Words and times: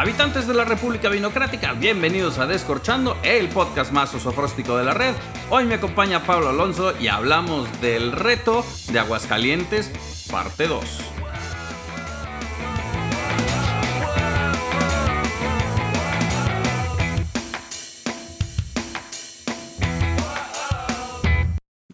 Habitantes 0.00 0.46
de 0.46 0.54
la 0.54 0.64
República 0.64 1.10
Vinocrática, 1.10 1.74
bienvenidos 1.74 2.38
a 2.38 2.46
Descorchando, 2.46 3.18
el 3.22 3.50
podcast 3.50 3.92
más 3.92 4.14
osofróstico 4.14 4.78
de 4.78 4.84
la 4.86 4.94
red. 4.94 5.14
Hoy 5.50 5.66
me 5.66 5.74
acompaña 5.74 6.24
Pablo 6.24 6.48
Alonso 6.48 6.98
y 6.98 7.08
hablamos 7.08 7.68
del 7.82 8.12
reto 8.12 8.64
de 8.90 8.98
Aguascalientes, 8.98 9.92
parte 10.30 10.68
2. 10.68 10.82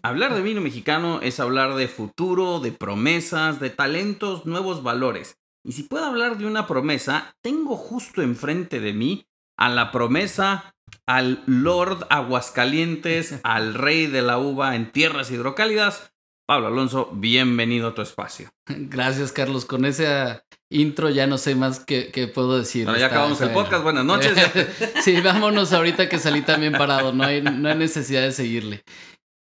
Hablar 0.01 0.33
de 0.33 0.41
vino 0.41 0.61
mexicano 0.61 1.19
es 1.21 1.41
hablar 1.41 1.75
de 1.75 1.89
futuro, 1.89 2.61
de 2.61 2.71
promesas, 2.71 3.59
de 3.59 3.69
talentos, 3.69 4.45
nuevos 4.45 4.81
valores. 4.81 5.35
Y 5.67 5.73
si 5.73 5.83
puedo 5.83 6.05
hablar 6.05 6.37
de 6.37 6.45
una 6.45 6.65
promesa, 6.65 7.35
tengo 7.41 7.75
justo 7.75 8.21
enfrente 8.21 8.79
de 8.79 8.93
mí 8.93 9.27
a 9.57 9.67
la 9.67 9.91
promesa, 9.91 10.73
al 11.05 11.43
Lord 11.45 12.07
Aguascalientes, 12.09 13.41
al 13.43 13.73
rey 13.73 14.07
de 14.07 14.21
la 14.21 14.37
uva 14.37 14.77
en 14.77 14.93
tierras 14.93 15.29
hidrocálidas. 15.29 16.13
Pablo 16.47 16.67
Alonso, 16.67 17.09
bienvenido 17.11 17.89
a 17.89 17.93
tu 17.93 18.01
espacio. 18.01 18.49
Gracias, 18.65 19.33
Carlos. 19.33 19.65
Con 19.65 19.83
ese 19.83 20.41
intro 20.69 21.09
ya 21.09 21.27
no 21.27 21.37
sé 21.37 21.53
más 21.55 21.81
qué, 21.81 22.31
puedo 22.33 22.57
decir. 22.57 22.85
Bueno, 22.85 22.97
ya 22.97 23.07
acabamos 23.07 23.41
el 23.41 23.51
podcast. 23.51 23.83
Buenas 23.83 24.05
noches. 24.05 24.37
sí, 25.03 25.19
vámonos 25.19 25.73
ahorita 25.73 26.07
que 26.07 26.17
salí 26.17 26.43
también 26.43 26.71
parado. 26.71 27.11
No 27.11 27.25
hay, 27.25 27.41
no 27.41 27.67
hay 27.67 27.75
necesidad 27.75 28.21
de 28.21 28.31
seguirle. 28.31 28.83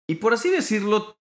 Y 0.08 0.16
por 0.16 0.34
así 0.34 0.50
decirlo, 0.50 1.20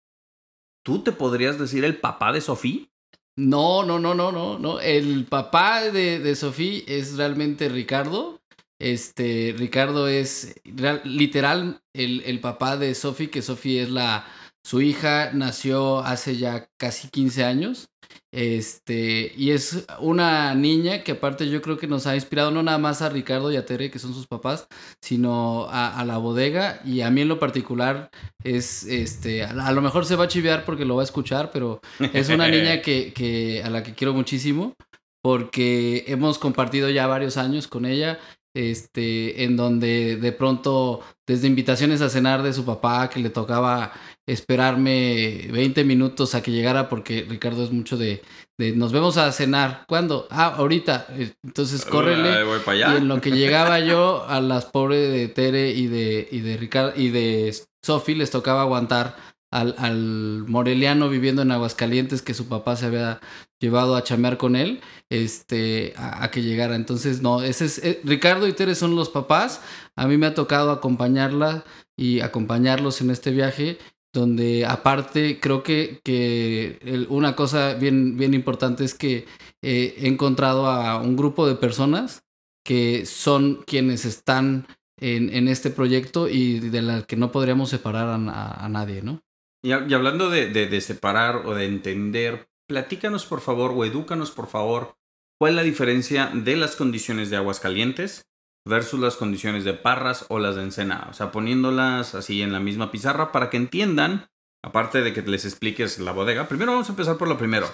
¿tú 0.85 1.05
te 1.05 1.13
podrías 1.13 1.57
decir 1.57 1.85
el 1.85 1.99
papá 1.99 2.33
de 2.33 2.41
Sofía? 2.41 2.89
No, 3.37 3.83
no, 3.85 3.99
no, 3.99 4.15
no, 4.15 4.31
no, 4.31 4.59
no. 4.59 4.81
El 4.81 5.25
papá 5.25 5.83
de, 5.83 6.19
de 6.19 6.37
Sofía 6.37 6.83
es 6.87 7.17
realmente 7.17 7.69
Ricardo. 7.69 8.43
Este, 8.79 9.55
Ricardo 9.57 10.09
es 10.09 10.61
literal 11.05 11.83
el, 11.95 12.41
papá 12.41 12.77
de 12.77 12.95
Sofía, 12.95 13.31
que 13.31 13.41
Sofía 13.41 13.83
es 13.85 13.91
la, 13.91 14.27
su 14.65 14.81
hija, 14.81 15.33
nació 15.33 15.99
hace 16.01 16.37
ya 16.37 16.69
casi 16.79 17.09
15 17.09 17.45
años. 17.45 17.89
Este, 18.31 19.33
y 19.37 19.51
es 19.51 19.87
una 19.99 20.55
niña 20.55 21.03
que 21.03 21.13
aparte 21.13 21.49
yo 21.49 21.61
creo 21.61 21.79
que 21.79 21.87
nos 21.87 22.07
ha 22.07 22.15
inspirado 22.15 22.51
no 22.51 22.63
nada 22.63 22.79
más 22.79 23.03
a 23.03 23.09
Ricardo 23.09 23.53
y 23.53 23.57
a 23.57 23.67
Tere, 23.67 23.91
que 23.91 23.99
son 23.99 24.15
sus 24.15 24.27
papás, 24.27 24.67
sino 25.01 25.67
a, 25.71 26.05
la 26.05 26.19
bodega. 26.19 26.81
Y 26.85 27.01
a 27.01 27.11
mí 27.11 27.23
en 27.23 27.29
lo 27.29 27.39
particular 27.39 28.11
es, 28.43 28.85
este, 28.85 29.45
a, 29.45 29.73
lo 29.73 29.83
mejor 29.83 30.07
se 30.07 30.17
va 30.17 30.25
a 30.25 30.29
chivear 30.29 30.65
porque 30.65 30.85
lo 30.85 30.97
va 30.97 31.03
a 31.03 31.05
escuchar, 31.05 31.51
pero 31.53 31.81
es 32.13 32.29
una 32.29 32.49
niña 32.49 32.81
que, 32.83 33.13
que, 33.13 33.63
a 33.65 33.71
la 33.71 33.83
que 33.83 33.95
quiero 33.95 34.15
muchísimo 34.15 34.75
porque 35.23 36.05
hemos 36.09 36.39
compartido 36.39 36.91
ya 36.91 37.07
varios 37.07 37.37
años 37.37 37.69
con 37.69 37.87
ella 37.87 38.19
este, 38.55 39.45
en 39.45 39.57
donde 39.57 40.17
de 40.17 40.33
pronto, 40.33 41.01
desde 41.27 41.47
invitaciones 41.47 42.03
a 42.03 42.11
cenar 42.11 42.43
de 42.43 42.53
su 42.53 42.65
papá, 42.65 43.09
que 43.09 43.21
le 43.21 43.31
tocaba 43.31 43.93
esperarme 44.27 45.49
20 45.51 45.85
minutos 45.85 46.35
a 46.35 46.43
que 46.43 46.51
llegara, 46.51 46.89
porque 46.89 47.27
Ricardo 47.29 47.65
es 47.65 47.73
mucho 47.73 47.97
de, 47.97 48.23
de 48.59 48.73
nos 48.73 48.93
vemos 48.93 49.17
a 49.17 49.31
cenar. 49.33 49.85
¿Cuándo? 49.89 50.27
Ah, 50.31 50.55
ahorita. 50.57 51.07
Entonces 51.43 51.85
córrele. 51.85 52.31
Y 52.77 52.83
en 52.83 53.09
lo 53.09 53.21
que 53.21 53.33
llegaba 53.33 53.81
yo, 53.81 54.25
a 54.29 54.41
las 54.41 54.67
pobres 54.67 55.13
de 55.13 55.29
Tere 55.29 55.71
y 55.71 55.87
de, 55.87 56.29
y 56.31 56.41
de 56.41 56.57
Ricardo 56.57 56.93
y 56.97 57.11
de 57.11 57.55
Sophie 57.85 58.17
les 58.17 58.31
tocaba 58.31 58.63
aguantar 58.63 59.17
al, 59.51 59.75
al, 59.79 60.45
moreliano 60.49 61.11
viviendo 61.11 61.43
en 61.43 61.53
Aguascalientes 61.53 62.23
que 62.23 62.33
su 62.33 62.49
papá 62.49 62.75
se 62.77 62.87
había 62.87 63.21
llevado 63.61 63.95
a 63.97 64.03
chamear 64.03 64.39
con 64.39 64.57
él, 64.57 64.81
este, 65.11 65.93
a, 65.97 66.31
que 66.31 66.43
llegara. 66.43 66.75
Entonces, 66.75 67.23
no, 67.23 67.43
ese 67.43 67.67
es, 67.67 67.79
eh, 67.79 68.01
Ricardo 68.03 68.49
y 68.49 68.55
Tere 68.55 68.75
son 68.75 68.97
los 68.97 69.11
papás. 69.11 69.61
A 69.95 70.07
mí 70.07 70.17
me 70.17 70.27
ha 70.27 70.35
tocado 70.35 70.71
acompañarla 70.71 71.65
y 71.97 72.21
acompañarlos 72.21 73.01
en 73.03 73.11
este 73.11 73.31
viaje, 73.31 73.79
donde 74.13 74.67
aparte 74.67 75.41
creo 75.41 75.63
que, 75.63 76.01
que 76.05 77.07
una 77.09 77.35
cosa 77.35 77.75
bien, 77.75 78.17
bien 78.17 78.35
importante 78.35 78.85
es 78.85 78.95
que 78.95 79.27
eh, 79.63 79.95
he 79.99 80.09
encontrado 80.09 80.67
a 80.67 81.01
un 81.01 81.17
grupo 81.17 81.47
de 81.47 81.55
personas 81.55 82.25
que 82.65 83.07
son 83.07 83.63
quienes 83.67 84.05
están 84.05 84.67
en, 85.01 85.35
en 85.35 85.49
este 85.49 85.71
proyecto 85.71 86.29
y 86.29 86.61
de 86.61 86.83
las 86.83 87.07
que 87.07 87.17
no 87.17 87.33
podríamos 87.33 87.71
separar 87.71 88.09
a 88.09 88.69
nadie, 88.69 89.03
¿no? 89.03 89.23
Y, 89.65 89.71
hablando 89.71 90.29
de, 90.29 90.81
separar 90.81 91.47
o 91.47 91.55
de 91.55 91.67
entender, 91.67 92.49
platícanos 92.69 93.27
por 93.27 93.41
favor 93.41 93.73
o 93.75 93.85
edúcanos 93.85 94.33
por 94.33 94.49
favor 94.49 94.97
cuál 95.39 95.53
es 95.53 95.57
la 95.57 95.63
diferencia 95.63 96.31
de 96.35 96.57
las 96.57 96.75
condiciones 96.75 97.31
de 97.31 97.37
aguas 97.37 97.61
calientes 97.61 98.27
versus 98.67 99.01
las 99.01 99.17
condiciones 99.17 99.65
de 99.65 99.75
Parras 99.75 100.27
o 100.29 100.39
las 100.39 100.57
de 100.57 100.63
Ensenada. 100.63 101.09
O 101.11 101.13
sea, 101.13 101.33
poniéndolas 101.33 102.15
así 102.15 102.43
en 102.43 102.53
la 102.53 102.61
misma 102.61 102.91
pizarra 102.91 103.33
para 103.33 103.51
que 103.51 103.57
entiendan, 103.57 104.29
aparte 104.65 105.03
de 105.03 105.13
que 105.13 105.23
les 105.23 105.45
expliques 105.45 105.99
la 105.99 106.13
bodega. 106.13 106.49
Primero 106.49 106.73
vamos 106.73 106.89
a 106.89 106.93
empezar 106.93 107.17
por 107.17 107.29
lo 107.29 107.39
primero. 107.39 107.69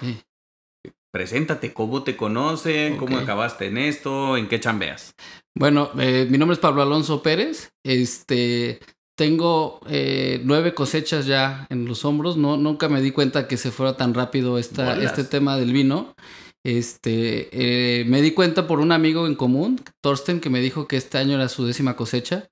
Preséntate, 1.11 1.73
cómo 1.73 2.03
te 2.03 2.15
conocen, 2.15 2.97
cómo 2.97 3.17
acabaste 3.17 3.67
en 3.67 3.77
esto, 3.77 4.37
en 4.37 4.47
qué 4.47 4.59
chambeas. 4.59 5.15
Bueno, 5.57 5.89
eh, 5.99 6.27
mi 6.29 6.37
nombre 6.37 6.53
es 6.53 6.59
Pablo 6.59 6.81
Alonso 6.81 7.23
Pérez. 7.23 7.71
Este, 7.83 8.79
tengo 9.17 9.81
eh, 9.87 10.39
nueve 10.43 10.73
cosechas 10.73 11.25
ya 11.25 11.67
en 11.69 11.85
los 11.85 12.05
hombros. 12.05 12.37
No, 12.37 12.57
nunca 12.57 12.89
me 12.89 13.01
di 13.01 13.11
cuenta 13.11 13.47
que 13.47 13.57
se 13.57 13.71
fuera 13.71 13.97
tan 13.97 14.13
rápido 14.13 14.57
esta, 14.57 15.01
este 15.01 15.23
tema 15.23 15.57
del 15.57 15.73
vino. 15.73 16.13
Este, 16.77 17.49
eh, 17.51 18.05
me 18.05 18.21
di 18.21 18.31
cuenta 18.31 18.67
por 18.67 18.79
un 18.79 18.91
amigo 18.91 19.25
en 19.25 19.33
común, 19.33 19.81
Thorsten, 20.01 20.39
que 20.39 20.51
me 20.51 20.61
dijo 20.61 20.87
que 20.87 20.97
este 20.97 21.17
año 21.17 21.35
era 21.35 21.49
su 21.49 21.65
décima 21.65 21.95
cosecha. 21.95 22.47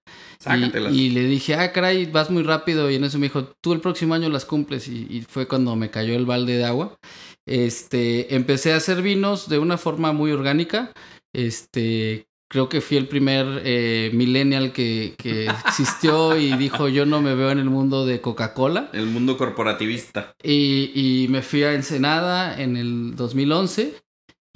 Y, 0.45 1.05
y, 1.05 1.09
le 1.11 1.25
dije, 1.25 1.53
ah, 1.53 1.71
caray, 1.71 2.05
vas 2.07 2.31
muy 2.31 2.41
rápido. 2.41 2.89
Y 2.89 2.95
en 2.95 3.03
eso 3.03 3.19
me 3.19 3.27
dijo, 3.27 3.43
tú 3.61 3.73
el 3.73 3.79
próximo 3.79 4.15
año 4.15 4.29
las 4.29 4.45
cumples. 4.45 4.87
Y, 4.87 5.05
y, 5.09 5.21
fue 5.21 5.47
cuando 5.47 5.75
me 5.75 5.91
cayó 5.91 6.15
el 6.15 6.25
balde 6.25 6.57
de 6.57 6.65
agua. 6.65 6.97
Este, 7.45 8.33
empecé 8.35 8.73
a 8.73 8.77
hacer 8.77 9.03
vinos 9.03 9.49
de 9.49 9.59
una 9.59 9.77
forma 9.77 10.13
muy 10.13 10.31
orgánica. 10.31 10.91
Este, 11.31 12.27
creo 12.49 12.69
que 12.69 12.81
fui 12.81 12.97
el 12.97 13.07
primer 13.07 13.61
eh, 13.63 14.09
millennial 14.13 14.71
que, 14.71 15.15
existió 15.67 16.37
y 16.37 16.55
dijo 16.57 16.87
yo 16.87 17.05
no 17.05 17.21
me 17.21 17.35
veo 17.35 17.51
en 17.51 17.59
el 17.59 17.69
mundo 17.69 18.05
de 18.05 18.21
Coca-Cola. 18.21 18.89
El 18.93 19.05
mundo 19.05 19.37
corporativista. 19.37 20.33
Y, 20.43 21.27
me 21.29 21.41
fui 21.41 21.63
a 21.63 21.73
Ensenada 21.73 22.59
en 22.59 22.77
el 22.77 23.15
2011 23.15 24.06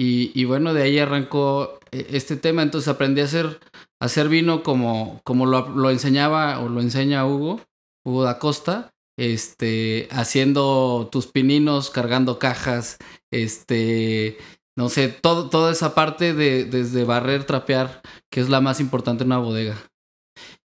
y, 0.02 0.32
y, 0.34 0.46
bueno, 0.46 0.74
de 0.74 0.82
ahí 0.82 0.98
arrancó 0.98 1.80
eh, 1.92 2.08
este 2.10 2.36
tema, 2.36 2.64
entonces 2.64 2.88
aprendí 2.88 3.22
a 3.22 3.26
hacer, 3.26 3.60
a 4.00 4.06
hacer 4.06 4.30
vino 4.30 4.64
como, 4.64 5.22
como 5.24 5.46
lo, 5.46 5.70
lo, 5.70 5.92
enseñaba 5.92 6.60
o 6.60 6.70
lo 6.70 6.82
enseña 6.82 7.28
Hugo, 7.28 7.62
Hugo 8.04 8.24
da 8.24 8.40
Costa. 8.40 8.90
Este, 9.20 10.08
haciendo 10.10 11.08
tus 11.12 11.28
pininos, 11.28 11.92
cargando 11.92 12.40
cajas, 12.40 12.98
este, 13.30 14.40
no 14.76 14.90
sé, 14.90 15.10
todo, 15.10 15.50
toda 15.50 15.72
esa 15.72 15.94
parte 15.94 16.34
de 16.34 16.66
desde 16.66 17.04
barrer, 17.04 17.44
trapear, 17.44 18.02
que 18.32 18.40
es 18.40 18.50
la 18.50 18.62
más 18.62 18.80
importante 18.80 19.24
en 19.24 19.28
una 19.28 19.38
bodega. 19.38 19.78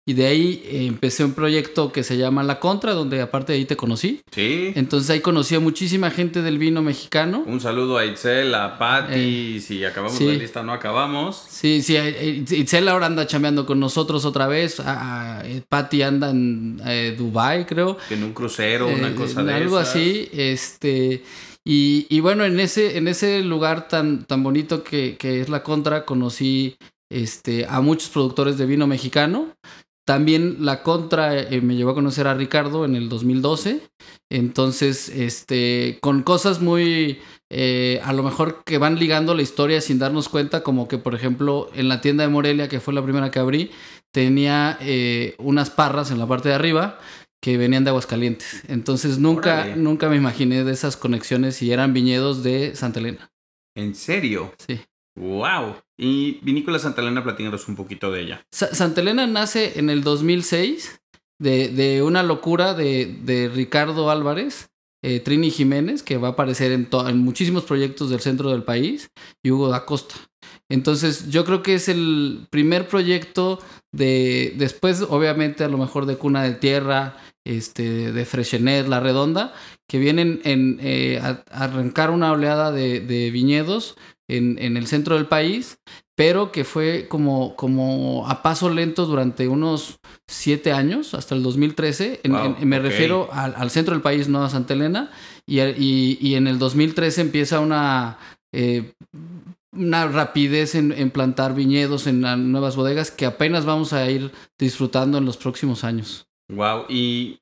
Y 0.09 0.15
de 0.15 0.27
ahí 0.27 0.62
eh, 0.67 0.87
empecé 0.87 1.25
un 1.25 1.33
proyecto 1.33 1.91
que 1.91 2.05
se 2.05 2.17
llama 2.17 2.44
La 2.44 2.61
Contra, 2.61 2.93
donde 2.93 3.21
aparte 3.21 3.53
de 3.53 3.59
ahí 3.59 3.65
te 3.65 3.77
conocí. 3.77 4.21
Sí. 4.31 4.72
Entonces 4.77 5.11
ahí 5.11 5.21
conocí 5.21 5.56
a 5.56 5.61
muchísima 5.61 6.12
gente 6.12 6.43
del 6.43 6.59
vino 6.59 6.81
mexicano. 6.81 7.43
Un 7.44 7.61
saludo 7.61 7.99
a 7.99 8.06
Itzel, 8.06 8.55
a 8.55 8.78
Patti. 8.78 9.56
Eh, 9.56 9.61
si 9.61 9.84
acabamos 9.84 10.21
la 10.21 10.34
lista, 10.34 10.62
no 10.62 10.72
acabamos. 10.72 11.45
Sí, 11.49 11.83
sí. 11.83 11.97
Eh, 11.97 12.45
Itzel 12.49 12.87
ahora 12.87 13.06
anda 13.06 13.27
chameando 13.27 13.66
con 13.66 13.81
nosotros 13.81 14.25
otra 14.25 14.47
vez. 14.47 14.78
A, 14.78 15.43
Patti 15.69 16.03
anda 16.03 16.31
en 16.31 16.81
Dubai, 17.16 17.66
creo. 17.66 17.99
En 18.09 18.22
un 18.22 18.33
crucero, 18.33 18.87
una 18.87 19.12
cosa 19.16 19.43
de 19.43 19.55
Algo 19.55 19.77
así. 19.77 20.28
Este. 20.33 21.25
Y, 21.69 22.21
bueno, 22.21 22.45
en 22.45 22.60
ese, 22.60 22.97
en 22.97 23.09
ese 23.09 23.42
lugar 23.42 23.89
tan, 23.89 24.25
tan 24.25 24.45
bonito 24.45 24.84
que, 24.84 25.16
es 25.21 25.48
la 25.48 25.65
Contra, 25.65 26.04
conocí 26.04 26.77
este, 27.10 27.66
a 27.69 27.80
muchos 27.80 28.10
productores 28.10 28.57
de 28.57 28.66
vino 28.66 28.86
mexicano. 28.86 29.53
También 30.06 30.58
la 30.60 30.84
Contra 30.84 31.36
eh, 31.36 31.60
me 31.60 31.74
llevó 31.74 31.91
a 31.91 31.94
conocer 31.94 32.28
a 32.28 32.34
Ricardo 32.34 32.84
en 32.84 32.94
el 32.94 33.08
2012. 33.08 33.80
Entonces, 34.30 35.08
este, 35.08 35.98
con 36.00 36.22
cosas 36.22 36.60
muy, 36.60 37.18
eh, 37.50 38.00
a 38.04 38.12
lo 38.12 38.22
mejor 38.22 38.62
que 38.64 38.78
van 38.78 39.00
ligando 39.00 39.34
la 39.34 39.42
historia 39.42 39.80
sin 39.80 39.98
darnos 39.98 40.28
cuenta, 40.28 40.62
como 40.62 40.86
que, 40.86 40.98
por 40.98 41.16
ejemplo, 41.16 41.70
en 41.74 41.88
la 41.88 42.00
tienda 42.00 42.22
de 42.22 42.30
Morelia, 42.30 42.68
que 42.68 42.78
fue 42.78 42.94
la 42.94 43.03
primera 43.03 43.32
que 43.32 43.41
abrí, 43.41 43.72
tenía 44.12 44.78
eh, 44.80 45.34
unas 45.38 45.70
parras 45.70 46.12
en 46.12 46.20
la 46.20 46.28
parte 46.28 46.50
de 46.50 46.54
arriba 46.54 47.00
que 47.42 47.58
venían 47.58 47.82
de 47.82 47.91
Aguascalientes. 47.91 48.62
Entonces 48.68 49.18
nunca, 49.18 49.74
nunca 49.74 50.08
me 50.08 50.16
imaginé 50.16 50.62
de 50.62 50.72
esas 50.72 50.97
conexiones 50.97 51.60
y 51.62 51.72
eran 51.72 51.92
viñedos 51.92 52.44
de 52.44 52.76
Santa 52.76 53.00
Elena. 53.00 53.32
¿En 53.74 53.97
serio? 53.97 54.54
Sí. 54.64 54.80
¡Wow! 55.16 55.77
Y 55.98 56.41
Vinícola 56.42 56.78
Santa 56.78 57.01
Elena, 57.01 57.24
platícanos 57.24 57.66
un 57.68 57.77
poquito 57.77 58.13
de 58.13 58.21
ella. 58.21 58.47
Santa 58.51 59.01
Elena 59.01 59.27
nace 59.27 59.78
en 59.78 59.89
el 59.89 60.04
2006 60.04 61.01
de, 61.39 61.68
de 61.68 62.03
una 62.03 62.22
locura 62.22 62.74
de, 62.74 63.18
de 63.22 63.48
Ricardo 63.48 64.10
Álvarez, 64.10 64.71
eh, 65.03 65.21
Trini 65.21 65.51
Jiménez, 65.51 66.03
que 66.03 66.18
va 66.18 66.28
a 66.28 66.30
aparecer 66.33 66.72
en, 66.72 66.89
en 66.92 67.18
muchísimos 67.18 67.65
proyectos 67.65 68.10
del 68.10 68.21
centro 68.21 68.51
del 68.51 68.63
país, 68.63 69.10
y 69.42 69.51
Hugo 69.51 69.68
da 69.68 69.86
Costa. 69.86 70.16
Entonces, 70.68 71.30
yo 71.30 71.45
creo 71.45 71.63
que 71.63 71.74
es 71.74 71.89
el 71.89 72.47
primer 72.51 72.89
proyecto 72.89 73.60
de, 73.92 74.54
después, 74.57 75.03
obviamente, 75.03 75.65
a 75.65 75.68
lo 75.68 75.78
mejor 75.78 76.07
de 76.07 76.16
Cuna 76.16 76.42
de 76.42 76.54
Tierra, 76.54 77.16
este, 77.45 78.13
de 78.13 78.24
Freshenet, 78.24 78.89
La 78.89 79.01
Redonda, 79.01 79.54
que 79.89 79.98
vienen 79.98 80.41
en, 80.45 80.78
eh, 80.83 81.21
a, 81.22 81.45
arrancar 81.51 82.10
una 82.10 82.33
oleada 82.33 82.72
de, 82.72 83.01
de 83.01 83.30
viñedos 83.30 83.97
en, 84.28 84.59
en, 84.59 84.77
el 84.77 84.87
centro 84.87 85.17
del 85.17 85.27
país, 85.27 85.78
pero 86.17 86.51
que 86.51 86.65
fue 86.65 87.07
como, 87.09 87.55
como 87.57 88.27
a 88.28 88.43
paso 88.43 88.71
lento 88.71 89.07
durante 89.07 89.49
unos 89.49 89.99
siete 90.27 90.73
años, 90.73 91.15
hasta 91.15 91.34
el 91.34 91.43
2013. 91.43 92.21
En, 92.25 92.33
wow, 92.33 92.57
en, 92.59 92.69
me 92.69 92.78
okay. 92.78 92.91
refiero 92.91 93.28
al, 93.33 93.55
al, 93.57 93.71
centro 93.71 93.95
del 93.95 94.03
país, 94.03 94.28
no 94.28 94.45
a 94.45 94.51
Santa 94.51 94.75
Elena, 94.75 95.11
y, 95.47 95.61
y, 95.61 96.19
y 96.21 96.34
en 96.34 96.47
el 96.47 96.59
2013 96.59 97.21
empieza 97.21 97.61
una... 97.61 98.19
Eh, 98.53 98.93
una 99.73 100.07
rapidez 100.07 100.75
en, 100.75 100.91
en, 100.91 101.11
plantar 101.11 101.55
viñedos 101.55 102.07
en 102.07 102.23
nuevas 102.51 102.77
bodegas 102.77 103.11
que 103.11 103.27
apenas 103.27 103.67
vamos 103.67 103.93
a 103.93 104.11
ir 104.11 104.33
disfrutando 104.59 105.19
en 105.19 105.27
los 105.27 105.37
próximos 105.37 105.84
años. 105.84 106.27
Wow, 106.49 106.87
y, 106.89 107.41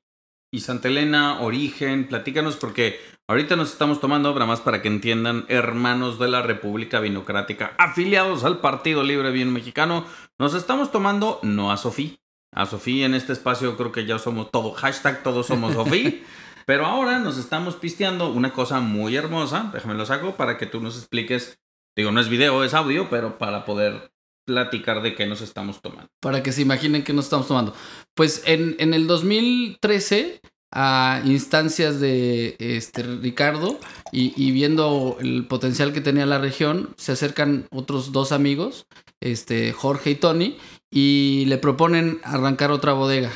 y 0.51 0.59
Santa 0.59 0.87
Elena, 0.87 1.41
Origen, 1.41 2.07
platícanos 2.07 2.57
porque 2.57 2.99
ahorita 3.27 3.55
nos 3.55 3.71
estamos 3.71 3.99
tomando, 3.99 4.33
nada 4.33 4.45
más 4.45 4.61
para 4.61 4.81
que 4.81 4.87
entiendan, 4.87 5.45
hermanos 5.47 6.19
de 6.19 6.27
la 6.27 6.41
República 6.41 6.99
Vinocrática, 6.99 7.73
afiliados 7.77 8.43
al 8.43 8.59
Partido 8.59 9.03
Libre 9.03 9.31
Bien 9.31 9.51
Mexicano, 9.51 10.05
nos 10.39 10.53
estamos 10.53 10.91
tomando 10.91 11.39
no 11.43 11.71
a 11.71 11.77
Sofía. 11.77 12.15
A 12.53 12.65
Sofía 12.65 13.05
en 13.05 13.15
este 13.15 13.33
espacio 13.33 13.75
creo 13.77 13.91
que 13.91 14.05
ya 14.05 14.19
somos 14.19 14.51
todo, 14.51 14.71
hashtag 14.71 15.23
todos 15.23 15.47
somos 15.47 15.73
Sofía. 15.73 16.13
Pero 16.65 16.87
ahora 16.87 17.19
nos 17.19 17.37
estamos 17.37 17.75
pisteando 17.75 18.31
una 18.31 18.51
cosa 18.51 18.79
muy 18.79 19.15
hermosa, 19.15 19.69
déjame 19.71 19.93
lo 19.93 20.05
saco 20.05 20.35
para 20.35 20.57
que 20.57 20.65
tú 20.65 20.81
nos 20.81 20.97
expliques 20.97 21.59
Digo, 21.95 22.11
no 22.11 22.19
es 22.19 22.27
video, 22.27 22.63
es 22.63 22.73
audio, 22.73 23.09
pero 23.09 23.37
para 23.37 23.63
poder 23.63 24.11
platicar 24.45 25.01
de 25.01 25.15
qué 25.15 25.25
nos 25.25 25.41
estamos 25.41 25.81
tomando. 25.81 26.09
Para 26.19 26.43
que 26.43 26.51
se 26.51 26.61
imaginen 26.61 27.03
qué 27.03 27.13
nos 27.13 27.25
estamos 27.25 27.47
tomando. 27.47 27.73
Pues 28.13 28.43
en, 28.45 28.75
en 28.79 28.93
el 28.93 29.07
2013, 29.07 30.41
a 30.75 31.21
instancias 31.25 31.99
de 31.99 32.55
este, 32.59 33.01
Ricardo 33.01 33.79
y, 34.11 34.51
viendo 34.51 35.17
el 35.19 35.47
potencial 35.47 35.93
que 35.93 36.01
tenía 36.01 36.25
la 36.25 36.37
región, 36.37 36.93
se 36.97 37.13
acercan 37.13 37.65
otros 37.71 38.11
dos 38.11 38.31
amigos, 38.31 38.85
este, 39.21 39.71
Jorge 39.71 40.11
y 40.11 40.15
Tony, 40.15 40.57
y 40.91 41.45
le 41.47 41.57
proponen 41.57 42.19
arrancar 42.23 42.71
otra 42.71 42.93
bodega. 42.93 43.31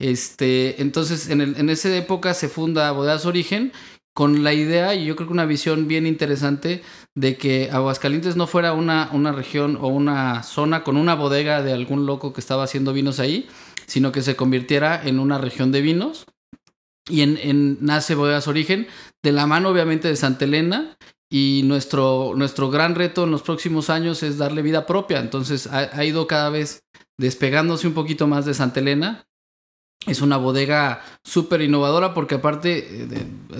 Este, 0.00 0.80
entonces, 0.80 1.28
en 1.28 1.70
esa 1.70 1.94
época 1.96 2.34
se 2.34 2.48
funda 2.48 2.92
Bodegas 2.92 3.26
Origen 3.26 3.72
con 4.18 4.42
la 4.42 4.52
idea 4.52 4.96
y 4.96 5.04
yo 5.04 5.14
creo 5.14 5.28
que 5.28 5.32
una 5.32 5.46
visión 5.46 5.86
bien 5.86 6.04
interesante 6.04 6.82
de 7.14 7.36
que 7.36 7.70
Aguascalientes 7.70 8.34
no 8.34 8.48
fuera 8.48 8.72
una, 8.72 9.10
una 9.12 9.30
región 9.30 9.78
o 9.80 9.86
una 9.86 10.42
zona 10.42 10.82
con 10.82 10.96
una 10.96 11.14
bodega 11.14 11.62
de 11.62 11.72
algún 11.72 12.04
loco 12.04 12.32
que 12.32 12.40
estaba 12.40 12.64
haciendo 12.64 12.92
vinos 12.92 13.20
ahí, 13.20 13.48
sino 13.86 14.10
que 14.10 14.22
se 14.22 14.34
convirtiera 14.34 15.00
en 15.06 15.20
una 15.20 15.38
región 15.38 15.70
de 15.70 15.82
vinos. 15.82 16.26
Y 17.08 17.22
en, 17.22 17.38
en 17.38 17.78
nace 17.80 18.14
Bodegas 18.14 18.48
Origen, 18.48 18.86
de 19.22 19.32
la 19.32 19.46
mano 19.46 19.70
obviamente 19.70 20.08
de 20.08 20.16
Santa 20.16 20.44
Elena, 20.44 20.96
y 21.30 21.62
nuestro, 21.64 22.32
nuestro 22.36 22.70
gran 22.70 22.94
reto 22.94 23.24
en 23.24 23.30
los 23.30 23.42
próximos 23.42 23.90
años 23.90 24.22
es 24.22 24.38
darle 24.38 24.62
vida 24.62 24.86
propia. 24.86 25.20
Entonces 25.20 25.66
ha, 25.66 25.90
ha 25.92 26.04
ido 26.04 26.26
cada 26.26 26.48
vez 26.50 26.84
despegándose 27.18 27.86
un 27.86 27.94
poquito 27.94 28.26
más 28.26 28.46
de 28.46 28.54
Santa 28.54 28.80
Elena 28.80 29.28
es 30.06 30.22
una 30.22 30.36
bodega 30.36 31.02
súper 31.24 31.60
innovadora 31.62 32.14
porque 32.14 32.36
aparte, 32.36 33.06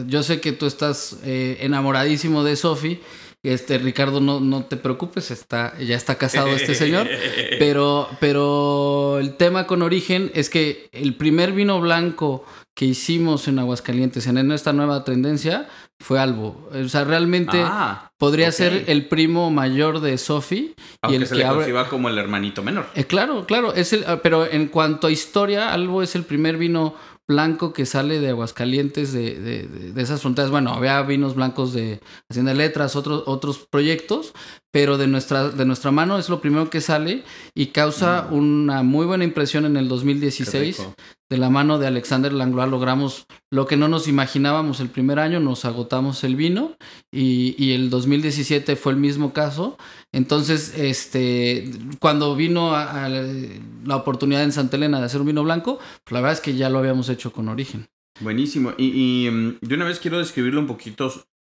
yo 0.07 0.23
sé 0.23 0.41
que 0.41 0.53
tú 0.53 0.67
estás 0.67 1.19
eh, 1.25 1.59
enamoradísimo 1.61 2.45
de 2.45 2.57
Sofi. 2.57 3.01
Este, 3.43 3.79
Ricardo, 3.79 4.21
no, 4.21 4.41
no 4.41 4.65
te 4.65 4.77
preocupes, 4.77 5.31
está, 5.31 5.79
ya 5.79 5.97
está 5.97 6.17
casado 6.17 6.49
este 6.49 6.75
señor. 6.75 7.09
Pero, 7.59 8.09
pero 8.21 9.19
el 9.19 9.37
tema 9.37 9.67
con 9.67 9.83
origen 9.83 10.31
es 10.35 10.49
que 10.49 10.89
el 10.93 11.15
primer 11.15 11.53
vino 11.53 11.81
blanco 11.81 12.45
que 12.79 12.85
hicimos 12.85 13.49
en 13.49 13.59
Aguascalientes 13.59 14.29
en 14.29 14.53
esta 14.53 14.73
nueva 14.73 15.03
tendencia 15.03 15.69
fue 15.99 16.21
Albo. 16.21 16.71
O 16.73 16.89
sea, 16.89 17.03
realmente 17.03 17.61
ah, 17.61 18.13
podría 18.19 18.51
okay. 18.51 18.57
ser 18.57 18.85
el 18.87 19.09
primo 19.09 19.51
mayor 19.51 19.99
de 19.99 20.17
Sophie. 20.17 20.77
Aunque 21.03 21.19
y 21.19 21.23
el 21.23 21.27
se 21.27 21.35
que 21.35 21.39
le 21.41 21.45
abre... 21.45 21.59
conciba 21.63 21.89
como 21.89 22.09
el 22.09 22.17
hermanito 22.17 22.63
menor. 22.63 22.87
Eh, 22.95 23.03
claro, 23.03 23.47
claro. 23.47 23.75
Es 23.75 23.93
el, 23.93 24.05
pero 24.23 24.49
en 24.49 24.69
cuanto 24.69 25.09
a 25.09 25.11
historia, 25.11 25.73
Albo 25.73 26.05
es 26.05 26.15
el 26.15 26.23
primer 26.23 26.57
vino 26.57 26.95
blanco 27.27 27.73
que 27.73 27.85
sale 27.85 28.21
de 28.21 28.29
Aguascalientes, 28.29 29.13
de, 29.13 29.35
de, 29.41 29.67
de, 29.67 29.93
de 29.93 30.03
esas 30.03 30.21
fronteras. 30.21 30.53
Bueno, 30.53 30.73
había 30.73 31.03
vinos 31.03 31.35
blancos 31.35 31.73
de 31.73 31.99
Hacienda 32.31 32.55
Letras, 32.55 32.95
otros, 32.95 33.25
otros 33.27 33.59
proyectos, 33.59 34.35
pero 34.71 34.99
de 34.99 35.07
nuestra, 35.07 35.49
de 35.49 35.65
nuestra 35.65 35.91
mano 35.91 36.19
es 36.19 36.29
lo 36.29 36.41
primero 36.41 36.69
que 36.69 36.81
sale 36.81 37.25
y 37.55 37.67
causa 37.67 38.29
mm. 38.31 38.35
una 38.35 38.83
muy 38.83 39.07
buena 39.07 39.25
impresión 39.25 39.65
en 39.65 39.77
el 39.77 39.89
2016. 39.89 40.87
De 41.31 41.37
la 41.37 41.51
mano 41.51 41.79
de 41.79 41.87
Alexander 41.87 42.33
Langlois 42.33 42.71
logramos 42.71 43.27
lo 43.51 43.67
que 43.67 43.77
no 43.77 43.89
nos 43.89 44.09
imaginábamos 44.09 44.81
el 44.81 44.89
primer 44.89 45.19
año, 45.19 45.41
nos 45.41 45.67
agotamos 45.67 46.25
el 46.25 46.37
vino 46.37 46.77
y, 47.13 47.55
y 47.63 47.73
el 47.73 47.91
2017 47.91 48.77
fue 48.77 48.93
el 48.93 48.99
mismo 48.99 49.33
caso. 49.35 49.77
Entonces, 50.11 50.73
este, 50.77 51.71
cuando 52.01 52.35
vino 52.35 52.75
a, 52.75 53.05
a 53.05 53.09
la 53.09 53.97
oportunidad 53.97 54.43
en 54.43 54.53
Santa 54.53 54.77
Elena 54.77 55.01
de 55.01 55.07
hacer 55.07 55.21
un 55.21 55.27
vino 55.27 55.45
blanco, 55.45 55.79
pues 56.05 56.13
la 56.13 56.21
verdad 56.21 56.33
es 56.33 56.41
que 56.41 56.57
ya 56.57 56.71
lo 56.71 56.79
habíamos 56.79 57.11
hecho 57.11 57.31
con 57.31 57.49
origen. 57.49 57.89
Buenísimo. 58.21 58.73
Y, 58.79 59.27
y 59.27 59.31
mm, 59.31 59.59
de 59.61 59.75
una 59.75 59.85
vez 59.85 59.99
quiero 59.99 60.19
describirlo 60.19 60.61
un 60.61 60.67
poquito. 60.67 61.13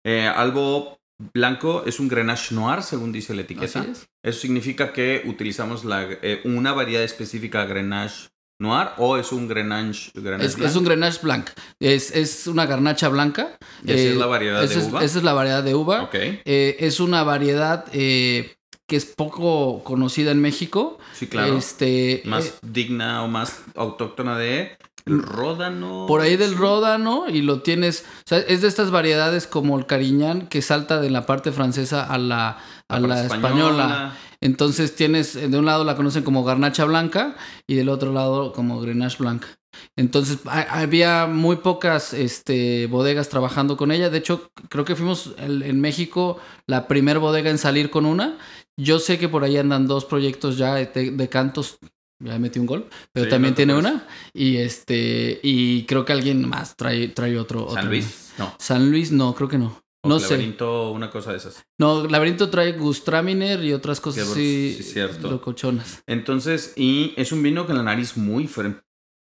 Eh, 0.06 0.28
algo 0.28 0.99
blanco 1.34 1.84
es 1.86 2.00
un 2.00 2.08
Grenache 2.08 2.56
Noir, 2.56 2.82
según 2.82 3.12
dice 3.12 3.36
la 3.36 3.42
etiqueta. 3.42 3.86
Eso 4.24 4.40
significa 4.40 4.94
que 4.94 5.24
utilizamos 5.26 5.86
la, 5.86 6.08
eh, 6.10 6.42
una 6.46 6.74
variedad 6.74 7.04
específica 7.04 7.66
Grenache 7.66 8.30
Noir 8.62 8.90
o 8.98 9.18
es 9.18 9.32
un 9.32 9.48
Grenache, 9.48 10.12
Grenache 10.14 10.46
es, 10.46 10.58
es, 10.58 10.76
un 10.76 10.84
Grenache 10.84 11.20
Blanc. 11.22 11.50
Es, 11.80 12.12
es 12.12 12.48
una 12.48 12.66
garnacha 12.66 13.08
blanca. 13.08 13.58
¿Y 13.86 13.92
esa 13.92 14.02
eh, 14.02 14.12
es 14.12 14.18
la 14.18 14.26
variedad 14.26 14.64
esa 14.64 14.74
de 14.74 14.80
es, 14.80 14.88
uva? 14.88 15.04
Esa 15.04 15.18
es 15.20 15.24
la 15.24 15.34
variedad 15.34 15.64
de 15.64 15.76
uva. 15.76 16.04
Okay. 16.04 16.42
Eh, 16.44 16.76
es 16.80 17.00
una 17.00 17.24
variedad 17.24 17.86
eh, 17.94 18.58
que 18.90 18.98
es 18.98 19.06
poco 19.06 19.84
conocida 19.84 20.32
en 20.32 20.42
México. 20.42 20.98
Sí, 21.14 21.28
claro. 21.28 21.58
Este, 21.58 22.22
más 22.26 22.48
eh, 22.48 22.54
digna 22.64 23.24
o 23.24 23.28
más 23.30 23.62
autóctona 23.76 24.38
de 24.38 24.78
el 25.06 25.22
ródano. 25.22 26.06
Por 26.08 26.22
ahí 26.22 26.38
del 26.38 26.56
ródano 26.56 27.26
y 27.30 27.42
lo 27.42 27.62
tienes. 27.62 28.06
O 28.26 28.28
sea, 28.28 28.40
es 28.40 28.62
de 28.62 28.68
estas 28.68 28.92
variedades 28.92 29.48
como 29.48 29.78
el 29.78 29.86
cariñán 29.86 30.48
que 30.48 30.62
salta 30.62 31.00
de 31.00 31.10
la 31.10 31.26
parte 31.26 31.52
francesa 31.52 32.04
a 32.04 32.18
la, 32.18 32.58
a 32.88 33.00
la, 33.00 33.08
la 33.08 33.22
española. 33.24 33.44
española. 33.44 34.18
Entonces 34.42 34.96
tienes, 34.96 35.34
de 35.34 35.58
un 35.58 35.66
lado 35.66 35.84
la 35.84 35.96
conocen 35.96 36.24
como 36.24 36.44
garnacha 36.44 36.86
blanca 36.86 37.36
y 37.68 37.76
del 37.76 37.90
otro 37.90 38.14
lado 38.14 38.54
como 38.54 38.80
grenache 38.80 39.18
blanca. 39.20 39.48
Entonces 39.96 40.40
había 40.46 41.28
muy 41.28 41.58
pocas 41.58 42.14
este, 42.14 42.88
bodegas 42.88 43.30
trabajando 43.30 43.78
con 43.78 43.92
ella. 43.92 44.10
De 44.10 44.18
hecho, 44.18 44.50
creo 44.70 44.86
que 44.86 44.96
fuimos 44.96 45.36
en 45.38 45.80
México 45.80 46.40
la 46.68 46.88
primer 46.88 47.20
bodega 47.20 47.50
en 47.50 47.58
salir 47.58 47.90
con 47.90 48.06
una. 48.06 48.38
Yo 48.78 49.00
sé 49.00 49.20
que 49.20 49.30
por 49.30 49.44
ahí 49.44 49.58
andan 49.58 49.88
dos 49.88 50.06
proyectos 50.06 50.58
ya 50.58 50.76
de, 50.76 51.12
de 51.12 51.30
cantos. 51.30 51.80
Ya 52.22 52.38
metí 52.38 52.60
un 52.60 52.66
gol, 52.66 52.88
pero 53.14 53.26
sí, 53.26 53.30
también 53.30 53.56
tiene 53.56 53.76
una. 53.76 54.06
Y 54.34 54.58
este 54.58 55.40
y 55.42 55.86
creo 55.86 56.04
que 56.04 56.12
alguien 56.12 56.48
más 56.48 56.76
trae, 56.76 57.08
trae 57.08 57.38
otro. 57.38 57.70
San 57.70 57.78
otro. 57.78 57.90
Luis, 57.90 58.34
no. 58.38 58.54
San 58.60 58.92
Luis, 58.92 59.12
no, 59.12 59.34
creo 59.34 59.48
que 59.48 59.58
no. 59.58 59.82
O 60.02 60.08
no 60.08 60.20
laberinto, 60.20 60.90
sé. 60.90 60.96
una 60.96 61.10
cosa 61.10 61.32
de 61.32 61.38
esas. 61.38 61.64
No, 61.78 62.08
Laberinto 62.08 62.50
trae 62.50 62.72
Gustraminer 62.74 63.62
y 63.64 63.74
otras 63.74 64.00
cosas 64.00 64.28
sí, 64.30 64.76
sí, 64.78 64.84
cierto. 64.84 65.30
locochonas. 65.30 66.04
Entonces, 66.08 66.74
y 66.78 67.14
es 67.18 67.34
un 67.34 67.44
vino 67.44 67.66
con 67.66 67.76
la 67.76 67.84
nariz 67.84 68.16
muy, 68.16 68.50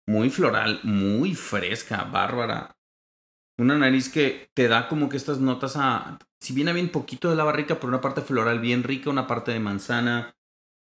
muy 0.08 0.30
floral, 0.30 0.80
muy 0.82 1.34
fresca, 1.34 2.04
bárbara. 2.04 2.76
Una 3.56 3.78
nariz 3.78 4.08
que 4.08 4.50
te 4.54 4.66
da 4.66 4.88
como 4.88 5.08
que 5.08 5.16
estas 5.16 5.38
notas 5.38 5.76
a. 5.76 6.18
Si 6.40 6.52
viene 6.52 6.72
bien 6.72 6.90
poquito 6.90 7.30
de 7.30 7.36
la 7.36 7.44
barrica, 7.44 7.76
pero 7.76 7.88
una 7.88 8.00
parte 8.00 8.20
floral 8.20 8.58
bien 8.58 8.82
rica, 8.82 9.10
una 9.10 9.28
parte 9.28 9.52
de 9.52 9.60
manzana, 9.60 10.34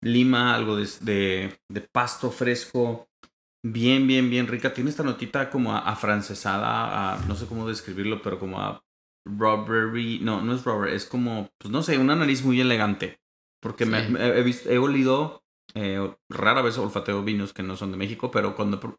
lima, 0.03 0.55
algo 0.55 0.75
de, 0.75 0.87
de, 1.01 1.59
de 1.69 1.81
pasto 1.81 2.31
fresco. 2.31 3.07
Bien, 3.65 4.05
bien, 4.05 4.29
bien 4.29 4.47
rica. 4.47 4.73
Tiene 4.73 4.89
esta 4.89 5.03
notita 5.03 5.49
como 5.49 5.75
afrancesada, 5.75 7.13
a, 7.13 7.25
no 7.25 7.35
sé 7.35 7.45
cómo 7.47 7.67
describirlo, 7.67 8.21
pero 8.21 8.37
como 8.37 8.59
a 8.59 8.83
Robbery, 9.25 10.19
no, 10.19 10.41
no 10.41 10.53
es 10.53 10.63
Robbery, 10.63 10.95
es 10.95 11.05
como, 11.05 11.49
pues 11.57 11.71
no 11.71 11.81
sé, 11.81 11.97
una 11.97 12.15
nariz 12.15 12.43
muy 12.43 12.59
elegante. 12.59 13.19
Porque 13.61 13.85
sí. 13.85 13.91
me, 13.91 14.09
me, 14.09 14.25
he, 14.37 14.43
visto, 14.43 14.69
he, 14.69 14.77
olido, 14.77 15.43
eh, 15.75 16.13
rara 16.29 16.61
vez 16.61 16.77
olfateo 16.77 17.23
vinos 17.23 17.53
que 17.53 17.63
no 17.63 17.77
son 17.77 17.91
de 17.91 17.97
México, 17.97 18.29
pero 18.31 18.55
cuando 18.55 18.97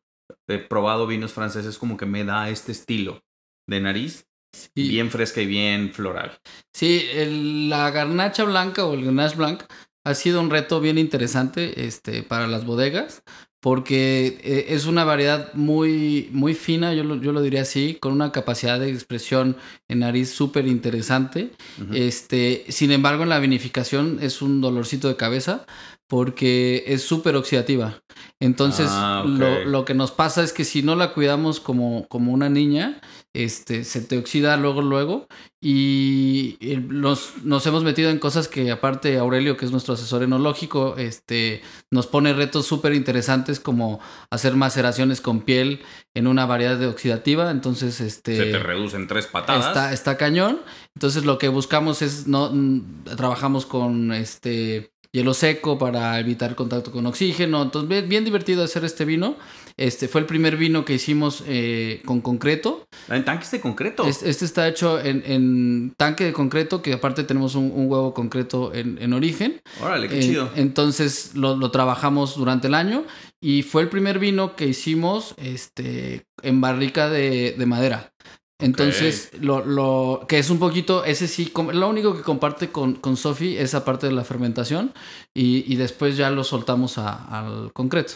he 0.48 0.58
probado 0.58 1.06
vinos 1.06 1.32
franceses 1.32 1.78
como 1.78 1.98
que 1.98 2.06
me 2.06 2.24
da 2.24 2.48
este 2.48 2.72
estilo 2.72 3.22
de 3.68 3.80
nariz. 3.80 4.26
Sí. 4.54 4.88
Bien 4.88 5.10
fresca 5.10 5.40
y 5.40 5.46
bien 5.46 5.92
floral. 5.92 6.38
Sí, 6.72 7.06
el, 7.10 7.68
la 7.68 7.90
garnacha 7.90 8.44
blanca 8.44 8.84
o 8.84 8.94
el 8.94 9.02
grenache 9.02 9.34
blanc 9.34 9.64
ha 10.04 10.14
sido 10.14 10.40
un 10.40 10.50
reto 10.50 10.80
bien 10.80 10.98
interesante 10.98 11.86
este, 11.86 12.22
para 12.22 12.46
las 12.46 12.64
bodegas 12.64 13.22
porque 13.64 14.40
eh, 14.44 14.66
es 14.74 14.84
una 14.84 15.04
variedad 15.04 15.54
muy, 15.54 16.28
muy 16.32 16.52
fina, 16.52 16.92
yo 16.92 17.02
lo, 17.02 17.16
yo 17.16 17.32
lo 17.32 17.40
diría 17.40 17.62
así, 17.62 17.96
con 17.98 18.12
una 18.12 18.30
capacidad 18.30 18.78
de 18.78 18.90
expresión 18.90 19.56
en 19.88 20.00
nariz 20.00 20.28
súper 20.28 20.66
interesante. 20.66 21.50
este, 21.94 22.66
sin 22.68 22.90
embargo, 22.92 23.22
en 23.22 23.30
la 23.30 23.38
vinificación 23.38 24.18
es 24.20 24.42
un 24.42 24.60
dolorcito 24.60 25.08
de 25.08 25.16
cabeza 25.16 25.64
porque 26.08 26.84
es 26.86 27.04
súper 27.04 27.36
oxidativa. 27.36 28.02
Entonces, 28.38 28.88
Ah, 28.90 29.24
lo, 29.26 29.64
lo 29.64 29.86
que 29.86 29.94
nos 29.94 30.12
pasa 30.12 30.42
es 30.42 30.52
que 30.52 30.64
si 30.64 30.82
no 30.82 30.94
la 30.94 31.14
cuidamos 31.14 31.58
como, 31.58 32.06
como 32.08 32.32
una 32.32 32.50
niña, 32.50 33.00
este, 33.34 33.82
se 33.82 34.00
te 34.00 34.16
oxida 34.16 34.56
luego, 34.56 34.80
luego. 34.80 35.26
Y 35.60 36.56
eh, 36.60 36.76
nos, 36.76 37.42
nos 37.42 37.66
hemos 37.66 37.82
metido 37.82 38.10
en 38.10 38.18
cosas 38.18 38.48
que 38.48 38.70
aparte 38.70 39.18
Aurelio, 39.18 39.56
que 39.56 39.64
es 39.64 39.72
nuestro 39.72 39.94
asesor 39.94 40.22
enológico, 40.22 40.96
este, 40.96 41.60
nos 41.90 42.06
pone 42.06 42.32
retos 42.32 42.66
súper 42.66 42.94
interesantes 42.94 43.58
como 43.58 43.98
hacer 44.30 44.54
maceraciones 44.54 45.20
con 45.20 45.40
piel 45.40 45.82
en 46.14 46.28
una 46.28 46.46
variedad 46.46 46.78
de 46.78 46.86
oxidativa. 46.86 47.50
Entonces, 47.50 48.00
este... 48.00 48.36
Se 48.36 48.52
te 48.52 48.58
reducen 48.60 49.08
tres 49.08 49.26
patadas. 49.26 49.66
Está, 49.66 49.92
está 49.92 50.16
cañón. 50.16 50.60
Entonces 50.94 51.24
lo 51.24 51.36
que 51.38 51.48
buscamos 51.48 52.02
es, 52.02 52.28
no, 52.28 52.50
mm, 52.52 53.04
trabajamos 53.16 53.66
con 53.66 54.12
este 54.12 54.92
hielo 55.10 55.34
seco 55.34 55.76
para 55.78 56.20
evitar 56.20 56.54
contacto 56.54 56.92
con 56.92 57.06
oxígeno. 57.06 57.62
Entonces 57.62 57.88
bien, 57.88 58.08
bien 58.08 58.24
divertido 58.24 58.62
hacer 58.62 58.84
este 58.84 59.04
vino. 59.04 59.36
Este 59.76 60.06
fue 60.08 60.20
el 60.20 60.26
primer 60.26 60.56
vino 60.56 60.84
que 60.84 60.94
hicimos 60.94 61.42
eh, 61.46 62.00
con 62.04 62.20
concreto. 62.20 62.86
En 63.08 63.24
tanques 63.24 63.50
de 63.50 63.60
concreto. 63.60 64.06
Este, 64.06 64.30
este 64.30 64.44
está 64.44 64.68
hecho 64.68 65.00
en, 65.00 65.22
en 65.26 65.94
tanque 65.96 66.24
de 66.24 66.32
concreto, 66.32 66.80
que 66.80 66.92
aparte 66.92 67.24
tenemos 67.24 67.54
un, 67.56 67.72
un 67.74 67.90
huevo 67.90 68.14
concreto 68.14 68.72
en, 68.72 68.98
en 69.02 69.12
origen. 69.12 69.60
Órale, 69.82 70.08
qué 70.08 70.20
chido. 70.20 70.50
Entonces 70.54 71.34
lo, 71.34 71.56
lo 71.56 71.70
trabajamos 71.72 72.36
durante 72.36 72.68
el 72.68 72.74
año 72.74 73.04
y 73.40 73.62
fue 73.62 73.82
el 73.82 73.88
primer 73.88 74.18
vino 74.20 74.54
que 74.54 74.66
hicimos 74.66 75.34
este, 75.38 76.24
en 76.42 76.60
barrica 76.60 77.08
de, 77.08 77.54
de 77.58 77.66
madera. 77.66 78.12
Entonces, 78.60 79.30
lo, 79.40 79.64
lo 79.64 80.24
que 80.28 80.38
es 80.38 80.48
un 80.48 80.60
poquito, 80.60 81.04
ese 81.04 81.26
sí, 81.26 81.52
lo 81.72 81.88
único 81.88 82.16
que 82.16 82.22
comparte 82.22 82.68
con, 82.70 82.94
con 82.94 83.16
Sofi 83.16 83.56
es 83.56 83.64
esa 83.64 83.84
parte 83.84 84.06
de 84.06 84.12
la 84.12 84.22
fermentación 84.24 84.92
y, 85.34 85.70
y 85.70 85.76
después 85.76 86.16
ya 86.16 86.30
lo 86.30 86.44
soltamos 86.44 86.96
a- 86.96 87.24
al 87.40 87.72
concreto. 87.72 88.14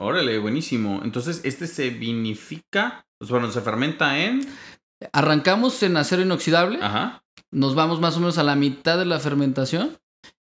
Órale, 0.00 0.38
buenísimo. 0.38 1.00
Entonces, 1.04 1.42
este 1.44 1.66
se 1.66 1.90
vinifica, 1.90 3.06
bueno, 3.28 3.50
se 3.52 3.60
fermenta 3.60 4.18
en... 4.18 4.40
Arrancamos 5.12 5.82
en 5.82 5.96
acero 5.98 6.22
inoxidable, 6.22 6.78
Ajá. 6.82 7.22
nos 7.50 7.74
vamos 7.74 8.00
más 8.00 8.16
o 8.16 8.20
menos 8.20 8.38
a 8.38 8.42
la 8.42 8.54
mitad 8.54 8.98
de 8.98 9.04
la 9.04 9.18
fermentación 9.20 9.98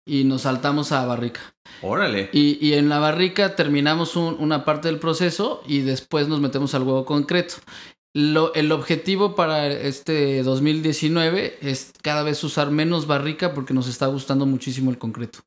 y 0.07 0.25
nos 0.25 0.43
saltamos 0.43 0.93
a 0.93 1.05
barrica. 1.07 1.41
Órale. 1.83 2.29
Y, 2.33 2.59
y 2.67 2.75
en 2.75 2.89
la 2.89 2.99
barrica 2.99 3.55
terminamos 3.57 4.15
un- 4.17 4.37
una 4.39 4.65
parte 4.65 4.89
del 4.89 4.99
proceso 4.99 5.63
y 5.67 5.81
después 5.81 6.29
nos 6.29 6.41
metemos 6.41 6.75
al 6.75 6.83
huevo 6.83 7.05
concreto. 7.05 7.55
Lo- 8.15 8.53
el 8.55 8.73
objetivo 8.73 9.35
para 9.35 9.67
este 9.69 10.43
2019 10.43 11.59
es 11.61 11.93
cada 12.03 12.23
vez 12.23 12.43
usar 12.45 12.71
menos 12.71 13.07
barrica 13.07 13.53
porque 13.53 13.75
nos 13.75 13.89
está 13.89 14.07
gustando 14.07 14.47
muchísimo 14.47 14.91
el 14.91 14.97
concreto. 14.99 15.41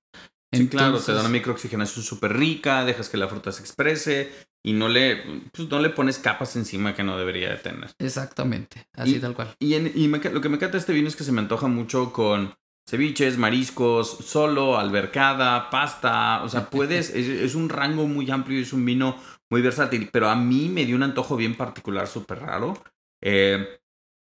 Sí, 0.52 0.68
claro, 0.68 1.00
te 1.00 1.14
da 1.14 1.20
una 1.22 1.30
microoxigenación 1.30 2.04
súper 2.04 2.36
rica, 2.36 2.84
dejas 2.86 3.10
que 3.10 3.18
la 3.18 3.28
fruta 3.28 3.52
se 3.52 3.62
exprese 3.62 4.32
y 4.64 4.74
no 4.74 4.90
le, 4.90 5.24
pues, 5.54 5.70
no 5.70 5.80
le 5.80 5.90
pones 5.90 6.18
capas 6.18 6.56
encima 6.56 6.96
que 6.96 7.04
no 7.04 7.18
debería 7.18 7.50
de 7.50 7.58
tener. 7.58 7.92
Exactamente, 8.00 8.88
así 8.94 9.16
Y- 9.16 9.20
tal 9.20 9.36
cual. 9.36 9.54
Y, 9.60 9.76
en- 9.76 9.92
y 9.96 10.08
me 10.08 10.18
lo 10.20 10.42
que 10.42 10.50
me 10.50 10.56
encanta 10.56 10.74
de 10.74 10.80
este 10.80 10.94
vino 10.94 11.08
es 11.08 11.16
que 11.16 11.24
se 11.24 11.32
me 11.32 11.42
antoja 11.42 11.68
mucho 11.68 12.12
con 12.12 12.54
ceviches, 12.90 13.38
mariscos, 13.38 14.10
solo, 14.26 14.78
albercada, 14.80 15.70
pasta. 15.70 16.44
O 16.44 16.50
sea, 16.50 16.70
puedes, 16.70 17.10
es, 17.16 17.28
es 17.28 17.56
un 17.56 17.70
rango 17.70 18.08
muy 18.08 18.30
amplio 18.32 18.60
y 18.60 18.64
es 18.64 18.74
un 18.74 18.84
vino 18.86 19.18
muy 19.50 19.62
versátil. 19.62 20.10
Pero 20.12 20.30
a 20.30 20.36
mí 20.36 20.70
me 20.70 20.86
dio 20.86 20.96
un 20.96 21.04
antojo 21.04 21.36
bien 21.38 21.56
particular, 21.56 22.08
súper 22.08 22.40
raro. 22.40 22.82
Eh, 23.22 23.80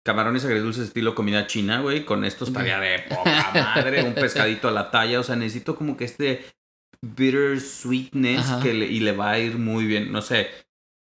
camarones 0.04 0.44
agridulces 0.44 0.88
estilo 0.88 1.14
comida 1.14 1.46
china, 1.46 1.80
güey. 1.80 2.04
Con 2.04 2.24
esto 2.24 2.44
estaría 2.44 2.78
de 2.80 3.00
poca 3.08 3.50
madre. 3.54 4.02
Un 4.04 4.14
pescadito 4.14 4.68
a 4.68 4.72
la 4.72 4.90
talla. 4.90 5.20
O 5.20 5.22
sea, 5.22 5.36
necesito 5.36 5.76
como 5.76 5.96
que 5.96 6.04
este 6.04 6.44
bitter 7.00 7.60
sweetness 7.60 8.40
Ajá. 8.40 8.62
que 8.62 8.74
le- 8.74 8.86
y 8.86 9.00
le 9.00 9.12
va 9.12 9.32
a 9.32 9.38
ir 9.38 9.56
muy 9.58 9.84
bien. 9.86 10.12
No 10.12 10.22
sé, 10.22 10.48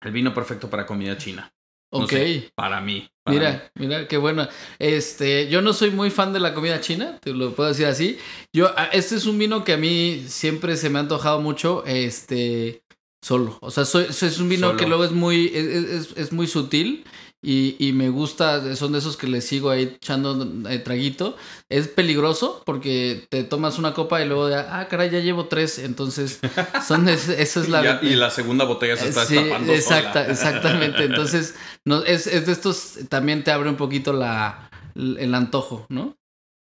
el 0.03 0.11
vino 0.11 0.33
perfecto 0.33 0.69
para 0.69 0.85
comida 0.85 1.17
china. 1.17 1.51
No 1.91 2.05
Ok. 2.05 2.09
sé, 2.09 2.51
para 2.55 2.81
mí. 2.81 3.07
para 3.23 3.33
mí. 3.37 3.39
Mira, 3.39 3.71
mira, 3.75 4.07
qué 4.07 4.17
bueno. 4.17 4.47
Este, 4.79 5.47
yo 5.47 5.61
no 5.61 5.73
soy 5.73 5.91
muy 5.91 6.09
fan 6.09 6.33
de 6.33 6.39
la 6.39 6.53
comida 6.55 6.81
china, 6.81 7.19
te 7.21 7.31
lo 7.33 7.53
puedo 7.53 7.69
decir 7.69 7.85
así. 7.85 8.17
Yo, 8.51 8.71
a- 8.77 8.85
este 8.85 9.15
es 9.15 9.25
un 9.27 9.37
vino 9.37 9.63
que 9.63 9.73
a 9.73 9.77
mí 9.77 10.23
siempre 10.27 10.75
se 10.75 10.89
me 10.89 10.97
ha 10.97 11.01
antojado 11.01 11.39
mucho, 11.39 11.83
este, 11.85 12.81
solo. 13.23 13.59
O 13.61 13.69
sea, 13.69 13.85
soy, 13.85 14.05
soy- 14.11 14.29
es 14.29 14.39
un 14.39 14.49
vino 14.49 14.67
Solo. 14.67 14.79
que 14.79 14.87
luego 14.87 15.05
es 15.05 15.11
muy, 15.11 15.51
es, 15.53 15.65
es- 15.67 16.13
es 16.17 16.31
muy 16.33 16.47
sutil 16.47 17.05
y, 17.43 17.75
y 17.77 17.91
me 17.93 18.09
gusta, 18.09 18.75
son 18.75 18.93
de 18.93 18.99
esos 18.99 19.17
que 19.17 19.27
le 19.27 19.41
sigo 19.41 19.69
ahí 19.69 19.83
echando 20.01 20.69
eh, 20.69 20.79
traguito. 20.79 21.35
Es 21.69 21.87
peligroso 21.89 22.63
porque 22.65 23.27
te 23.29 23.43
tomas 23.43 23.77
una 23.77 23.93
copa 23.93 24.21
y 24.21 24.27
luego 24.27 24.49
ya, 24.49 24.79
ah, 24.79 24.87
caray, 24.87 25.09
ya 25.11 25.19
llevo 25.19 25.45
tres. 25.47 25.77
Entonces, 25.77 26.39
son, 26.87 27.07
es- 27.09 27.27
esa 27.29 27.59
es 27.59 27.69
la... 27.69 27.99
Y, 28.01 28.15
la 28.15 28.29
segunda 28.29 28.63
botella 28.65 28.95
se 28.95 29.09
está 29.09 29.25
Sí, 29.25 29.35
destapando 29.35 29.73
exacta, 29.73 30.13
sola. 30.23 30.27
exactamente. 30.31 31.03
Entonces, 31.03 31.55
no, 31.85 32.03
es, 32.03 32.25
es 32.27 32.45
de 32.45 32.53
estos, 32.53 32.93
también 33.09 33.43
te 33.43 33.51
abre 33.51 33.69
un 33.69 33.75
poquito 33.77 34.13
la, 34.13 34.69
el 34.95 35.35
antojo, 35.35 35.85
¿no? 35.89 36.15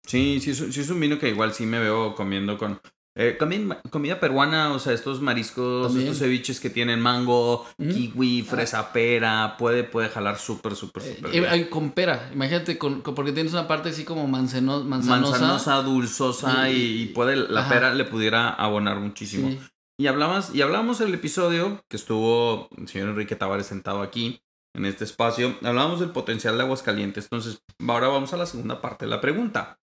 Sí, 0.06 0.40
sí, 0.40 0.54
sí 0.54 0.80
es 0.80 0.90
un 0.90 1.00
vino 1.00 1.18
que 1.18 1.28
igual 1.28 1.52
sí 1.52 1.66
me 1.66 1.78
veo 1.80 2.14
comiendo 2.14 2.56
con... 2.56 2.80
eh, 3.16 3.36
comida, 3.38 3.80
comida 3.90 4.20
peruana, 4.20 4.72
o 4.72 4.78
sea, 4.78 4.92
estos 4.92 5.20
mariscos, 5.20 5.88
También. 5.88 6.06
estos 6.06 6.20
ceviches 6.20 6.60
que 6.60 6.70
tienen 6.70 7.00
mango, 7.00 7.66
Ujú. 7.78 7.90
kiwi, 7.92 8.42
fresa, 8.42 8.92
pera, 8.92 9.56
puede, 9.58 9.82
puede 9.84 10.08
jalar 10.08 10.38
súper, 10.38 10.76
súper, 10.76 11.02
súper 11.02 11.34
Eh, 11.34 11.48
eh, 11.52 11.68
con 11.68 11.90
pera, 11.90 12.30
imagínate, 12.32 12.78
con, 12.78 13.02
con- 13.02 13.14
porque 13.14 13.32
tienes 13.32 13.52
una 13.52 13.66
parte 13.66 13.88
así 13.88 14.04
como 14.04 14.26
manzano, 14.28 14.84
manzanosa. 14.84 15.30
Manzanosa, 15.32 15.82
dulzosa 15.82 16.70
y, 16.70 16.76
Y- 16.76 17.02
y 17.02 17.06
puede, 17.06 17.36
la 17.36 17.60
Ajá. 17.62 17.68
pera 17.74 17.94
le 17.94 18.04
pudiera 18.04 18.48
abonar 18.50 19.00
muchísimo. 19.00 19.48
Sí. 19.50 19.58
Y 19.98 20.06
hablamos, 20.06 20.54
y 20.54 20.62
hablamos 20.62 21.00
en 21.00 21.08
el 21.08 21.14
episodio 21.14 21.84
que 21.88 21.96
estuvo 21.96 22.68
el 22.78 22.88
señor 22.88 23.08
Enrique 23.10 23.36
Tavares 23.36 23.66
sentado 23.66 24.00
aquí, 24.02 24.40
en 24.74 24.86
este 24.86 25.02
espacio. 25.04 25.58
Hablábamos 25.64 25.98
del 26.00 26.10
potencial 26.10 26.56
de 26.56 26.62
Aguascalientes. 26.62 27.24
Entonces, 27.24 27.60
ahora 27.86 28.06
vamos 28.06 28.32
a 28.32 28.36
la 28.36 28.46
segunda 28.46 28.80
parte 28.80 29.04
de 29.04 29.10
la 29.10 29.20
pregunta. 29.20 29.78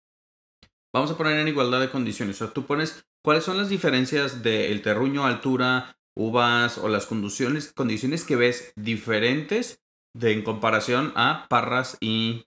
Vamos 0.93 1.09
a 1.09 1.17
poner 1.17 1.39
en 1.39 1.47
igualdad 1.47 1.79
de 1.79 1.89
condiciones. 1.89 2.35
O 2.41 2.45
sea, 2.45 2.53
tú 2.53 2.65
pones 2.65 3.05
cuáles 3.23 3.43
son 3.43 3.57
las 3.57 3.69
diferencias 3.69 4.43
del 4.43 4.81
terruño, 4.81 5.25
altura, 5.25 5.97
uvas 6.15 6.77
o 6.77 6.89
las 6.89 7.05
condiciones, 7.05 7.73
condiciones 7.73 8.23
que 8.23 8.35
ves 8.35 8.73
diferentes 8.75 9.81
de, 10.15 10.33
en 10.33 10.43
comparación 10.43 11.11
a 11.15 11.47
Parras 11.49 11.97
y 11.99 12.45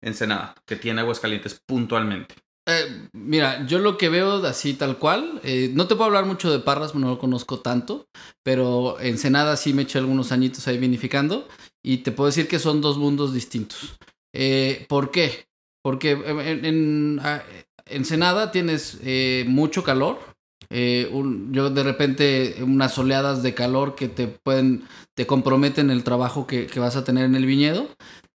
Ensenada, 0.00 0.54
que 0.66 0.76
tiene 0.76 1.00
Aguascalientes 1.00 1.60
puntualmente. 1.66 2.34
Eh, 2.66 3.08
mira, 3.12 3.66
yo 3.66 3.80
lo 3.80 3.98
que 3.98 4.08
veo 4.08 4.34
así 4.46 4.74
tal 4.74 4.98
cual, 4.98 5.40
eh, 5.42 5.70
no 5.74 5.88
te 5.88 5.96
puedo 5.96 6.06
hablar 6.06 6.26
mucho 6.26 6.50
de 6.52 6.60
Parras, 6.60 6.94
no 6.94 7.08
lo 7.08 7.18
conozco 7.18 7.60
tanto, 7.60 8.06
pero 8.44 9.00
Ensenada 9.00 9.56
sí 9.56 9.72
me 9.72 9.82
eché 9.82 9.98
algunos 9.98 10.30
añitos 10.30 10.68
ahí 10.68 10.78
vinificando 10.78 11.48
y 11.82 11.98
te 11.98 12.12
puedo 12.12 12.28
decir 12.28 12.46
que 12.46 12.60
son 12.60 12.80
dos 12.80 12.98
mundos 12.98 13.34
distintos. 13.34 13.98
Eh, 14.32 14.86
¿Por 14.88 15.10
qué? 15.10 15.46
Porque 15.82 16.12
en, 16.12 16.64
en- 16.64 17.20
a- 17.22 17.42
Ensenada 17.86 18.52
tienes 18.52 18.98
eh, 19.02 19.44
mucho 19.48 19.82
calor, 19.82 20.20
eh, 20.70 21.08
un- 21.12 21.52
yo 21.52 21.68
de 21.70 21.82
repente 21.82 22.56
unas 22.62 22.96
oleadas 22.96 23.42
de 23.42 23.54
calor 23.54 23.94
que 23.96 24.08
te 24.08 24.28
pueden, 24.28 24.84
te 25.14 25.26
comprometen 25.26 25.90
el 25.90 26.04
trabajo 26.04 26.46
que, 26.46 26.66
que 26.66 26.80
vas 26.80 26.96
a 26.96 27.04
tener 27.04 27.24
en 27.24 27.34
el 27.34 27.44
viñedo. 27.46 27.88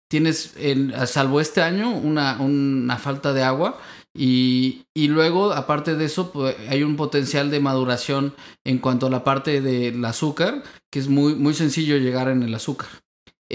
Tienes, 0.09 0.53
en- 0.57 0.93
salvo 1.07 1.41
este 1.41 1.61
año, 1.61 1.91
una, 1.91 2.39
una 2.39 2.97
falta 2.97 3.33
de 3.33 3.43
agua 3.43 3.79
y, 4.13 4.83
y 4.93 5.07
luego, 5.07 5.53
aparte 5.53 5.95
de 5.95 6.05
eso, 6.05 6.31
pues, 6.31 6.55
hay 6.69 6.83
un 6.83 6.95
potencial 6.95 7.49
de 7.49 7.59
maduración 7.59 8.33
en 8.63 8.77
cuanto 8.77 9.07
a 9.07 9.09
la 9.09 9.23
parte 9.23 9.59
del 9.61 10.03
azúcar, 10.05 10.63
que 10.91 10.99
es 10.99 11.07
muy, 11.07 11.35
muy 11.35 11.53
sencillo 11.55 11.97
llegar 11.97 12.29
en 12.29 12.43
el 12.43 12.53
azúcar. 12.53 12.89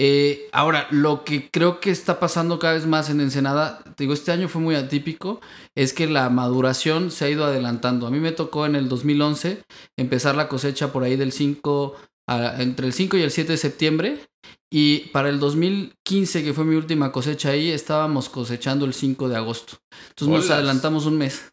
Eh, 0.01 0.47
ahora, 0.53 0.87
lo 0.91 1.25
que 1.25 1.49
creo 1.51 1.81
que 1.81 1.91
está 1.91 2.21
pasando 2.21 2.57
cada 2.57 2.75
vez 2.75 2.85
más 2.85 3.09
en 3.09 3.19
Ensenada, 3.19 3.83
te 3.83 4.05
digo, 4.05 4.13
este 4.13 4.31
año 4.31 4.47
fue 4.47 4.61
muy 4.61 4.75
atípico, 4.75 5.41
es 5.75 5.91
que 5.91 6.07
la 6.07 6.29
maduración 6.29 7.11
se 7.11 7.25
ha 7.25 7.29
ido 7.29 7.43
adelantando. 7.43 8.07
A 8.07 8.09
mí 8.09 8.17
me 8.21 8.31
tocó 8.31 8.65
en 8.65 8.75
el 8.77 8.87
2011 8.87 9.61
empezar 9.97 10.35
la 10.35 10.47
cosecha 10.47 10.93
por 10.93 11.03
ahí 11.03 11.17
del 11.17 11.33
5, 11.33 11.97
a- 12.29 12.61
entre 12.61 12.87
el 12.87 12.93
5 12.93 13.17
y 13.17 13.23
el 13.23 13.31
7 13.31 13.51
de 13.51 13.57
septiembre. 13.57 14.19
Y 14.71 15.09
para 15.11 15.27
el 15.27 15.39
2015, 15.41 16.45
que 16.45 16.53
fue 16.53 16.63
mi 16.63 16.77
última 16.77 17.11
cosecha 17.11 17.49
ahí, 17.49 17.69
estábamos 17.69 18.29
cosechando 18.29 18.85
el 18.85 18.93
5 18.93 19.27
de 19.27 19.35
agosto. 19.35 19.79
Entonces 20.11 20.27
nos 20.37 20.45
adelantamos 20.53 21.07
un 21.07 21.17
mes. 21.17 21.51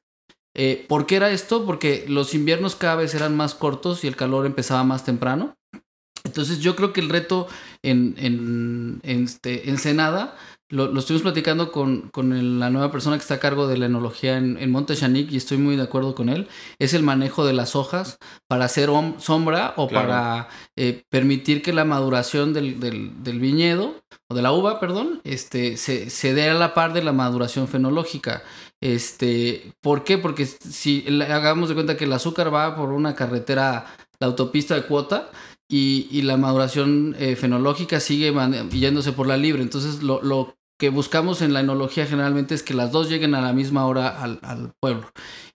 Eh, 0.54 0.84
¿Por 0.88 1.06
qué 1.06 1.16
era 1.16 1.32
esto? 1.32 1.66
Porque 1.66 2.04
los 2.08 2.32
inviernos 2.32 2.76
cada 2.76 2.94
vez 2.94 3.12
eran 3.14 3.36
más 3.36 3.56
cortos 3.56 4.04
y 4.04 4.06
el 4.06 4.14
calor 4.14 4.46
empezaba 4.46 4.84
más 4.84 5.04
temprano. 5.04 5.56
Entonces 6.26 6.58
yo 6.60 6.76
creo 6.76 6.92
que 6.92 7.00
el 7.00 7.08
reto 7.08 7.46
en, 7.82 8.14
en, 8.18 9.00
en 9.02 9.24
este, 9.24 9.70
Ensenada 9.70 10.36
lo, 10.68 10.88
lo 10.88 10.98
estuvimos 10.98 11.22
platicando 11.22 11.70
con, 11.70 12.08
con 12.10 12.32
el- 12.32 12.58
la 12.58 12.70
nueva 12.70 12.90
persona 12.90 13.16
que 13.16 13.22
está 13.22 13.34
a 13.34 13.38
cargo 13.38 13.68
de 13.68 13.78
la 13.78 13.86
enología 13.86 14.36
en, 14.36 14.58
en 14.58 14.72
Monte 14.72 14.96
Chanic 14.96 15.30
y 15.30 15.36
estoy 15.36 15.58
muy 15.58 15.76
de 15.76 15.82
acuerdo 15.84 16.16
con 16.16 16.28
él. 16.28 16.48
Es 16.80 16.92
el 16.92 17.04
manejo 17.04 17.46
de 17.46 17.52
las 17.52 17.76
hojas 17.76 18.18
para 18.48 18.64
hacer 18.64 18.90
sombra 19.18 19.74
o 19.76 19.86
Claro. 19.86 20.08
para 20.08 20.48
eh, 20.74 21.04
permitir 21.08 21.62
que 21.62 21.72
la 21.72 21.84
maduración 21.84 22.52
del, 22.52 22.80
del- 22.80 23.22
del 23.22 23.38
viñedo 23.38 23.94
o 24.28 24.34
de 24.34 24.42
la 24.42 24.50
uva, 24.50 24.80
perdón, 24.80 25.20
este, 25.22 25.76
se, 25.76 26.10
se 26.10 26.34
dé 26.34 26.50
a 26.50 26.54
la 26.54 26.74
par 26.74 26.92
de 26.92 27.04
la 27.04 27.12
maduración 27.12 27.68
fenológica. 27.68 28.42
Este, 28.80 29.72
¿Por 29.80 30.02
qué? 30.04 30.18
Porque 30.18 30.46
si 30.46 31.04
hagamos 31.28 31.68
de 31.68 31.74
cuenta 31.74 31.96
que 31.96 32.04
el 32.04 32.12
azúcar 32.12 32.52
va 32.52 32.74
por 32.76 32.90
una 32.90 33.14
carretera, 33.14 33.86
la 34.18 34.26
autopista 34.26 34.74
de 34.74 34.82
cuota, 34.82 35.30
y, 35.68 36.08
y 36.10 36.22
la 36.22 36.36
maduración 36.36 37.16
eh, 37.18 37.36
fenológica 37.36 38.00
sigue 38.00 38.32
yéndose 38.70 39.12
por 39.12 39.26
la 39.26 39.36
libre. 39.36 39.62
Entonces, 39.62 40.02
lo, 40.02 40.22
lo 40.22 40.56
que 40.78 40.90
buscamos 40.90 41.42
en 41.42 41.52
la 41.52 41.60
enología 41.60 42.06
generalmente 42.06 42.54
es 42.54 42.62
que 42.62 42.74
las 42.74 42.92
dos 42.92 43.08
lleguen 43.08 43.34
a 43.34 43.40
la 43.40 43.52
misma 43.52 43.86
hora 43.86 44.22
al, 44.22 44.38
al 44.42 44.72
pueblo. 44.80 45.08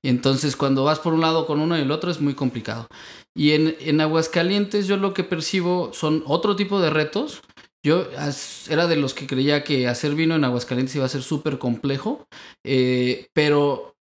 Entonces, 0.04 0.56
cuando 0.56 0.84
vas 0.84 1.00
por 1.00 1.14
un 1.14 1.22
lado 1.22 1.46
con 1.46 1.60
uno 1.60 1.78
y 1.78 1.82
el 1.82 1.92
otro 1.92 2.10
es 2.10 2.20
muy 2.22 2.34
complicado. 2.34 2.88
Y 3.36 3.52
en, 3.52 3.76
en 3.80 4.02
Aguascalientes, 4.02 4.88
yo 4.88 4.98
lo 4.98 5.14
que 5.14 5.24
percibo 5.24 5.92
son 5.94 6.24
otro 6.26 6.56
tipo 6.56 6.82
de 6.82 6.90
retos. 6.90 7.42
Yo 7.84 8.08
era 8.70 8.88
de 8.88 8.96
los 8.96 9.14
que 9.14 9.26
creía 9.26 9.64
que 9.64 9.88
hacer 9.88 10.14
vino 10.14 10.36
en 10.36 10.44
Aguascalientes 10.44 10.96
iba 10.96 11.06
a 11.06 11.10
ser 11.10 11.24
súper 11.24 11.58
complejo, 11.58 12.26
eh, 12.64 13.28
pero 13.34 13.96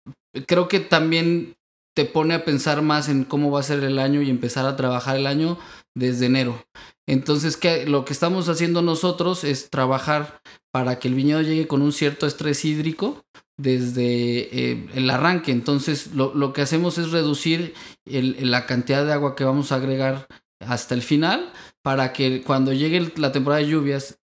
creo 0.47 0.69
que 0.69 0.81
también 0.81 1.55
te 1.97 2.05
pone 2.05 2.35
a 2.35 2.45
pensar 2.45 2.83
más 2.83 3.09
en 3.09 3.25
cómo 3.25 3.51
va 3.51 3.61
a 3.61 3.65
ser 3.65 3.83
el 3.83 3.99
año 3.99 4.21
y 4.23 4.31
empezar 4.31 4.67
a 4.67 4.77
trabajar 4.77 5.17
el 5.17 5.27
año 5.27 5.59
desde 5.95 6.27
enero. 6.27 6.63
Entonces, 7.07 7.57
¿qué- 7.57 7.87
lo 7.87 8.05
que 8.05 8.13
estamos 8.13 8.49
haciendo 8.49 8.83
nosotros 8.83 9.45
es 9.45 9.71
trabajar 9.71 10.41
para 10.73 10.99
que 10.99 11.09
el 11.09 11.15
viñedo 11.15 11.43
llegue 11.43 11.67
con 11.67 11.83
un 11.83 11.93
cierto 11.93 12.27
estrés 12.27 12.65
hídrico 12.65 13.25
desde 13.59 14.73
eh, 14.73 14.89
el 14.95 15.11
arranque. 15.11 15.53
Entonces, 15.53 16.15
lo, 16.15 16.33
lo 16.35 16.53
que 16.53 16.63
hacemos 16.63 16.99
es 16.99 17.11
reducir 17.11 17.75
la 18.07 18.67
cantidad 18.67 19.05
de 19.05 19.13
agua 19.13 19.35
que 19.37 19.45
vamos 19.45 19.73
a 19.73 19.77
agregar 19.77 20.27
hasta 20.61 20.95
el 20.95 21.03
final 21.03 21.53
para 21.83 22.13
que 22.13 22.43
cuando 22.43 22.73
llegue 22.73 23.13
la 23.17 23.33
temporada 23.33 23.63
de 23.63 23.69
lluvias, 23.69 24.19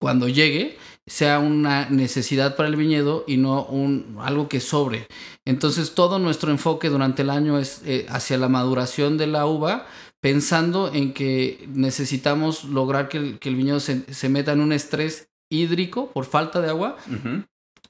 cuando 0.00 0.28
llegue, 0.28 0.78
sea 1.06 1.40
una 1.40 1.88
necesidad 1.90 2.54
para 2.54 2.68
el 2.68 2.76
viñedo 2.76 3.24
y 3.26 3.36
no 3.36 3.64
un, 3.64 4.16
algo 4.20 4.48
que 4.48 4.60
sobre. 4.60 5.08
Entonces 5.44 5.94
todo 5.94 6.18
nuestro 6.18 6.50
enfoque 6.52 6.88
durante 6.88 7.22
el 7.22 7.30
año 7.30 7.58
es 7.58 7.82
eh, 7.84 8.06
hacia 8.08 8.38
la 8.38 8.48
maduración 8.48 9.18
de 9.18 9.26
la 9.26 9.46
uva, 9.46 9.86
pensando 10.20 10.92
en 10.92 11.12
que 11.14 11.64
necesitamos 11.72 12.64
lograr 12.64 13.08
que 13.08 13.18
el, 13.18 13.38
que 13.38 13.48
el 13.48 13.56
viñedo 13.56 13.80
se, 13.80 14.12
se 14.12 14.28
meta 14.28 14.52
en 14.52 14.60
un 14.60 14.72
estrés 14.72 15.28
hídrico 15.50 16.10
por 16.12 16.24
falta 16.26 16.60
de 16.60 16.68
agua, 16.70 16.96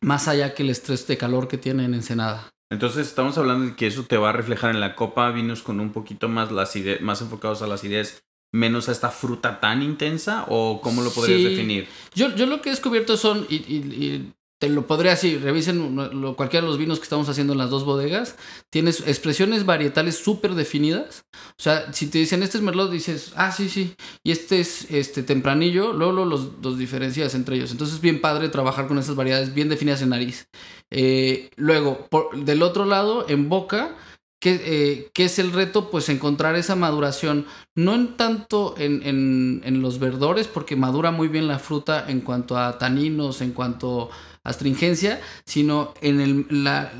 más 0.01 0.29
allá 0.29 0.55
que 0.55 0.63
el 0.63 0.71
estrés 0.71 1.07
de 1.07 1.17
calor 1.17 1.49
que 1.49 1.59
tiene 1.59 1.85
en 1.85 1.95
Ensenada. 1.95 2.51
Entonces 2.71 3.07
estamos 3.07 3.39
hablando 3.39 3.65
de 3.67 3.77
que 3.77 3.87
eso 3.87 4.05
te 4.05 4.19
va 4.19 4.29
a 4.31 4.33
reflejar 4.33 4.71
en 4.75 4.81
la 4.81 4.95
copa, 4.95 5.31
vinos 5.31 5.63
con 5.63 5.81
un 5.81 5.91
poquito 5.93 6.29
más 6.29 6.53
la 6.53 6.63
acidez, 6.63 7.01
más 7.01 7.23
enfocados 7.23 7.63
a 7.63 7.67
la 7.67 7.77
acidez, 7.77 8.23
menos 8.53 8.89
a 8.89 8.93
esta 8.93 9.09
fruta 9.11 9.59
tan 9.61 9.83
intensa, 9.83 10.45
o 10.49 10.81
cómo 10.83 11.03
lo 11.03 11.11
podrías 11.11 11.41
Sí. 11.41 11.49
definir. 11.49 11.89
Yo, 12.15 12.35
yo 12.35 12.47
lo 12.47 12.61
que 12.61 12.69
he 12.69 12.73
descubierto 12.73 13.17
son, 13.17 13.47
y, 13.49 13.57
y- 13.57 14.05
y 14.05 14.33
te 14.59 14.69
lo 14.69 14.87
podría 14.89 15.13
decir, 15.13 15.41
revisen 15.43 15.95
lo- 15.97 16.35
cualquiera 16.37 16.65
de 16.65 16.71
los 16.71 16.79
vinos 16.79 16.99
que 16.99 17.05
estamos 17.05 17.29
haciendo 17.29 17.53
en 17.53 17.59
las 17.61 17.71
dos 17.71 17.85
bodegas, 17.85 18.37
tienes 18.71 19.01
expresiones 19.07 19.65
varietales 19.65 20.17
súper 20.19 20.55
definidas. 20.55 21.25
O 21.59 21.63
sea, 21.63 21.93
si 21.93 22.09
te 22.09 22.19
dicen 22.19 22.43
este 22.43 22.59
es 22.59 22.65
Merlot, 22.65 22.91
dices, 22.91 23.33
ah, 23.37 23.53
sí, 23.53 23.69
sí, 23.69 23.95
y 24.25 24.33
este 24.33 24.61
es 24.61 24.91
este 24.91 25.23
tempranillo, 25.23 25.93
luego, 25.93 26.25
los, 26.25 26.49
los 26.63 26.77
diferencias 26.79 27.35
entre 27.35 27.57
ellos. 27.57 27.71
Entonces 27.71 27.97
es 27.97 28.03
bien 28.03 28.21
padre 28.21 28.49
trabajar 28.49 28.89
con 28.89 28.99
esas 28.99 29.15
variedades 29.15 29.55
bien 29.55 29.69
definidas 29.69 30.03
en 30.03 30.09
nariz. 30.11 30.49
Eh, 30.91 31.51
luego, 31.57 32.07
por- 32.11 32.45
del 32.45 32.63
otro 32.63 32.85
lado, 32.85 33.27
en 33.29 33.49
boca, 33.49 33.97
¿qué, 34.41 34.61
eh, 34.65 35.11
qué 35.15 35.25
es 35.27 35.39
el 35.39 35.53
reto? 35.53 35.91
Pues 35.91 36.09
encontrar 36.09 36.57
esa 36.57 36.77
maduración, 36.77 37.47
no 37.75 37.95
en 37.95 38.17
tanto 38.17 38.75
en, 38.79 39.03
en- 39.07 39.63
en 39.65 39.83
los 39.83 39.99
verdores, 39.99 40.47
porque 40.49 40.77
madura 40.77 41.11
muy 41.11 41.29
bien 41.29 41.49
la 41.49 41.59
fruta 41.59 42.05
en 42.09 42.21
cuanto 42.21 42.57
a 42.57 42.79
taninos, 42.79 43.41
en 43.41 43.53
cuanto 43.53 44.11
astringencia, 44.49 45.21
sino 45.45 45.95
en 46.01 46.21
el, 46.21 46.47
la- 46.51 46.93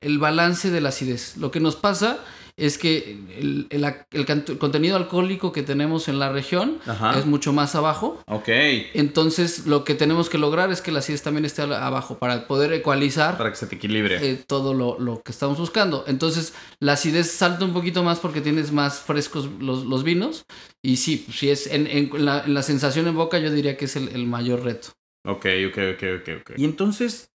el 0.00 0.18
balance 0.18 0.70
de 0.70 0.80
la 0.80 0.90
acidez. 0.90 1.36
Lo 1.38 1.50
que 1.50 1.58
nos 1.60 1.74
pasa 1.76 2.18
es 2.58 2.78
que 2.78 3.18
el, 3.38 3.66
el- 3.70 4.58
contenido 4.58 4.96
alcohólico 4.96 5.52
que 5.52 5.62
tenemos 5.62 6.08
en 6.08 6.18
la 6.18 6.30
región 6.30 6.78
Ajá. 6.86 7.18
es 7.18 7.26
mucho 7.26 7.52
más 7.52 7.74
abajo. 7.74 8.18
Ok. 8.26 8.48
Entonces, 8.94 9.66
lo 9.66 9.84
que 9.84 9.94
tenemos 9.94 10.28
que 10.30 10.38
lograr 10.38 10.70
es 10.72 10.80
que 10.80 10.90
la 10.92 11.00
acidez 11.00 11.22
también 11.22 11.44
esté 11.44 11.62
abajo 11.62 12.18
para 12.18 12.46
poder 12.46 12.72
ecualizar 12.72 13.36
Para 13.36 13.50
que 13.50 13.56
se 13.56 13.66
te 13.66 13.76
equilibre. 13.76 14.16
eh, 14.22 14.42
todo 14.46 14.72
lo, 14.74 14.98
lo 14.98 15.22
que 15.22 15.32
estamos 15.32 15.58
buscando. 15.58 16.04
Entonces, 16.06 16.54
la 16.80 16.92
acidez 16.94 17.30
salta 17.30 17.64
un 17.64 17.72
poquito 17.74 18.02
más 18.02 18.20
porque 18.20 18.40
tienes 18.40 18.72
más 18.72 19.00
frescos 19.00 19.48
los, 19.60 19.84
los 19.84 20.02
vinos. 20.02 20.44
Y 20.82 20.96
sí, 20.96 21.26
si 21.32 21.50
es 21.50 21.66
en, 21.66 21.86
en 21.86 22.24
la, 22.24 22.44
en 22.44 22.54
la 22.54 22.62
sensación 22.62 23.06
en 23.08 23.16
boca, 23.16 23.38
yo 23.38 23.50
diría 23.50 23.76
que 23.76 23.84
es 23.86 23.96
el, 23.96 24.08
el 24.10 24.26
mayor 24.26 24.62
reto. 24.62 24.88
Ok, 25.26 25.46
ok, 25.68 25.78
ok, 25.94 26.02
ok, 26.20 26.28
ok. 26.40 26.50
Y 26.56 26.64
entonces, 26.64 27.30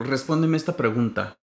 respóndeme 0.00 0.56
esta 0.56 0.76
pregunta. 0.76 1.38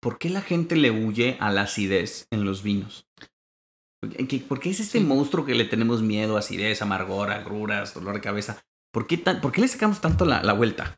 ¿Por 0.00 0.18
qué 0.18 0.30
la 0.30 0.42
gente 0.42 0.76
le 0.76 0.90
huye 0.90 1.36
a 1.40 1.50
la 1.50 1.62
acidez 1.62 2.26
en 2.30 2.44
los 2.44 2.62
vinos? 2.62 3.06
¿Por 4.00 4.10
qué- 4.28 4.38
¿Por 4.38 4.60
qué 4.60 4.70
es 4.70 4.80
este 4.80 4.98
Sí. 4.98 5.04
monstruo 5.04 5.44
que 5.44 5.54
le 5.54 5.64
tenemos 5.64 6.02
miedo? 6.02 6.36
Acidez, 6.36 6.82
amargor, 6.82 7.30
agruras, 7.30 7.94
dolor 7.94 8.14
de 8.14 8.20
cabeza. 8.20 8.62
¿Por 8.92 9.06
qué, 9.06 9.16
tan- 9.18 9.40
por 9.40 9.52
qué 9.52 9.60
le 9.60 9.68
sacamos 9.68 10.00
tanto 10.00 10.24
la, 10.24 10.42
la 10.42 10.52
vuelta? 10.52 10.96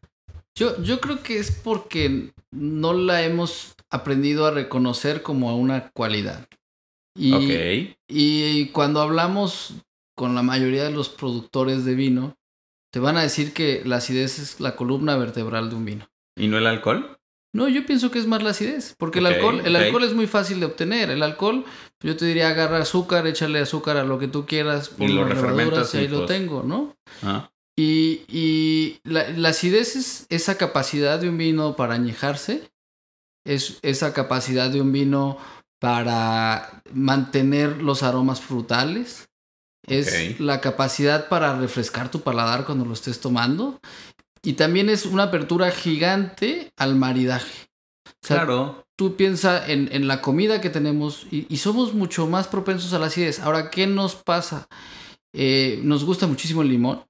Yo, 0.55 0.83
yo 0.83 1.01
creo 1.01 1.23
que 1.23 1.39
es 1.39 1.51
porque 1.51 2.33
no 2.51 2.93
la 2.93 3.23
hemos 3.23 3.75
aprendido 3.91 4.47
a 4.47 4.51
reconocer 4.51 5.23
como 5.23 5.57
una 5.57 5.91
cualidad. 5.91 6.47
Y, 7.17 7.33
ok. 7.33 7.97
y 8.09 8.69
cuando 8.69 9.01
hablamos 9.01 9.75
con 10.17 10.35
la 10.35 10.43
mayoría 10.43 10.85
de 10.85 10.91
los 10.93 11.09
productores 11.09 11.85
de 11.85 11.95
vino, 11.95 12.37
te 12.91 12.99
van 13.01 13.17
a 13.17 13.23
decir 13.23 13.53
que 13.53 13.83
la 13.85 13.97
acidez 13.97 14.39
es 14.39 14.61
la 14.61 14.77
columna 14.77 15.17
vertebral 15.17 15.71
de 15.71 15.77
un 15.77 15.85
vino. 15.85 16.09
¿Y 16.37 16.49
no 16.49 16.59
el 16.59 16.67
alcohol? 16.67 17.17
No, 17.53 17.69
yo 17.69 17.85
pienso 17.85 18.11
que 18.13 18.21
es 18.21 18.27
más 18.27 18.43
la 18.45 18.51
acidez, 18.51 18.95
porque 18.97 19.19
el 19.19 19.27
alcohol, 19.27 19.61
el 19.65 19.75
alcohol 19.75 20.05
es 20.05 20.15
muy 20.15 20.29
fácil 20.29 20.61
de 20.61 20.67
obtener. 20.67 21.11
El 21.11 21.23
alcohol, 21.23 21.65
yo 22.01 22.17
te 22.17 22.25
diría 22.25 22.49
agarra 22.49 22.79
azúcar, 22.79 23.27
échale 23.27 23.59
azúcar 23.59 23.97
a 23.97 24.05
lo 24.05 24.21
que 24.21 24.29
tú 24.29 24.47
quieras, 24.47 24.93
Y 24.99 25.09
lo 25.09 25.25
refermentas 25.25 25.93
y 25.95 25.99
ahí 25.99 26.09
lo 26.09 26.19
pues- 26.19 26.29
tengo, 26.29 26.63
¿no? 26.63 26.97
Ah, 27.23 27.51
Y, 27.77 28.23
y 28.29 29.01
la, 29.03 29.29
la 29.31 29.49
acidez 29.49 29.97
es 29.97 30.27
esa 30.29 30.59
capacidad 30.59 31.19
de 31.19 31.29
un 31.29 31.39
vino 31.39 31.75
para 31.75 31.95
añejarse, 31.95 32.71
es 33.45 33.79
esa 33.83 34.13
capacidad 34.13 34.71
de 34.71 34.81
un 34.81 34.93
vino 34.93 35.39
para 35.81 36.83
mantener 36.93 37.83
los 37.83 38.03
aromas 38.03 38.41
frutales, 38.41 39.30
es 39.99 40.41
la 40.41 40.61
capacidad 40.61 41.29
para 41.29 41.59
refrescar 41.59 42.11
tu 42.11 42.21
paladar 42.21 42.65
cuando 42.65 42.85
lo 42.85 42.95
estés 42.95 43.21
tomando 43.21 43.81
y 44.43 44.55
también 44.55 44.89
es 44.89 45.05
una 45.07 45.25
apertura 45.25 45.71
gigante 45.71 46.73
al 46.77 46.95
maridaje. 46.97 47.69
O 48.07 48.27
sea, 48.27 48.37
claro. 48.39 48.85
tú 48.97 49.17
piensas 49.17 49.69
en, 49.69 49.89
en 49.93 50.07
la 50.09 50.21
comida 50.23 50.61
que 50.61 50.71
tenemos 50.71 51.27
y, 51.31 51.47
y 51.49 51.59
somos 51.59 51.95
mucho 51.95 52.27
más 52.27 52.49
propensos 52.49 52.93
a 52.93 52.99
la 52.99 53.07
acidez. 53.07 53.41
Ahora, 53.41 53.71
¿qué 53.71 53.87
nos 53.87 54.15
pasa? 54.17 54.67
Eh, 55.33 55.81
nos 55.85 56.05
gusta 56.05 56.27
muchísimo 56.27 56.63
el 56.63 56.69
limón, 56.69 57.05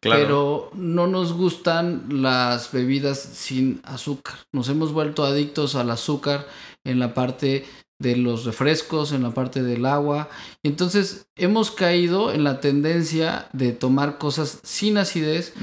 Claro. 0.00 0.20
pero 0.22 0.70
no 0.74 1.06
nos 1.06 1.32
gustan 1.32 2.06
las 2.10 2.72
bebidas 2.72 3.20
sin 3.20 3.80
azúcar. 3.84 4.34
Nos 4.52 4.68
hemos 4.68 4.92
vuelto 4.92 5.24
adictos 5.24 5.74
al 5.76 5.90
azúcar 5.90 6.46
en 6.84 6.98
la 6.98 7.14
parte 7.14 7.64
de 8.02 8.16
los 8.16 8.44
refrescos, 8.44 9.12
en 9.12 9.22
la 9.22 9.30
parte 9.30 9.62
del 9.62 9.86
agua. 9.86 10.28
Entonces 10.62 11.26
hemos 11.36 11.70
caído 11.70 12.32
en 12.32 12.44
la 12.44 12.60
tendencia 12.60 13.48
de 13.52 13.72
tomar 13.72 14.18
cosas 14.18 14.60
sin 14.62 14.98
acidez 14.98 15.54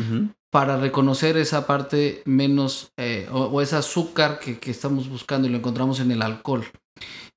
para 0.51 0.77
reconocer 0.77 1.37
esa 1.37 1.67
parte 1.67 2.23
menos 2.25 2.91
eh, 2.97 3.27
o, 3.31 3.43
o 3.43 3.61
ese 3.61 3.75
azúcar 3.75 4.39
que, 4.39 4.57
que 4.57 4.71
estamos 4.71 5.07
buscando 5.07 5.47
y 5.47 5.51
lo 5.51 5.57
encontramos 5.57 5.99
en 5.99 6.11
el 6.11 6.21
alcohol. 6.21 6.65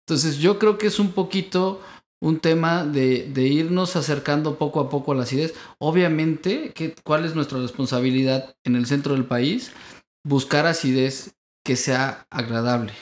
Entonces 0.06 0.38
yo 0.38 0.58
creo 0.58 0.78
que 0.78 0.86
es 0.86 0.98
un 0.98 1.12
poquito 1.12 1.80
un 2.22 2.38
tema 2.38 2.84
de, 2.84 3.28
de 3.34 3.48
irnos 3.48 3.96
acercando 3.96 4.56
poco 4.56 4.80
a 4.80 4.88
poco 4.88 5.10
a 5.10 5.16
la 5.16 5.24
acidez. 5.24 5.54
Obviamente, 5.78 6.72
que, 6.72 6.94
¿cuál 7.02 7.24
es 7.24 7.34
nuestra 7.34 7.58
responsabilidad 7.58 8.54
en 8.64 8.76
el 8.76 8.86
centro 8.86 9.14
del 9.14 9.24
país? 9.24 9.72
Buscar 10.24 10.66
acidez 10.66 11.34
que 11.64 11.74
sea 11.74 12.26
agradable. 12.30 12.92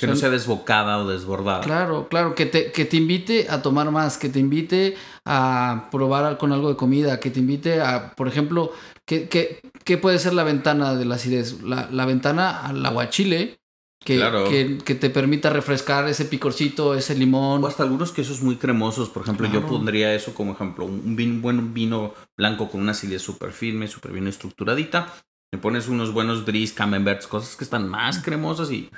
Que 0.00 0.06
no 0.06 0.16
sea 0.16 0.30
desbocada 0.30 0.98
o 0.98 1.06
desbordada. 1.08 1.60
Claro, 1.60 2.08
claro, 2.08 2.34
que 2.34 2.46
te, 2.46 2.72
que 2.72 2.84
te 2.84 2.96
invite 2.96 3.46
a 3.48 3.62
tomar 3.62 3.90
más, 3.90 4.18
que 4.18 4.28
te 4.28 4.38
invite 4.40 4.96
a 5.24 5.88
probar 5.90 6.38
con 6.38 6.52
algo 6.52 6.68
de 6.70 6.76
comida, 6.76 7.20
que 7.20 7.30
te 7.30 7.40
invite 7.40 7.80
a, 7.80 8.14
por 8.16 8.26
ejemplo, 8.28 8.72
¿qué, 9.06 9.28
qué, 9.28 9.60
qué 9.84 9.98
puede 9.98 10.18
ser 10.18 10.32
la 10.34 10.44
ventana 10.44 10.94
de 10.94 11.04
la 11.04 11.16
acidez? 11.16 11.62
La, 11.62 11.88
la 11.90 12.06
ventana 12.06 12.66
al 12.66 12.84
aguachile, 12.84 13.58
que, 14.02 14.16
Claro. 14.16 14.48
que, 14.48 14.78
que 14.82 14.94
te 14.94 15.10
permita 15.10 15.50
refrescar 15.50 16.08
ese 16.08 16.24
picorcito, 16.24 16.94
ese 16.94 17.14
limón. 17.14 17.62
O 17.62 17.66
hasta 17.66 17.82
algunos 17.82 18.12
quesos 18.12 18.40
muy 18.40 18.56
cremosos, 18.56 19.10
por 19.10 19.24
ejemplo, 19.24 19.46
yo 19.52 19.66
pondría 19.66 20.14
eso 20.14 20.32
como 20.32 20.52
ejemplo, 20.52 20.86
un 20.86 21.42
buen 21.42 21.74
vino 21.74 22.14
blanco 22.38 22.70
con 22.70 22.80
una 22.80 22.92
acidez 22.92 23.20
súper 23.20 23.52
firme, 23.52 23.88
súper 23.88 24.12
bien 24.12 24.26
estructuradita, 24.26 25.12
Le 25.52 25.58
pones 25.58 25.88
unos 25.88 26.12
buenos 26.14 26.44
bris, 26.46 26.72
camemberts, 26.72 27.26
cosas 27.26 27.56
que 27.56 27.64
están 27.64 27.88
más 27.88 28.20
cremosas 28.22 28.70
y 28.70 28.88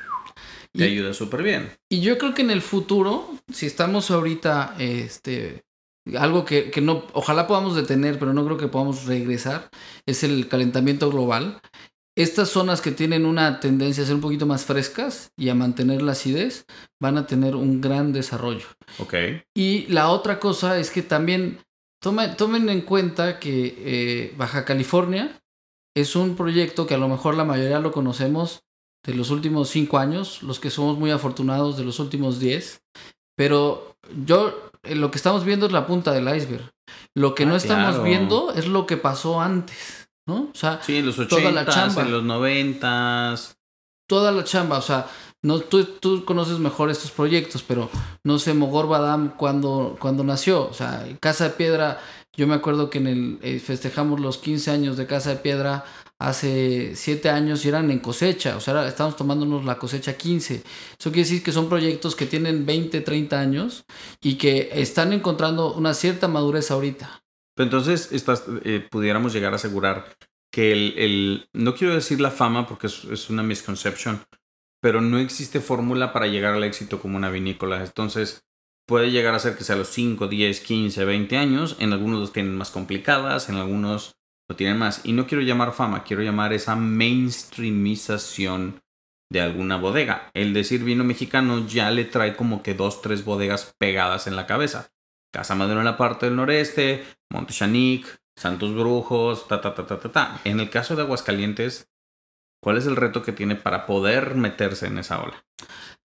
te 0.73 0.89
Y- 0.89 0.93
ayuda 0.93 1.13
súper 1.15 1.43
bien. 1.43 1.71
Y 1.91 2.01
yo 2.01 2.19
creo 2.19 2.35
que 2.35 2.43
en 2.43 2.51
el 2.51 2.63
futuro, 2.63 3.29
si 3.53 3.67
estamos 3.67 4.11
ahorita, 4.11 4.75
este, 4.79 5.63
algo 6.17 6.45
que, 6.45 6.71
que 6.71 6.81
no, 6.81 7.05
ojalá 7.13 7.47
podamos 7.47 7.77
detener, 7.77 8.19
pero 8.19 8.33
no 8.33 8.45
creo 8.45 8.57
que 8.57 8.69
podamos 8.69 9.05
regresar, 9.05 9.69
es 10.07 10.25
el 10.25 10.49
calentamiento 10.49 11.11
global. 11.11 11.61
Estas 12.17 12.51
zonas 12.51 12.83
que 12.83 12.91
tienen 12.93 13.25
una 13.25 13.59
tendencia 13.61 14.03
a 14.03 14.07
ser 14.07 14.17
un 14.17 14.21
poquito 14.21 14.45
más 14.45 14.65
frescas 14.67 15.31
y 15.37 15.49
a 15.49 15.55
mantener 15.55 16.03
la 16.03 16.13
acidez, 16.13 16.67
van 17.01 17.17
a 17.17 17.27
tener 17.27 17.57
un 17.57 17.81
gran 17.81 18.13
desarrollo. 18.13 18.67
Ok. 18.99 19.15
Y 19.57 19.87
la 19.87 20.09
otra 20.11 20.39
cosa 20.39 20.79
es 20.79 20.91
que 20.91 21.01
también 21.03 21.59
tome- 22.05 22.35
tomen 22.37 22.69
en 22.69 22.83
cuenta 22.83 23.39
que 23.39 23.75
eh, 23.79 24.35
Baja 24.37 24.67
California 24.67 25.41
es 25.97 26.15
un 26.17 26.37
proyecto 26.37 26.87
que 26.87 26.95
a 26.95 26.99
lo 26.99 27.09
mejor 27.09 27.35
la 27.35 27.45
mayoría 27.45 27.79
lo 27.81 27.93
conocemos 27.93 28.63
de 29.05 29.15
los 29.15 29.31
últimos 29.31 29.69
cinco 29.69 29.99
años, 29.99 30.43
los 30.43 30.61
que 30.61 30.71
somos 30.71 30.97
muy 30.99 31.11
afortunados 31.11 31.77
de 31.77 31.85
los 31.85 31.99
últimos 31.99 32.39
10, 32.39 32.83
pero 33.37 33.97
yo 34.25 34.71
eh, 34.83 34.95
lo 34.95 35.11
que 35.11 35.17
estamos 35.17 35.45
viendo 35.45 35.67
es 35.67 35.73
la 35.73 35.87
punta 35.87 36.13
del 36.13 36.35
iceberg. 36.35 36.71
Lo 37.15 37.35
que 37.35 37.45
Ah, 37.45 37.47
no 37.47 37.57
estamos 37.57 37.89
claro. 37.91 38.03
viendo 38.05 38.53
es 38.55 38.67
lo 38.69 38.87
que 38.87 38.97
pasó 38.97 39.41
antes, 39.41 40.09
¿no? 40.27 40.51
O 40.53 40.55
sea, 40.55 40.81
Sí, 40.83 40.97
en 40.99 41.07
los 41.07 41.17
Toda 41.17 41.51
la 41.51 41.63
80 41.63 41.73
chamba. 41.73 42.03
en 42.03 42.13
los 42.13 42.23
90 42.23 43.35
toda 44.09 44.31
la 44.33 44.45
chamba, 44.45 44.77
o 44.79 44.83
sea, 44.83 45.07
no, 45.43 45.61
tú, 45.61 45.85
tú 45.85 46.25
conoces 46.25 46.59
mejor 46.59 46.91
estos 46.91 47.11
proyectos, 47.11 47.63
pero 47.63 47.89
no 48.25 48.39
sé, 48.39 48.53
Mogor 48.53 48.87
Badam 48.89 49.31
cuando, 49.37 49.97
cuando 49.99 50.23
nació, 50.23 50.69
o 50.69 50.75
sea, 50.75 51.07
Casa 51.19 51.45
de 51.45 51.51
Piedra, 51.51 51.99
yo 52.37 52.47
me 52.47 52.55
acuerdo 52.55 52.91
que 52.91 52.99
en 52.99 53.07
el 53.07 53.39
eh, 53.43 53.59
festejamos 53.59 54.21
los 54.21 54.37
15 54.39 54.71
años 54.71 54.97
de 54.99 55.07
Casa 55.07 55.31
de 55.31 55.37
Piedra 55.37 55.85
hace 56.29 56.95
7 56.95 57.31
años 57.31 57.65
y 57.65 57.69
eran 57.69 57.91
en 57.91 57.99
cosecha, 57.99 58.57
o 58.57 58.61
sea, 58.61 58.87
estábamos 58.87 59.17
tomándonos 59.17 59.65
la 59.65 59.79
cosecha 59.79 60.17
15. 60.17 60.55
Eso 60.99 61.11
quiere 61.11 61.29
decir 61.29 61.43
que 61.43 61.53
son 61.53 61.69
proyectos 61.69 62.17
que 62.17 62.27
tienen 62.27 62.67
20, 62.67 63.01
30 63.01 63.41
años 63.41 63.85
y 64.21 64.37
que 64.37 64.71
están 64.73 65.13
encontrando 65.13 65.75
una 65.75 65.95
cierta 65.95 66.29
madurez 66.29 66.71
ahorita. 66.71 67.23
Entonces 67.57 68.11
estás, 68.13 68.45
eh, 68.65 68.87
pudiéramos 68.91 69.33
llegar 69.33 69.53
a 69.53 69.57
asegurar 69.57 70.17
que 70.51 70.73
el, 70.73 71.49
no 71.53 71.75
quiero 71.75 71.95
decir 71.95 72.21
la 72.21 72.31
fama 72.31 72.67
porque 72.67 72.87
es, 72.87 73.05
es 73.05 73.31
una 73.31 73.43
misconception, 73.43 74.23
pero 74.81 75.01
no 75.01 75.19
existe 75.19 75.61
fórmula 75.61 76.13
para 76.13 76.27
llegar 76.27 76.55
al 76.55 76.65
éxito 76.65 77.01
como 77.01 77.17
una 77.17 77.31
vinícola. 77.31 77.83
Entonces 77.83 78.45
puede 78.87 79.11
llegar 79.11 79.35
a 79.35 79.39
ser 79.39 79.57
que 79.57 79.65
sea 79.65 79.77
a 79.77 79.79
los 79.79 79.89
5, 79.89 80.29
10, 80.29 80.61
15, 80.61 81.05
20 81.05 81.37
años. 81.37 81.77
En 81.79 81.93
algunos 81.93 82.21
los 82.21 82.33
tienen 82.33 82.57
más 82.57 82.71
complicadas, 82.71 83.49
en 83.49 83.57
algunos 83.57 84.17
lo 84.53 84.57
tienen 84.57 84.79
más. 84.79 85.01
Y 85.05 85.13
no 85.13 85.27
quiero 85.27 85.43
llamar 85.43 85.73
fama, 85.73 86.05
quiero 86.05 86.23
llamar 86.23 86.53
esa 86.53 86.77
mainstreamización 86.77 88.83
de 89.31 89.41
alguna 89.41 89.79
bodega. 89.79 90.31
El 90.35 90.53
decir 90.53 90.85
vino 90.85 91.05
mexicano 91.05 91.67
ya 91.67 91.91
le 91.91 92.05
trae 92.05 92.37
como 92.37 92.63
que 92.63 92.75
dos, 92.75 93.01
tres 93.01 93.25
bodegas 93.25 93.75
pegadas 93.79 94.27
en 94.27 94.37
la 94.37 94.47
cabeza. 94.47 94.91
Casa 95.33 95.55
Madero 95.55 95.81
en 95.81 95.87
la 95.87 95.97
parte 95.97 96.27
del 96.27 96.37
noreste, 96.37 97.03
Monte 97.31 97.55
Chanic, 97.55 98.21
Santos 98.37 98.75
Brujos, 98.75 99.49
ta, 99.49 99.63
ta, 99.63 99.75
ta, 99.75 99.87
ta, 99.87 99.99
ta, 99.99 100.13
ta. 100.13 100.41
En 100.45 100.61
el 100.61 100.69
caso 100.69 100.95
de 100.95 101.03
Aguascalientes, 101.03 101.89
¿cuál 102.63 102.77
es 102.77 102.85
el 102.85 102.97
reto 102.97 103.23
que 103.23 103.33
tiene 103.33 103.57
para 103.57 103.87
poder 103.87 104.35
meterse 104.35 104.89
en 104.89 104.99
esa 104.99 105.23
ola? 105.23 105.47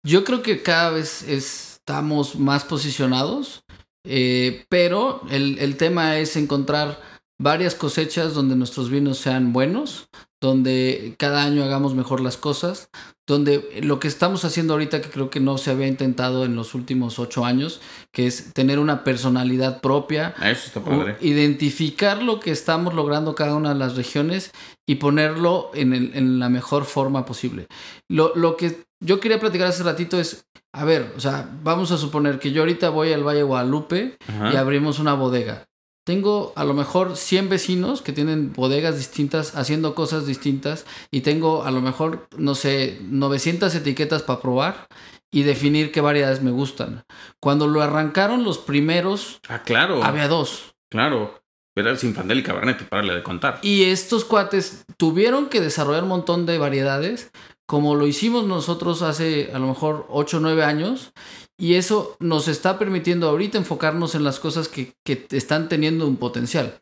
Yo 0.03 0.25
creo 0.25 0.43
que 0.43 0.63
cada 0.63 0.93
vez 0.93 1.29
estamos 1.29 2.37
más 2.37 2.65
posicionados, 2.65 3.65
eh, 4.07 4.65
pero 4.71 5.21
el 5.29 5.77
tema 5.77 6.17
es 6.17 6.37
encontrar 6.37 7.10
varias 7.41 7.75
cosechas 7.75 8.35
donde 8.35 8.55
nuestros 8.55 8.91
vinos 8.91 9.17
sean 9.19 9.53
buenos, 9.55 10.09
donde 10.43 11.15
cada 11.19 11.43
año 11.43 11.65
hagamos 11.65 11.95
mejor 11.95 12.21
las 12.21 12.37
cosas, 12.37 12.89
donde 13.27 13.81
lo 13.83 13.99
que 14.01 14.09
estamos 14.09 14.45
haciendo 14.45 14.75
ahorita, 14.75 15.01
que 15.01 15.09
creo 15.11 15.31
que 15.31 15.41
no 15.41 15.57
se 15.59 15.71
había 15.71 15.87
intentado 15.87 16.45
en 16.45 16.55
los 16.57 16.75
últimos 16.75 17.19
ocho 17.19 17.45
años, 17.45 17.81
que 18.13 18.27
es 18.27 18.53
tener 18.53 18.79
una 18.79 19.05
personalidad 19.05 19.81
propia, 19.81 20.35
Eso 20.43 20.67
está 20.67 20.81
padre. 20.85 21.17
identificar 21.21 22.23
lo 22.23 22.41
que 22.41 22.51
estamos 22.51 22.95
logrando 22.95 23.35
cada 23.35 23.55
una 23.55 23.71
de 23.71 23.79
las 23.79 23.97
regiones 23.97 24.53
y 24.87 24.97
ponerlo 24.97 25.71
en, 25.75 25.93
el- 25.95 26.13
en 26.15 26.39
la 26.39 26.49
mejor 26.49 26.85
forma 26.85 27.25
posible. 27.25 27.67
Lo, 28.09 28.35
lo 28.35 28.57
que 28.57 28.83
yo 29.03 29.21
quería 29.21 29.41
platicar 29.41 29.69
hace 29.69 29.83
ratito 29.83 30.19
es, 30.21 30.45
a 30.75 30.85
ver, 30.85 31.13
o 31.17 31.21
sea, 31.21 31.49
vamos 31.63 31.91
a 31.93 31.97
suponer 31.99 32.39
que 32.39 32.53
yo 32.53 32.63
ahorita 32.63 32.91
voy 32.91 33.13
al 33.13 33.25
Valle 33.27 33.43
Guadalupe 33.43 34.17
Ajá. 34.29 34.53
y 34.53 34.57
abrimos 34.57 34.99
una 34.99 35.15
bodega. 35.15 35.65
Tengo 36.11 36.53
a 36.57 36.65
lo 36.65 36.75
mejor 36.75 37.17
100 37.17 37.49
vecinos 37.49 38.03
que 38.03 38.13
tienen 38.13 38.53
bodegas 38.53 38.97
distintas, 38.97 39.55
haciendo 39.55 39.95
cosas 39.95 40.27
distintas, 40.27 40.85
y 41.13 41.21
tengo 41.21 41.63
a 41.63 41.71
lo 41.71 41.81
mejor, 41.81 42.27
no 42.37 42.57
sé, 42.57 42.99
900 43.03 43.73
etiquetas 43.77 44.25
para 44.25 44.41
probar 44.41 44.89
y 45.31 45.45
definir 45.45 45.93
qué 45.93 46.01
variedades 46.01 46.43
me 46.43 46.51
gustan. 46.51 47.05
Cuando 47.39 47.69
lo 47.69 47.81
arrancaron 47.81 48.43
los 48.43 48.59
primeros, 48.59 49.41
Ah, 49.49 49.63
claro. 49.63 50.03
había 50.03 50.27
dos. 50.27 50.75
Claro. 50.91 51.41
Era 51.77 51.91
el 51.93 51.99
Sinfandel 51.99 52.41
y 52.41 52.43
Cabernet, 52.43 52.89
para 52.89 53.15
de 53.15 53.23
contar. 53.23 53.61
Y 53.63 53.85
estos 53.85 54.25
cuates 54.25 54.85
tuvieron 54.97 55.47
que 55.49 55.61
desarrollar 55.61 56.03
un 56.03 56.09
montón 56.09 56.45
de 56.45 56.59
variedades, 56.59 57.31
como 57.67 57.95
lo 57.95 58.09
hicimos 58.09 58.47
nosotros 58.47 59.03
hace 59.03 59.53
a 59.55 59.61
lo 59.61 59.69
mejor 59.69 60.07
8 60.11 60.39
o 60.39 60.41
9 60.41 60.65
años, 60.65 61.13
y 61.61 61.75
eso 61.75 62.17
nos 62.21 62.49
está 62.49 62.79
permitiendo 62.79 63.29
ahorita 63.29 63.59
enfocarnos 63.59 64.15
en 64.15 64.25
las 64.25 64.41
cosas 64.41 64.67
que, 64.67 64.95
que 65.05 65.27
están 65.31 65.69
teniendo 65.69 66.09
un 66.09 66.17
potencial. 66.17 66.79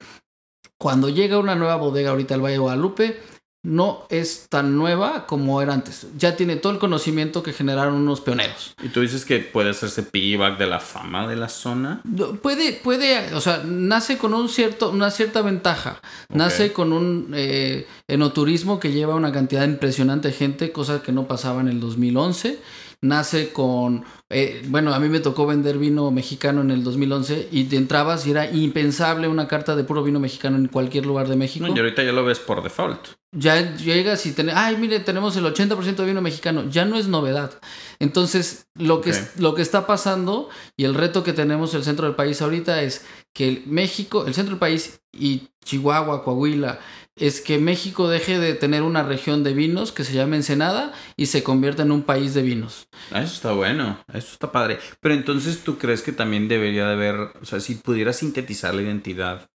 Cuando 0.79 1.09
llega 1.09 1.41
una 1.41 1.57
nueva 1.57 1.75
bodega 1.77 2.11
ahorita 2.11 2.37
al 2.37 2.45
Valle 2.45 2.59
Guadalupe, 2.59 3.21
no 3.69 4.07
es 4.09 4.47
tan 4.49 4.79
nueva 4.79 5.27
como 5.27 5.61
era 5.61 5.75
antes. 5.75 6.07
Ya 6.17 6.37
tiene 6.37 6.57
todo 6.57 6.73
el 6.73 6.79
conocimiento 6.79 7.43
que 7.43 7.53
generaron 7.53 7.95
unos 7.97 8.23
pioneros. 8.23 8.75
Y 8.83 8.89
tú 8.89 9.03
dices 9.03 9.27
que 9.27 9.41
puede 9.41 9.71
hacerse 9.71 10.03
piggyback 10.03 10.57
de 10.57 10.67
la 10.67 10.81
fama 10.81 11.29
de 11.29 11.37
la 11.37 11.51
zona. 11.51 12.01
Puede, 12.43 12.73
puede, 12.73 13.35
o 13.35 13.41
sea, 13.43 13.63
nace 13.67 14.17
con 14.17 14.33
un 14.33 14.49
cierto, 14.49 14.89
una 14.91 15.11
cierta 15.11 15.43
ventaja. 15.43 16.01
Nace 16.31 16.73
con 16.73 16.95
un 16.95 17.33
eh, 17.35 17.87
enoturismo 18.09 18.81
que 18.81 18.91
lleva 18.91 19.15
una 19.15 19.33
cantidad 19.33 19.65
impresionante 19.65 20.29
de 20.29 20.35
gente, 20.35 20.73
cosa 20.73 21.03
que 21.03 21.13
no 21.13 21.29
pasaba 21.29 21.61
en 21.61 21.69
el 21.69 21.79
2011. 21.79 22.59
Nace 23.01 23.53
con, 23.53 24.05
eh, 24.29 24.63
bueno, 24.69 24.93
a 24.93 24.99
mí 24.99 25.09
me 25.09 25.21
tocó 25.21 25.47
vender 25.47 25.79
vino 25.79 26.11
mexicano 26.11 26.63
en 26.63 26.73
el 26.73 26.83
2011 26.83 27.49
y 27.53 27.65
te 27.65 27.77
entrabas 27.77 28.27
y 28.27 28.33
era 28.33 28.51
impensable 28.51 29.29
una 29.29 29.47
carta 29.47 29.77
de 29.77 29.85
puro 29.85 30.03
vino 30.03 30.19
mexicano 30.19 30.57
en 30.57 30.67
cualquier 30.67 31.07
lugar 31.07 31.29
de 31.29 31.37
México. 31.37 31.69
No, 31.69 31.77
y 31.77 31.79
ahorita 31.79 32.03
ya 32.03 32.13
lo 32.13 32.25
ves 32.25 32.41
por 32.41 32.61
default. 32.61 33.19
Ya 33.31 33.77
llegas 33.77 34.25
y 34.25 34.33
tenés, 34.33 34.55
ay, 34.57 34.77
mire, 34.79 35.01
tenemos 35.01 35.37
el 35.37 35.45
80% 35.45 36.03
de 36.03 36.07
vino 36.07 36.23
mexicano. 36.23 36.65
Ya 36.71 36.87
no 36.87 36.97
es 36.97 37.09
novedad. 37.09 37.61
Entonces, 37.99 38.69
lo 38.75 39.01
que, 39.03 39.11
es- 39.11 39.39
lo 39.41 39.55
que 39.55 39.61
está 39.63 39.87
pasando 39.87 40.49
y 40.77 40.85
el 40.85 40.95
reto 40.95 41.23
que 41.25 41.35
tenemos 41.35 41.73
en 41.75 41.79
el 41.81 41.85
centro 41.85 42.07
del 42.07 42.15
país 42.17 42.41
ahorita 42.41 42.83
es 42.83 43.05
que 43.35 43.49
el 43.49 43.63
México, 43.67 44.27
el 44.27 44.33
centro 44.35 44.53
del 44.55 44.59
país 44.61 45.01
y 45.13 45.49
Chihuahua, 45.65 46.25
Coahuila, 46.25 46.79
es 47.17 47.41
que 47.41 47.59
México 47.59 48.09
deje 48.09 48.39
de 48.39 48.55
tener 48.55 48.83
una 48.83 49.03
región 49.03 49.43
de 49.45 49.53
vinos 49.53 49.93
que 49.93 50.05
se 50.05 50.15
llama 50.15 50.37
Ensenada 50.37 50.93
y 51.17 51.27
se 51.27 51.43
convierta 51.43 51.83
en 51.83 51.91
un 51.93 52.03
país 52.05 52.33
de 52.33 52.43
vinos. 52.43 52.89
Ah, 53.11 53.23
Eso 53.23 53.35
está 53.35 53.53
bueno, 53.53 54.03
eso 54.15 54.29
está 54.33 54.53
padre. 54.53 54.79
Pero 55.01 55.15
entonces 55.15 55.65
tú 55.65 55.77
crees 55.79 56.01
que 56.03 56.13
también 56.13 56.49
debería 56.49 56.87
de 56.87 56.93
haber, 56.95 57.15
o 57.43 57.45
sea, 57.45 57.61
si 57.61 57.75
pudieras 57.75 58.17
sintetizar 58.17 58.73
la 58.75 58.83
identidad, 58.83 59.51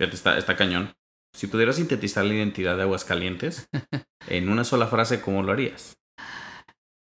fíjate, 0.00 0.16
está, 0.16 0.38
está 0.38 0.56
cañón. 0.56 0.94
Si 1.34 1.46
pudieras 1.48 1.76
sintetizar 1.76 2.24
la 2.24 2.34
identidad 2.34 2.76
de 2.76 2.82
Aguascalientes 2.82 3.68
en 4.28 4.48
una 4.48 4.64
sola 4.64 4.86
frase, 4.86 5.20
¿cómo 5.20 5.42
lo 5.42 5.52
harías? 5.52 5.96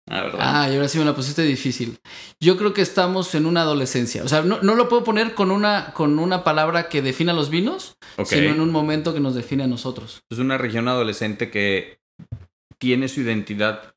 Ah, 0.07 0.21
¿verdad? 0.21 0.39
Ah, 0.39 0.69
y 0.69 0.75
ahora 0.75 0.87
sí 0.87 0.99
me 0.99 1.05
la 1.05 1.15
pusiste 1.15 1.41
difícil. 1.41 1.99
Yo 2.39 2.57
creo 2.57 2.73
que 2.73 2.81
estamos 2.83 3.33
en 3.33 3.45
una 3.47 3.61
adolescencia. 3.61 4.23
O 4.23 4.27
sea, 4.27 4.43
no, 4.43 4.61
no 4.61 4.75
lo 4.75 4.87
puedo 4.87 5.03
poner 5.03 5.33
con 5.33 5.49
una, 5.49 5.93
con 5.93 6.19
una 6.19 6.43
palabra 6.43 6.89
que 6.89 7.01
defina 7.01 7.33
los 7.33 7.49
vinos, 7.49 7.97
sino 8.23 8.51
en 8.51 8.61
un 8.61 8.71
momento 8.71 9.13
que 9.15 9.19
nos 9.19 9.33
define 9.33 9.63
a 9.63 9.67
nosotros. 9.67 10.21
Es 10.29 10.37
una 10.37 10.57
región 10.59 10.87
adolescente 10.87 11.49
que 11.49 11.97
tiene 12.77 13.07
su 13.07 13.21
identidad, 13.21 13.95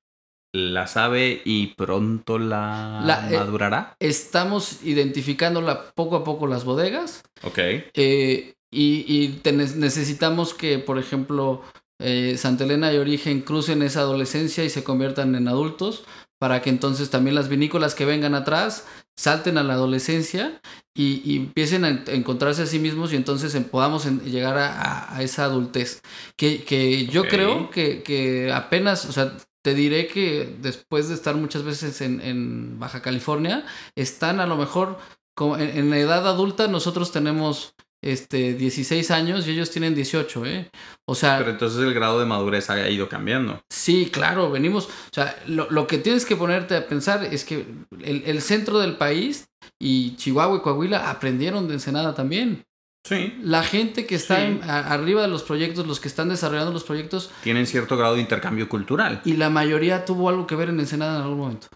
la 0.55 0.87
sabe 0.87 1.43
y 1.45 1.75
pronto 1.75 2.39
la, 2.39 3.03
La- 3.05 3.31
eh, 3.31 3.37
madurará. 3.37 3.95
Estamos 4.01 4.83
identificando 4.85 5.61
la- 5.61 5.91
poco 5.93 6.17
a 6.17 6.25
poco 6.25 6.47
las 6.47 6.65
bodegas 6.65 7.23
Ok. 7.43 7.59
eh, 7.59 8.55
y, 8.71 9.05
y 9.09 9.41
necesitamos 9.77 10.55
que, 10.55 10.79
por 10.79 10.99
ejemplo, 10.99 11.63
eh, 12.01 12.37
Santa 12.39 12.65
Elena 12.65 12.93
y 12.93 12.99
Origen 12.99 13.41
crucen 13.41 13.83
esa 13.83 14.01
adolescencia 14.01 14.65
y 14.65 14.71
se 14.71 14.85
conviertan 14.85 15.35
en 15.35 15.49
adultos 15.49 16.05
para 16.39 16.63
que 16.63 16.71
entonces 16.71 17.11
también 17.11 17.35
las 17.35 17.49
vinícolas 17.49 17.95
que 17.97 18.05
vengan 18.05 18.35
atrás 18.35 18.87
salten 19.17 19.59
a 19.59 19.65
la 19.65 19.75
adolescencia 19.75 20.61
y, 20.95 21.21
y 21.25 21.37
empiecen 21.37 21.85
a 21.85 21.89
en- 21.89 22.05
a 22.07 22.13
encontrarse 22.13 22.63
a 22.63 22.67
sí 22.67 22.79
mismos 22.79 23.13
y 23.13 23.17
entonces 23.17 23.55
en- 23.57 23.65
podamos 23.65 24.07
en- 24.07 24.21
llegar 24.21 24.57
a, 24.59 25.21
esa 25.23 25.45
adultez. 25.45 26.03
Que, 26.37 26.63
que 26.63 27.07
yo 27.07 27.27
creo 27.27 27.71
que, 27.71 28.03
que 28.05 28.53
apenas, 28.53 29.05
o 29.07 29.13
sea, 29.13 29.37
te 29.65 29.75
diré 29.75 30.07
que 30.07 30.57
después 30.63 31.09
de 31.09 31.15
estar 31.17 31.35
muchas 31.35 31.65
veces 31.65 32.01
en, 32.01 32.21
en 32.21 32.79
Baja 32.79 33.03
California, 33.03 33.67
están 33.97 34.39
a 34.39 34.47
lo 34.47 34.57
mejor 34.57 34.99
como 35.35 35.57
en, 35.57 35.77
en 35.77 35.91
la 35.91 35.99
edad 35.99 36.29
adulta, 36.29 36.69
nosotros 36.69 37.11
tenemos 37.11 37.75
este, 38.03 38.55
16 38.55 39.11
años 39.11 39.47
y 39.47 39.51
ellos 39.51 39.71
tienen 39.71 39.95
18, 39.95 40.47
¿eh? 40.47 40.71
O 41.07 41.15
sea... 41.15 41.39
Pero 41.39 41.51
entonces 41.51 41.81
el 41.81 41.95
grado 41.95 42.21
de 42.21 42.27
madurez 42.27 42.71
ha 42.71 42.89
ido 42.89 43.09
cambiando. 43.09 43.61
Sí, 43.69 44.11
claro, 44.13 44.51
venimos... 44.51 44.87
O 44.87 45.13
sea, 45.13 45.37
lo, 45.47 45.71
lo 45.71 45.87
que 45.87 45.99
tienes 45.99 46.25
que 46.25 46.37
ponerte 46.37 46.77
a 46.77 46.87
pensar 46.87 47.25
es 47.25 47.45
que 47.45 47.67
el, 48.03 48.23
el, 48.25 48.43
centro 48.43 48.79
del 48.79 48.97
país 48.97 49.49
y 49.81 50.17
Chihuahua 50.17 50.59
y 50.59 50.61
Coahuila 50.61 51.11
aprendieron 51.11 51.67
de 51.67 51.75
Ensenada 51.75 52.15
también. 52.15 52.65
Sí. 53.05 53.37
La 53.43 53.63
gente 53.63 54.07
que 54.07 54.15
está 54.15 54.45
en, 54.45 54.63
a, 54.63 54.93
arriba 54.93 55.23
de 55.23 55.29
los 55.29 55.43
proyectos, 55.43 55.87
los 55.87 55.99
que 55.99 56.09
están 56.09 56.29
desarrollando 56.29 56.73
los 56.73 56.85
proyectos... 56.85 57.31
Tienen 57.43 57.67
cierto 57.67 57.97
grado 57.97 58.15
de 58.15 58.21
intercambio 58.21 58.69
cultural. 58.69 59.23
Y 59.25 59.35
la 59.35 59.51
mayoría 59.51 60.05
tuvo 60.05 60.29
algo 60.29 60.47
que 60.47 60.55
ver 60.57 60.69
en 60.69 60.79
Ensenada 60.79 61.17
en 61.17 61.23
algún 61.23 61.39
momento. 61.39 61.69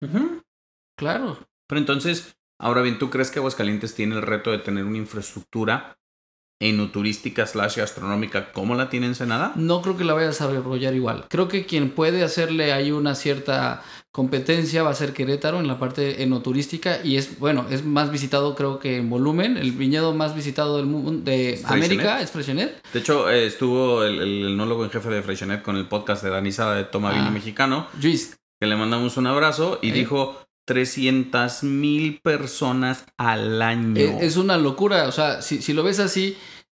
Uh 0.00 0.06
-huh. 0.06 0.42
Claro. 0.98 1.38
Pero 1.68 1.78
entonces, 1.78 2.36
ahora 2.62 2.80
bien, 2.82 2.98
¿tú 2.98 3.10
crees 3.10 3.30
que 3.30 3.38
Aguascalientes 3.40 3.94
tiene 3.94 4.14
el 4.16 4.22
reto 4.22 4.50
de 4.50 4.58
tener 4.58 4.84
una 4.84 4.96
infraestructura 4.98 5.94
enoturística 6.60 7.44
slash 7.44 7.76
gastronómica 7.78 8.52
como 8.52 8.74
la 8.74 8.88
tiene 8.88 9.06
Ensenada? 9.06 9.52
No 9.56 9.82
creo 9.82 9.96
que 9.96 10.04
la 10.04 10.14
vaya 10.14 10.26
a 10.26 10.30
desarrollar 10.30 10.94
igual. 10.94 11.26
Creo 11.28 11.48
que 11.48 11.66
quien 11.66 11.90
puede 11.90 12.22
hacerle 12.22 12.72
ahí 12.72 12.92
una 12.92 13.14
cierta 13.16 13.82
competencia 14.12 14.82
va 14.82 14.90
a 14.90 14.94
ser 14.94 15.12
Querétaro 15.12 15.58
en 15.58 15.66
la 15.66 15.78
parte 15.78 16.22
enoturística 16.22 17.00
y 17.02 17.16
es, 17.16 17.38
bueno, 17.40 17.66
es 17.70 17.84
más 17.84 18.12
visitado 18.12 18.54
creo 18.54 18.78
que 18.78 18.98
en 18.98 19.10
volumen. 19.10 19.56
El 19.56 19.72
viñedo 19.72 20.14
más 20.14 20.36
visitado 20.36 20.76
del 20.76 20.86
mundo, 20.86 21.22
de 21.24 21.54
¿Es 21.54 21.64
América 21.64 22.20
es 22.20 22.30
Freixenet. 22.30 22.80
De 22.92 23.00
hecho, 23.00 23.28
eh, 23.28 23.46
estuvo 23.46 24.04
el, 24.04 24.20
el, 24.20 24.46
enólogo 24.52 24.84
en 24.84 24.90
jefe 24.90 25.08
de 25.08 25.22
Freixenet 25.22 25.62
con 25.62 25.76
el 25.76 25.88
podcast 25.88 26.22
de 26.22 26.30
Danisa 26.30 26.74
de 26.74 26.84
Toma 26.84 27.10
Vino 27.10 27.26
Ah. 27.26 27.30
Mexicano, 27.30 27.88
Luis, 28.00 28.36
que 28.60 28.66
le 28.68 28.76
mandamos 28.76 29.16
un 29.16 29.26
abrazo 29.26 29.78
y 29.82 29.88
Eh. 29.88 29.92
dijo 29.92 30.38
300 30.64 31.62
mil 31.64 32.20
personas 32.20 33.06
al 33.16 33.62
año. 33.62 34.00
es, 34.00 34.22
es 34.22 34.36
una 34.36 34.56
locura. 34.56 35.08
O 35.08 35.12
sea, 35.12 35.42
si, 35.42 35.62
si 35.62 35.72
lo 35.72 35.82
ves 35.82 35.98
así, 35.98 36.36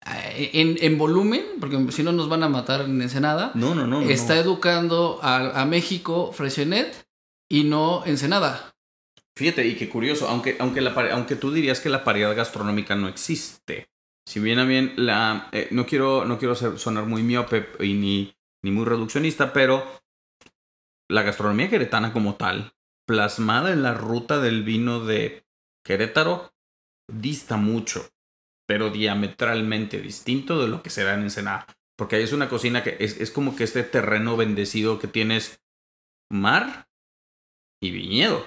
eh, 0.07 0.51
en, 0.55 0.77
en 0.81 0.99
volumen, 0.99 1.45
porque 1.61 1.93
si 1.93 2.03
no 2.03 2.13
nos 2.13 2.29
van 2.29 2.43
a 2.43 2.49
matar 2.49 2.83
en 2.83 3.01
Ensenada, 3.01 3.53
no, 3.55 3.75
no, 3.75 3.87
no. 3.87 4.03
está 4.03 4.35
no. 4.35 4.41
educando 4.41 5.21
a, 5.23 5.61
a 5.61 5.65
México 5.65 6.33
Freixenet 6.33 7.07
y 7.49 7.65
no 7.65 8.03
Ensenada. 8.05 8.73
Fíjate, 9.37 9.67
y 9.67 9.77
qué 9.77 9.89
curioso, 9.89 10.29
aunque, 10.29 10.57
aunque, 10.59 10.81
la, 10.81 10.91
aunque 11.13 11.37
tú 11.37 11.53
dirías 11.53 11.81
que 11.81 11.89
la 11.89 12.05
paridad 12.05 12.37
gastronómica 12.37 12.97
no 12.97 13.09
existe. 13.09 13.89
Si 14.27 14.41
bien 14.41 14.59
a 14.59 14.65
bien, 14.65 14.93
la, 14.97 15.49
eh, 15.53 15.69
no 15.71 15.87
quiero, 15.87 16.25
no 16.25 16.39
quiero 16.39 16.55
sonar 16.55 17.07
muy 17.07 17.23
miope 17.23 17.69
y 17.81 17.95
ni, 17.95 18.37
ni 18.63 18.71
muy 18.71 18.85
reduccionista, 18.85 19.53
pero 19.53 19.85
la 21.09 21.23
gastronomía 21.23 21.71
queretana 21.71 22.13
como 22.13 22.35
tal, 22.35 22.73
plasmada 23.13 23.73
en 23.73 23.83
la 23.83 23.93
ruta 23.93 24.41
del 24.41 24.63
vino 24.63 25.05
de 25.05 25.45
Querétaro, 25.85 26.55
dista 27.13 27.59
mucho, 27.59 28.09
pero 28.67 28.89
diametralmente 28.89 30.01
distinto 30.01 30.63
de 30.63 30.69
lo 30.69 30.83
que 30.83 30.89
se 30.89 31.05
da 31.05 31.13
en 31.13 31.25
Ensenada. 31.25 31.67
Porque 31.95 32.17
ahí 32.17 32.23
es 32.23 32.33
una 32.33 32.49
cocina 32.49 32.83
que 32.83 32.97
es, 33.01 33.21
es 33.21 33.31
como 33.31 33.55
que 33.55 33.65
este 33.65 33.83
terreno 33.83 34.39
bendecido 34.39 34.99
que 34.99 35.09
tienes 35.09 35.63
mar 36.31 36.89
y 37.83 37.91
viñedo. 37.91 38.47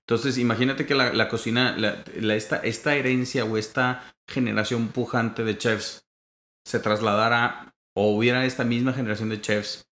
Entonces, 0.00 0.36
imagínate 0.36 0.84
que 0.84 0.94
la, 0.94 1.14
la 1.14 1.30
cocina, 1.30 1.74
la, 1.78 2.04
esta, 2.34 2.56
esta 2.58 2.94
herencia 2.94 3.46
o 3.46 3.56
esta 3.56 4.14
generación 4.28 4.88
pujante 4.88 5.44
de 5.44 5.56
chefs 5.56 6.06
se 6.66 6.78
trasladara 6.78 7.74
o 7.96 8.14
hubiera 8.14 8.44
esta 8.44 8.64
misma 8.64 8.92
generación 8.92 9.30
de 9.30 9.40
chefs 9.40 9.90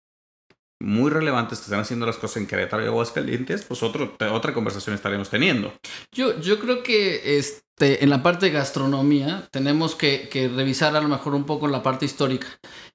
muy 0.81 1.11
relevantes 1.11 1.59
que 1.59 1.65
están 1.65 1.81
haciendo 1.81 2.07
las 2.07 2.17
cosas 2.17 2.39
en 2.39 2.47
Querétaro 2.47 2.85
y 2.85 2.87
Aguascalientes, 2.87 3.65
pues 3.65 3.83
otro, 3.83 4.17
otra 4.33 4.53
conversación 4.53 4.95
estaremos 4.95 5.31
teniendo. 5.31 5.73
Yo, 6.13 6.39
yo 6.41 6.59
creo 6.59 6.83
que 6.83 7.39
este, 7.39 8.05
en 8.05 8.11
la 8.11 8.23
parte 8.23 8.47
de 8.47 8.53
gastronomía 8.53 9.49
tenemos 9.51 9.95
que, 9.95 10.29
que 10.29 10.49
revisar 10.49 10.95
a 10.95 11.01
lo 11.01 11.09
mejor 11.09 11.35
un 11.35 11.45
poco 11.45 11.67
la 11.69 11.83
parte 11.83 12.05
histórica. 12.05 12.47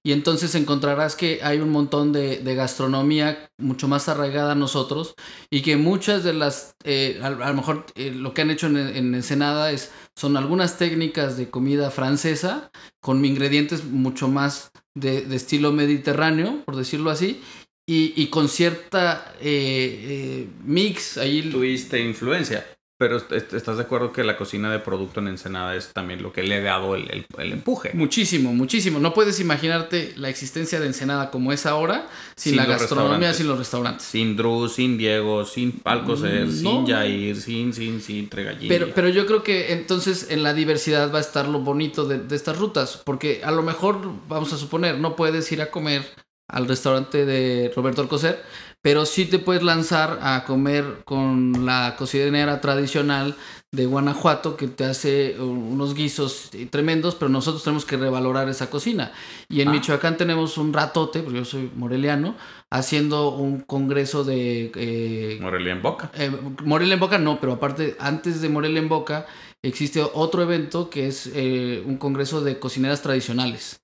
Y 0.03 0.11
entonces 0.11 0.55
encontrarás 0.55 1.15
que 1.15 1.39
hay 1.43 1.59
un 1.59 1.69
montón 1.69 2.11
de, 2.11 2.37
de 2.37 2.55
gastronomía 2.55 3.49
mucho 3.59 3.87
más 3.87 4.09
arraigada 4.09 4.53
a 4.53 4.55
nosotros 4.55 5.15
y 5.49 5.61
que 5.61 5.77
muchas 5.77 6.23
de 6.23 6.33
las, 6.33 6.75
eh, 6.83 7.19
a, 7.21 7.27
a 7.27 7.49
lo 7.49 7.53
mejor 7.53 7.85
eh, 7.95 8.11
lo 8.11 8.33
que 8.33 8.41
han 8.41 8.51
hecho 8.51 8.67
en, 8.67 8.77
en 8.77 9.15
Ensenada 9.15 9.71
es, 9.71 9.91
son 10.15 10.37
algunas 10.37 10.77
técnicas 10.77 11.37
de 11.37 11.49
comida 11.49 11.91
francesa 11.91 12.71
con 12.99 13.23
ingredientes 13.25 13.85
mucho 13.85 14.27
más 14.27 14.71
de, 14.95 15.21
de 15.21 15.35
estilo 15.35 15.71
mediterráneo, 15.71 16.63
por 16.65 16.75
decirlo 16.75 17.11
así. 17.11 17.41
Y, 17.87 18.13
y 18.15 18.27
con 18.27 18.47
cierta 18.47 19.33
eh, 19.41 19.99
eh, 20.43 20.47
mix 20.63 21.17
ahí 21.17 21.41
Tuviste 21.49 21.99
influencia, 21.99 22.65
pero 22.97 23.17
est- 23.17 23.53
estás 23.53 23.77
de 23.77 23.83
acuerdo 23.83 24.13
que 24.13 24.23
la 24.23 24.37
cocina 24.37 24.71
de 24.71 24.77
producto 24.79 25.19
en 25.19 25.27
Ensenada 25.29 25.75
es 25.75 25.91
también 25.91 26.21
lo 26.21 26.31
que 26.31 26.43
le 26.43 26.55
ha 26.57 26.61
dado 26.61 26.95
el, 26.95 27.09
el- 27.09 27.25
el 27.39 27.51
empuje. 27.51 27.89
Muchísimo, 27.93 28.53
muchísimo. 28.53 28.99
No 28.99 29.13
puedes 29.15 29.39
imaginarte 29.39 30.13
la 30.15 30.29
existencia 30.29 30.79
de 30.79 30.85
Ensenada 30.85 31.31
como 31.31 31.51
es 31.51 31.65
ahora 31.65 32.07
sin, 32.35 32.51
Sin 32.51 32.57
la 32.57 32.65
gastronomía, 32.65 33.33
sin 33.33 33.47
los 33.47 33.57
restaurantes. 33.57 34.05
Sin 34.05 34.37
Drew, 34.37 34.69
sin 34.69 34.97
Diego, 34.99 35.43
sin 35.45 35.81
Alcocer, 35.83 36.45
Mm, 36.45 36.51
sin 36.51 36.63
no. 36.63 36.85
Jair, 36.87 37.35
sin, 37.35 37.73
sin, 37.73 37.99
sin 37.99 38.29
Tregallini. 38.29 38.67
Pero, 38.69 38.91
pero 38.93 39.09
yo 39.09 39.25
creo 39.25 39.41
que 39.41 39.73
entonces 39.73 40.27
en 40.29 40.43
la 40.43 40.53
diversidad 40.53 41.11
va 41.11 41.17
a 41.17 41.21
estar 41.21 41.47
lo 41.47 41.59
bonito 41.61 42.05
de, 42.07 42.19
de 42.19 42.35
estas 42.35 42.57
rutas, 42.59 43.01
porque 43.03 43.41
a 43.43 43.49
lo 43.51 43.63
mejor, 43.63 43.99
vamos 44.29 44.53
a 44.53 44.57
suponer, 44.57 44.99
no 44.99 45.15
puedes 45.15 45.51
ir 45.51 45.61
a 45.63 45.71
comer 45.71 46.05
al 46.51 46.67
restaurante 46.67 47.25
de 47.25 47.71
Roberto 47.75 48.01
Alcocer, 48.01 48.43
pero 48.83 49.05
sí 49.05 49.25
te 49.25 49.37
puedes 49.39 49.61
lanzar 49.63 50.19
a 50.21 50.43
comer 50.45 51.03
con 51.05 51.65
la 51.65 51.95
cocinera 51.97 52.61
tradicional 52.61 53.35
de 53.71 53.85
Guanajuato 53.85 54.57
que 54.57 54.67
te 54.67 54.83
hace 54.85 55.39
unos 55.39 55.93
guisos 55.93 56.49
tremendos, 56.71 57.15
pero 57.15 57.29
nosotros 57.29 57.63
tenemos 57.63 57.85
que 57.85 57.95
revalorar 57.95 58.49
esa 58.49 58.69
cocina. 58.69 59.11
Y 59.49 59.61
en 59.61 59.69
Ah. 59.69 59.71
Michoacán 59.71 60.17
tenemos 60.17 60.57
un 60.57 60.73
ratote, 60.73 61.21
porque 61.21 61.37
yo 61.39 61.45
soy 61.45 61.71
moreliano, 61.75 62.35
haciendo 62.71 63.29
un 63.29 63.61
congreso 63.61 64.23
de... 64.23 64.71
eh, 64.75 65.37
Morelia 65.41 65.73
en 65.73 65.81
Boca. 65.81 66.11
eh, 66.15 66.31
Morelia 66.65 66.95
en 66.95 66.99
Boca 66.99 67.17
no, 67.17 67.39
pero 67.39 67.53
aparte, 67.53 67.95
antes 67.99 68.41
de 68.41 68.49
Morelia 68.49 68.79
en 68.79 68.89
Boca, 68.89 69.25
existe 69.63 70.01
otro 70.13 70.41
evento 70.41 70.89
que 70.89 71.07
es 71.07 71.29
eh, 71.33 71.83
un 71.85 71.97
congreso 71.97 72.41
de 72.41 72.59
cocineras 72.59 73.01
tradicionales. 73.03 73.79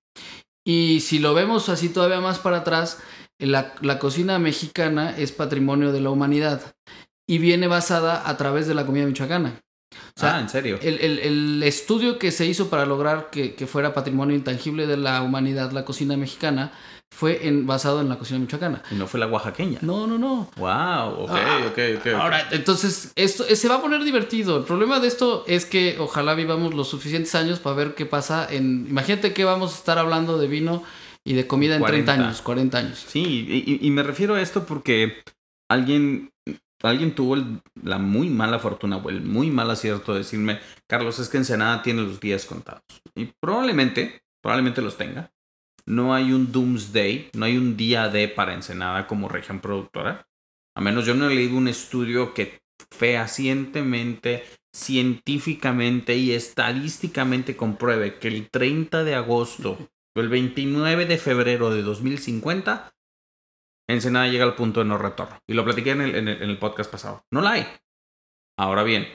Y 0.67 0.99
si 0.99 1.19
lo 1.19 1.33
vemos 1.33 1.69
así 1.69 1.87
todavía 1.87 2.19
más 2.19 2.39
para 2.39 2.57
atrás, 2.57 2.99
la, 3.39 3.73
la 3.81 3.99
cocina 3.99 4.37
mexicana 4.37 5.15
es 5.17 5.31
patrimonio 5.31 5.93
de 5.93 6.01
la 6.01 6.09
humanidad 6.09 6.75
y 7.25 7.37
viene 7.37 7.67
basada 7.67 8.27
a 8.29 8.35
través 8.35 8.67
de 8.67 8.73
la 8.73 8.85
comida 8.85 9.05
michoacana. 9.05 9.61
O 10.15 10.19
sea, 10.19 10.35
ah, 10.35 10.39
¿en 10.41 10.49
serio? 10.49 10.77
el, 10.81 10.99
el- 10.99 11.19
el 11.19 11.63
estudio 11.63 12.19
que 12.19 12.31
se 12.31 12.45
hizo 12.45 12.69
para 12.69 12.85
lograr 12.85 13.29
que, 13.29 13.55
que 13.55 13.65
fuera 13.65 13.93
patrimonio 13.93 14.35
intangible 14.35 14.87
de 14.87 14.97
la 14.97 15.21
humanidad 15.21 15.71
la 15.71 15.85
cocina 15.85 16.17
mexicana 16.17 16.73
fue 17.11 17.47
en, 17.47 17.65
basado 17.65 18.01
en 18.01 18.09
la 18.09 18.17
cocina 18.17 18.39
michoacana. 18.39 18.83
Y 18.91 18.95
no 18.95 19.07
fue 19.07 19.19
la 19.19 19.27
oaxaqueña. 19.27 19.79
No, 19.81 20.05
no, 20.07 20.17
no. 20.17 20.49
Wow, 20.57 21.23
ok, 21.23 21.29
Ah, 21.31 21.59
ok, 21.67 21.79
ok. 21.97 21.99
ok. 21.99 22.07
Ahora, 22.19 22.47
entonces, 22.51 23.11
esto 23.15 23.45
eh, 23.47 23.55
se 23.55 23.67
va 23.67 23.75
a 23.75 23.81
poner 23.81 24.03
divertido. 24.03 24.57
El 24.57 24.63
problema 24.65 24.99
de 24.99 25.07
esto 25.07 25.43
es 25.47 25.65
que 25.65 25.97
ojalá 25.99 26.35
vivamos 26.35 26.73
los 26.75 26.89
suficientes 26.89 27.33
años 27.35 27.59
para 27.59 27.75
ver 27.75 27.95
qué 27.95 28.05
pasa 28.05 28.47
en... 28.49 28.85
Imagínate 28.89 29.33
que 29.33 29.45
vamos 29.45 29.73
a 29.73 29.77
estar 29.77 29.97
hablando 29.97 30.37
de 30.37 30.47
vino 30.47 30.83
y 31.23 31.33
de 31.33 31.47
comida 31.47 31.75
en 31.75 31.83
30 31.83 32.13
40. 32.13 32.13
años, 32.27 32.41
40 32.41 32.77
años. 32.77 33.05
Sí, 33.07 33.45
y, 33.49 33.71
y- 33.73 33.87
y 33.87 33.91
me 33.91 34.03
refiero 34.03 34.35
a 34.35 34.41
esto 34.41 34.65
porque 34.65 35.17
alguien, 35.69 36.29
alguien 36.83 37.15
tuvo 37.15 37.35
el- 37.35 37.61
la 37.83 37.97
muy 37.97 38.29
mala 38.29 38.59
fortuna 38.59 38.97
o 38.97 39.09
el 39.09 39.21
muy 39.21 39.49
mal 39.49 39.69
acierto 39.71 40.13
de 40.13 40.19
decirme, 40.19 40.59
Carlos, 40.87 41.19
es 41.19 41.29
que 41.29 41.37
Ensenada 41.37 41.81
tiene 41.81 42.03
los 42.03 42.19
días 42.19 42.45
contados. 42.45 42.83
Y 43.15 43.29
probablemente, 43.41 44.21
probablemente 44.41 44.81
los 44.81 44.97
tenga. 44.97 45.31
No 45.87 46.13
hay 46.13 46.33
un 46.33 46.51
doomsday, 46.51 47.29
no 47.33 47.45
hay 47.45 47.57
un 47.57 47.77
día 47.77 48.09
D 48.09 48.27
para 48.27 48.53
Ensenada 48.53 49.07
como 49.07 49.29
región 49.29 49.59
productora. 49.61 50.27
A 50.75 50.81
menos 50.81 51.05
yo 51.05 51.15
no 51.15 51.29
he 51.29 51.33
leído 51.35 51.57
un 51.57 51.67
estudio 51.67 52.33
que 52.33 52.59
fehacientemente, 52.91 54.43
científicamente 54.75 56.15
y 56.15 56.31
estadísticamente 56.33 57.55
compruebe 57.55 58.19
que 58.19 58.27
el 58.27 58.49
30 58.49 59.03
de 59.03 59.15
agosto 59.15 59.77
o 60.15 60.19
el 60.19 60.29
29 60.29 61.05
de 61.05 61.17
febrero 61.17 61.69
de 61.69 61.81
2050 61.83 62.91
Ensenada 63.89 64.27
llega 64.27 64.43
al 64.43 64.55
punto 64.55 64.81
de 64.81 64.85
no 64.85 64.97
retorno. 64.97 65.39
Y 65.47 65.53
lo 65.53 65.63
platiqué 65.63 65.91
en 65.91 66.01
el, 66.01 66.15
en 66.15 66.27
el- 66.27 66.41
en 66.43 66.49
el 66.49 66.59
podcast 66.59 66.91
pasado. 66.91 67.23
No 67.31 67.41
la 67.41 67.51
hay. 67.53 67.65
Ahora 68.59 68.83
bien, 68.83 69.07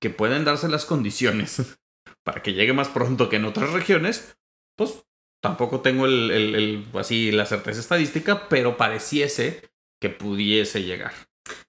que 0.00 0.08
pueden 0.08 0.46
darse 0.46 0.68
las 0.68 0.86
condiciones 0.86 1.78
para 2.24 2.42
que 2.42 2.54
llegue 2.54 2.72
más 2.72 2.88
pronto 2.88 3.28
que 3.28 3.36
en 3.36 3.44
otras 3.44 3.70
regiones, 3.74 4.38
pues 4.78 5.04
tampoco 5.42 5.80
tengo 5.80 6.06
el, 6.06 6.30
el- 6.30 6.54
el- 6.54 6.86
así 6.94 7.32
la 7.32 7.44
certeza 7.46 7.80
estadística, 7.80 8.48
pero 8.48 8.76
pareciese 8.76 9.68
que 10.00 10.08
pudiese 10.08 10.82
llegar. 10.82 11.12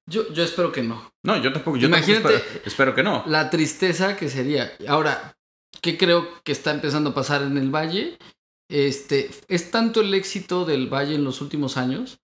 Yo, 0.10 0.32
yo 0.34 0.44
espero 0.44 0.72
que 0.72 0.84
no. 0.84 1.12
No, 1.26 1.42
yo 1.42 1.52
tampoco, 1.52 1.78
yo 1.78 1.90
tampoco 1.90 2.12
Imagínate- 2.12 2.36
espero, 2.36 2.62
espero 2.66 2.96
que 2.96 3.04
no. 3.04 3.24
La 3.28 3.50
tristeza 3.50 4.16
que 4.16 4.30
sería. 4.30 4.72
Ahora, 4.88 5.36
¿qué 5.82 5.98
creo 5.98 6.28
que 6.44 6.52
está 6.52 6.72
empezando 6.72 7.12
a 7.12 7.14
pasar 7.16 7.42
en 7.42 7.58
el 7.58 7.70
Valle? 7.74 8.18
Este, 8.70 9.30
es 9.48 9.72
tanto 9.72 10.02
el 10.02 10.14
éxito 10.14 10.66
del 10.66 10.88
Valle 10.88 11.16
en 11.16 11.24
los 11.24 11.42
últimos 11.42 11.78
años 11.78 12.20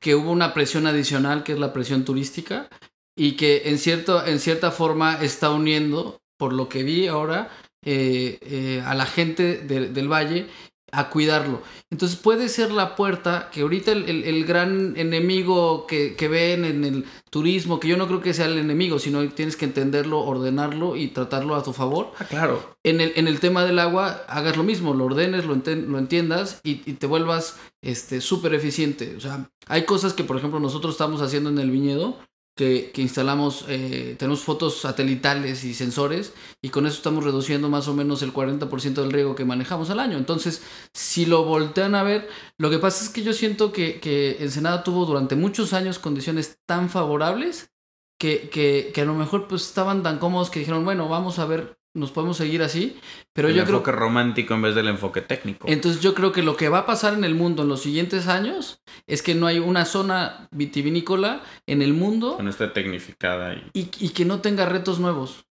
que 0.00 0.14
hubo 0.14 0.30
una 0.30 0.52
presión 0.52 0.86
adicional 0.86 1.44
que 1.44 1.52
es 1.52 1.58
la 1.58 1.72
presión 1.72 2.04
turística 2.04 2.68
y 3.16 3.32
que 3.32 3.62
en, 3.70 3.78
cierto, 3.78 4.24
en 4.26 4.38
cierta 4.40 4.70
forma 4.70 5.22
está 5.22 5.50
uniendo, 5.50 6.20
por 6.38 6.52
lo 6.52 6.68
que 6.68 6.82
vi 6.82 7.06
ahora, 7.06 7.50
eh, 7.84 8.38
eh, 8.42 8.82
a 8.84 8.94
la 8.94 9.06
gente 9.06 9.58
del 9.58 10.08
valle 10.12 10.46
a 10.94 11.10
cuidarlo. 11.10 11.62
Entonces 11.90 12.16
puede 12.16 12.48
ser 12.48 12.70
la 12.70 12.94
puerta 12.94 13.48
que 13.52 13.62
ahorita 13.62 13.92
el, 13.92 14.44
gran 14.44 14.94
enemigo 14.96 15.86
que, 15.86 16.14
que, 16.14 16.28
ven 16.28 16.64
en 16.64 16.84
el 16.84 17.04
turismo, 17.30 17.80
que 17.80 17.88
yo 17.88 17.96
no 17.96 18.06
creo 18.06 18.20
que 18.20 18.34
sea 18.34 18.46
el 18.46 18.58
enemigo, 18.58 18.98
sino 18.98 19.28
tienes 19.30 19.56
que 19.56 19.64
entenderlo, 19.64 20.20
ordenarlo 20.20 20.96
y 20.96 21.08
tratarlo 21.08 21.56
a 21.56 21.62
tu 21.62 21.72
favor. 21.72 22.12
Ah, 22.18 22.24
claro. 22.24 22.76
En 22.84 23.00
el, 23.00 23.12
en 23.16 23.26
el 23.26 23.40
tema 23.40 23.64
del 23.64 23.78
agua, 23.78 24.24
hagas 24.28 24.56
lo 24.56 24.62
mismo, 24.62 24.94
lo 24.94 25.06
ordenes, 25.06 25.44
lo, 25.44 25.54
lo 25.54 25.98
entiendas 25.98 26.60
y, 26.62 26.82
y, 26.86 26.94
te 26.94 27.06
vuelvas 27.06 27.58
este 27.82 28.20
súper 28.20 28.54
eficiente. 28.54 29.16
O 29.16 29.20
sea, 29.20 29.50
hay 29.66 29.84
cosas 29.84 30.12
que, 30.12 30.24
por 30.24 30.36
ejemplo, 30.36 30.60
nosotros 30.60 30.94
estamos 30.94 31.20
haciendo 31.22 31.50
en 31.50 31.58
el 31.58 31.70
viñedo 31.70 32.18
que, 32.54 32.92
instalamos, 32.96 33.64
eh, 33.68 34.14
tenemos 34.18 34.40
fotos 34.40 34.80
satelitales 34.80 35.64
y 35.64 35.74
sensores 35.74 36.32
y 36.62 36.68
con 36.68 36.86
eso 36.86 36.96
estamos 36.96 37.24
reduciendo 37.24 37.68
más 37.68 37.88
o 37.88 37.94
menos 37.94 38.22
el 38.22 38.32
40% 38.32 38.94
del 38.94 39.12
riego 39.12 39.34
que 39.34 39.44
manejamos 39.44 39.90
al 39.90 40.00
año. 40.00 40.16
Entonces, 40.16 40.62
si 40.92 41.26
lo 41.26 41.44
voltean 41.44 41.94
a 41.94 42.04
ver, 42.04 42.28
lo 42.58 42.70
que 42.70 42.78
pasa 42.78 43.04
es 43.04 43.10
que 43.10 43.22
yo 43.22 43.32
siento 43.32 43.72
que, 43.72 43.98
que 43.98 44.36
Ensenada 44.40 44.84
tuvo 44.84 45.04
durante 45.04 45.34
muchos 45.34 45.72
años 45.72 45.98
condiciones 45.98 46.58
tan 46.66 46.90
favorables 46.90 47.72
que, 48.18 48.48
que, 48.48 48.92
que 48.94 49.00
a 49.00 49.04
lo 49.04 49.14
mejor 49.14 49.48
pues 49.48 49.62
estaban 49.62 50.02
tan 50.04 50.18
cómodos 50.18 50.50
que 50.50 50.60
dijeron, 50.60 50.84
bueno, 50.84 51.08
vamos 51.08 51.40
a 51.40 51.46
ver 51.46 51.76
nos 51.94 52.10
podemos 52.10 52.36
seguir 52.36 52.62
así, 52.62 52.98
pero 53.32 53.48
el 53.48 53.54
yo 53.54 53.62
creo... 53.62 53.76
El 53.76 53.80
enfoque 53.80 53.92
romántico 53.92 54.54
en 54.54 54.62
vez 54.62 54.74
del 54.74 54.88
enfoque 54.88 55.20
técnico. 55.20 55.66
Entonces 55.68 56.02
yo 56.02 56.12
creo 56.12 56.32
que 56.32 56.42
lo 56.42 56.56
que 56.56 56.68
va 56.68 56.80
a 56.80 56.86
pasar 56.86 57.14
en 57.14 57.24
el 57.24 57.34
mundo 57.34 57.62
en 57.62 57.68
los 57.68 57.82
siguientes 57.82 58.26
años 58.26 58.82
es 59.06 59.22
que 59.22 59.34
no 59.34 59.46
hay 59.46 59.60
una 59.60 59.84
zona 59.84 60.48
vitivinícola 60.50 61.42
en 61.66 61.82
el 61.82 61.94
mundo... 61.94 62.36
Que 62.36 62.42
no 62.42 62.50
esté 62.50 62.68
tecnificada. 62.68 63.54
Y... 63.72 63.88
Y, 63.98 64.08
que 64.10 64.24
no 64.24 64.40
tenga 64.40 64.66
retos 64.66 64.98
nuevos. 64.98 65.46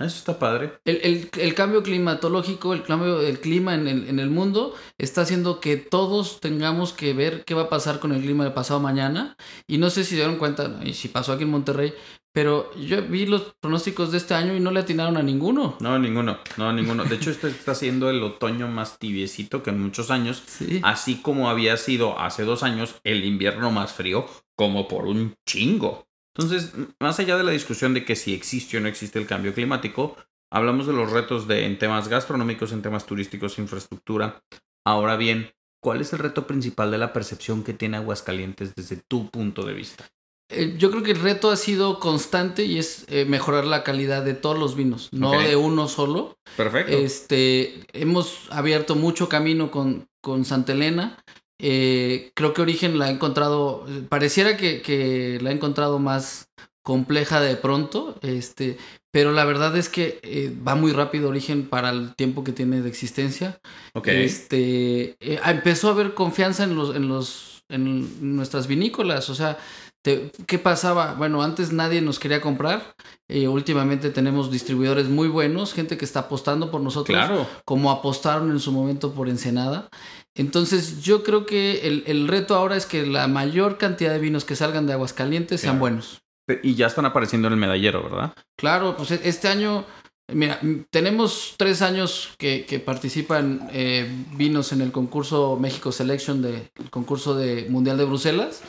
Eso 0.00 0.18
está 0.18 0.38
padre. 0.38 0.72
El, 0.84 1.30
el, 1.32 1.54
cambio 1.54 1.82
climatológico, 1.82 2.74
el 2.74 2.82
cambio 2.82 3.18
del 3.18 3.38
clima 3.38 3.74
en 3.74 3.86
el, 3.86 4.08
en 4.08 4.18
el, 4.18 4.28
mundo 4.28 4.74
está 4.98 5.20
haciendo 5.20 5.60
que 5.60 5.76
todos 5.76 6.40
tengamos 6.40 6.92
que 6.92 7.12
ver 7.14 7.44
qué 7.44 7.54
va 7.54 7.62
a 7.62 7.68
pasar 7.68 8.00
con 8.00 8.12
el 8.12 8.20
clima 8.22 8.44
de 8.44 8.50
pasado 8.50 8.80
mañana. 8.80 9.36
Y 9.68 9.78
no 9.78 9.90
sé 9.90 10.02
si 10.02 10.10
se 10.10 10.16
dieron 10.16 10.36
cuenta, 10.36 10.80
y 10.82 10.94
si 10.94 11.08
pasó 11.08 11.32
aquí 11.32 11.44
en 11.44 11.50
Monterrey, 11.50 11.94
pero 12.34 12.74
yo 12.74 13.00
vi 13.02 13.26
los 13.26 13.54
pronósticos 13.60 14.10
de 14.10 14.18
este 14.18 14.34
año 14.34 14.56
y 14.56 14.60
no 14.60 14.72
le 14.72 14.80
atinaron 14.80 15.16
a 15.16 15.22
ninguno. 15.22 15.76
No, 15.78 15.96
ninguno, 16.00 16.40
no, 16.56 16.72
ninguno. 16.72 17.04
De 17.04 17.14
hecho, 17.14 17.30
este 17.30 17.46
está 17.46 17.76
siendo 17.76 18.10
el 18.10 18.20
otoño 18.24 18.66
más 18.66 18.98
tibiecito 18.98 19.62
que 19.62 19.70
en 19.70 19.80
muchos 19.80 20.10
años. 20.10 20.42
Sí. 20.44 20.80
Así 20.82 21.22
como 21.22 21.48
había 21.48 21.76
sido 21.76 22.18
hace 22.18 22.42
dos 22.42 22.64
años 22.64 22.96
el 23.04 23.24
invierno 23.24 23.70
más 23.70 23.92
frío, 23.92 24.26
como 24.56 24.88
por 24.88 25.06
un 25.06 25.36
chingo. 25.48 26.08
Entonces, 26.36 26.72
más 26.98 27.20
allá 27.20 27.36
de 27.36 27.44
la 27.44 27.52
discusión 27.52 27.94
de 27.94 28.04
que 28.04 28.16
si 28.16 28.34
existe 28.34 28.78
o 28.78 28.80
no 28.80 28.88
existe 28.88 29.20
el 29.20 29.28
cambio 29.28 29.54
climático, 29.54 30.16
hablamos 30.50 30.88
de 30.88 30.92
los 30.92 31.12
retos 31.12 31.46
de, 31.46 31.66
en 31.66 31.78
temas 31.78 32.08
gastronómicos, 32.08 32.72
en 32.72 32.82
temas 32.82 33.06
turísticos, 33.06 33.60
infraestructura. 33.60 34.42
Ahora 34.84 35.16
bien, 35.16 35.52
¿cuál 35.80 36.00
es 36.00 36.12
el 36.12 36.18
reto 36.18 36.48
principal 36.48 36.90
de 36.90 36.98
la 36.98 37.12
percepción 37.12 37.62
que 37.62 37.74
tiene 37.74 37.98
Aguascalientes 37.98 38.74
desde 38.74 38.96
tu 38.96 39.30
punto 39.30 39.64
de 39.64 39.74
vista? 39.74 40.04
Eh, 40.50 40.74
yo 40.76 40.90
creo 40.90 41.02
que 41.02 41.12
el 41.12 41.20
reto 41.20 41.50
ha 41.50 41.56
sido 41.56 41.98
constante 41.98 42.64
y 42.64 42.78
es 42.78 43.06
eh, 43.08 43.24
mejorar 43.24 43.64
la 43.64 43.82
calidad 43.82 44.22
de 44.22 44.34
todos 44.34 44.58
los 44.58 44.76
vinos, 44.76 45.08
no 45.12 45.40
de 45.40 45.56
uno 45.56 45.88
solo. 45.88 46.36
Perfecto. 46.56 46.92
Este, 46.92 47.84
hemos 47.92 48.48
abierto 48.50 48.94
mucho 48.94 49.28
camino 49.28 49.70
con, 49.70 50.06
con 50.22 50.44
Santa 50.44 50.72
Elena. 50.72 51.18
Eh, 51.58 52.30
creo 52.34 52.52
que 52.52 52.62
Origen 52.62 52.98
la 52.98 53.06
ha 53.06 53.10
encontrado, 53.10 53.86
pareciera 54.08 54.56
que, 54.56 54.82
que, 54.82 55.38
la 55.40 55.50
ha 55.50 55.52
encontrado 55.52 55.98
más 55.98 56.48
compleja 56.82 57.40
de 57.40 57.56
pronto, 57.56 58.18
este, 58.20 58.76
pero 59.10 59.32
la 59.32 59.46
verdad 59.46 59.74
es 59.78 59.88
que 59.88 60.52
va 60.66 60.74
muy 60.74 60.92
rápido 60.92 61.30
Origen 61.30 61.66
para 61.66 61.88
el 61.88 62.14
tiempo 62.14 62.44
que 62.44 62.52
tiene 62.52 62.82
de 62.82 62.88
existencia. 62.90 63.58
Okay. 63.94 64.24
Este, 64.24 65.16
empezó 65.20 65.88
a 65.88 65.92
haber 65.92 66.12
confianza 66.12 66.64
en 66.64 66.74
los, 66.74 66.94
en 66.94 67.08
los, 67.08 67.62
en 67.70 68.36
nuestras 68.36 68.66
vinícolas, 68.66 69.30
o 69.30 69.34
sea, 69.34 69.56
¿Qué 70.04 70.58
pasaba? 70.58 71.14
Bueno, 71.14 71.42
antes 71.42 71.72
nadie 71.72 72.02
nos 72.02 72.18
quería 72.18 72.42
comprar. 72.42 72.94
Eh, 73.26 73.48
últimamente 73.48 74.10
tenemos 74.10 74.50
distribuidores 74.50 75.08
muy 75.08 75.28
buenos, 75.28 75.72
gente 75.72 75.96
que 75.96 76.04
está 76.04 76.20
apostando 76.20 76.70
por 76.70 76.82
nosotros, 76.82 77.16
claro. 77.16 77.46
como 77.64 77.90
apostaron 77.90 78.50
en 78.50 78.60
su 78.60 78.70
momento 78.70 79.14
por 79.14 79.30
Ensenada. 79.30 79.88
Entonces, 80.34 81.02
yo 81.02 81.22
creo 81.22 81.46
que 81.46 82.02
el, 82.04 82.28
reto 82.28 82.54
ahora 82.54 82.76
es 82.76 82.84
que 82.84 83.06
la 83.06 83.28
mayor 83.28 83.78
cantidad 83.78 84.12
de 84.12 84.18
vinos 84.18 84.44
que 84.44 84.56
salgan 84.56 84.86
de 84.86 84.92
Aguascalientes 84.92 85.62
sean 85.62 85.78
buenos. 85.78 86.20
Y 86.62 86.74
ya 86.74 86.86
están 86.86 87.06
apareciendo 87.06 87.48
en 87.48 87.54
el 87.54 87.60
medallero, 87.60 88.02
¿verdad? 88.02 88.34
Claro, 88.58 88.98
pues 88.98 89.12
e, 89.12 89.20
este 89.24 89.48
año, 89.48 89.86
mira, 90.30 90.60
tenemos 90.90 91.54
tres 91.56 91.80
años 91.80 92.34
que, 92.36 92.66
que 92.66 92.78
participan 92.78 93.70
eh, 93.72 94.06
vinos 94.36 94.72
en 94.72 94.82
el 94.82 94.92
concurso 94.92 95.56
México 95.58 95.92
Selection, 95.92 96.42
del 96.42 96.68
concurso 96.90 97.34
de 97.34 97.68
Mundial 97.70 97.96
de 97.96 98.04
Bruselas. 98.04 98.60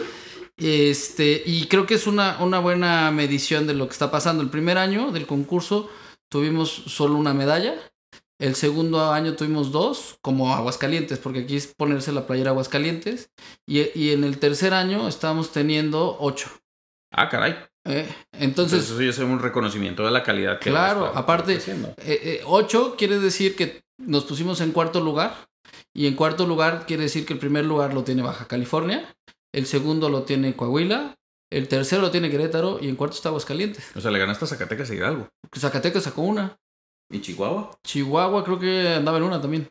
Este, 0.58 1.44
y 1.46 1.68
creo 1.68 1.86
que 1.86 1.96
es 1.96 2.08
una, 2.08 2.42
una 2.42 2.60
buena 2.60 3.12
medición 3.12 3.68
de 3.68 3.74
lo 3.74 3.88
que 3.88 3.94
está 3.94 4.12
pasando. 4.12 4.42
El 4.42 4.50
primer 4.50 4.78
año 4.78 5.12
del 5.12 5.28
concurso 5.28 5.90
tuvimos 6.30 6.70
solo 6.70 7.16
una 7.16 7.34
medalla. 7.34 7.76
El 8.40 8.56
segundo 8.56 9.12
año 9.12 9.36
tuvimos 9.36 9.72
dos, 9.72 10.18
como 10.22 10.54
Aguascalientes, 10.54 11.20
porque 11.20 11.40
aquí 11.40 11.56
es 11.56 11.68
ponerse 11.68 12.12
la 12.12 12.28
playera 12.28 12.52
Aguascalientes. 12.52 13.30
Y, 13.66 13.98
y 13.98 14.12
en 14.12 14.24
el 14.24 14.40
tercer 14.40 14.74
año 14.74 15.08
estábamos 15.08 15.52
teniendo 15.52 16.18
ocho. 16.20 16.50
Ah, 17.12 17.30
caray. 17.30 17.56
Eh, 17.86 18.08
entonces, 18.34 18.84
Eso 18.84 19.02
ya 19.02 19.10
es 19.10 19.20
un 19.20 19.40
reconocimiento 19.40 20.04
de 20.04 20.12
la 20.12 20.24
calidad 20.24 20.60
que 20.60 20.72
Claro, 20.72 21.12
aparte, 21.16 21.54
eh, 21.56 21.94
eh, 21.98 22.42
ocho 22.46 22.96
quiere 22.98 23.20
decir 23.20 23.56
que 23.56 23.84
nos 23.98 24.26
pusimos 24.26 24.60
en 24.62 24.72
cuarto 24.72 25.00
lugar. 25.00 25.48
Y 25.94 26.08
en 26.08 26.16
cuarto 26.16 26.46
lugar 26.46 26.86
quiere 26.86 27.04
decir 27.04 27.26
que 27.26 27.34
el 27.34 27.40
primer 27.40 27.66
lugar 27.66 27.94
lo 27.94 28.04
tiene 28.04 28.22
Baja 28.22 28.48
California 28.48 29.16
el 29.56 29.66
segundo 29.66 30.10
lo 30.10 30.24
tiene 30.24 30.54
Coahuila, 30.54 31.16
el 31.50 31.70
tercero 31.70 32.02
lo 32.02 32.12
tiene 32.12 32.30
Querétaro 32.30 32.78
y 32.82 32.90
en 32.90 32.98
cuarto 32.98 33.16
está 33.16 33.30
Aguascalientes. 33.30 33.96
O 33.96 34.02
sea, 34.02 34.12
le 34.12 34.20
ganaste 34.20 34.44
a 34.44 34.48
Zacatecas 34.50 34.92
y 34.92 34.96
Hidalgo. 34.96 35.30
Zacatecas 35.58 36.04
sacó 36.04 36.24
una. 36.24 36.58
¿Y 37.10 37.22
Chihuahua? 37.22 37.72
Chihuahua 37.86 38.44
creo 38.44 38.60
que 38.60 38.90
andaba 38.90 39.18
en 39.18 39.24
una 39.24 39.40
también. 39.40 39.70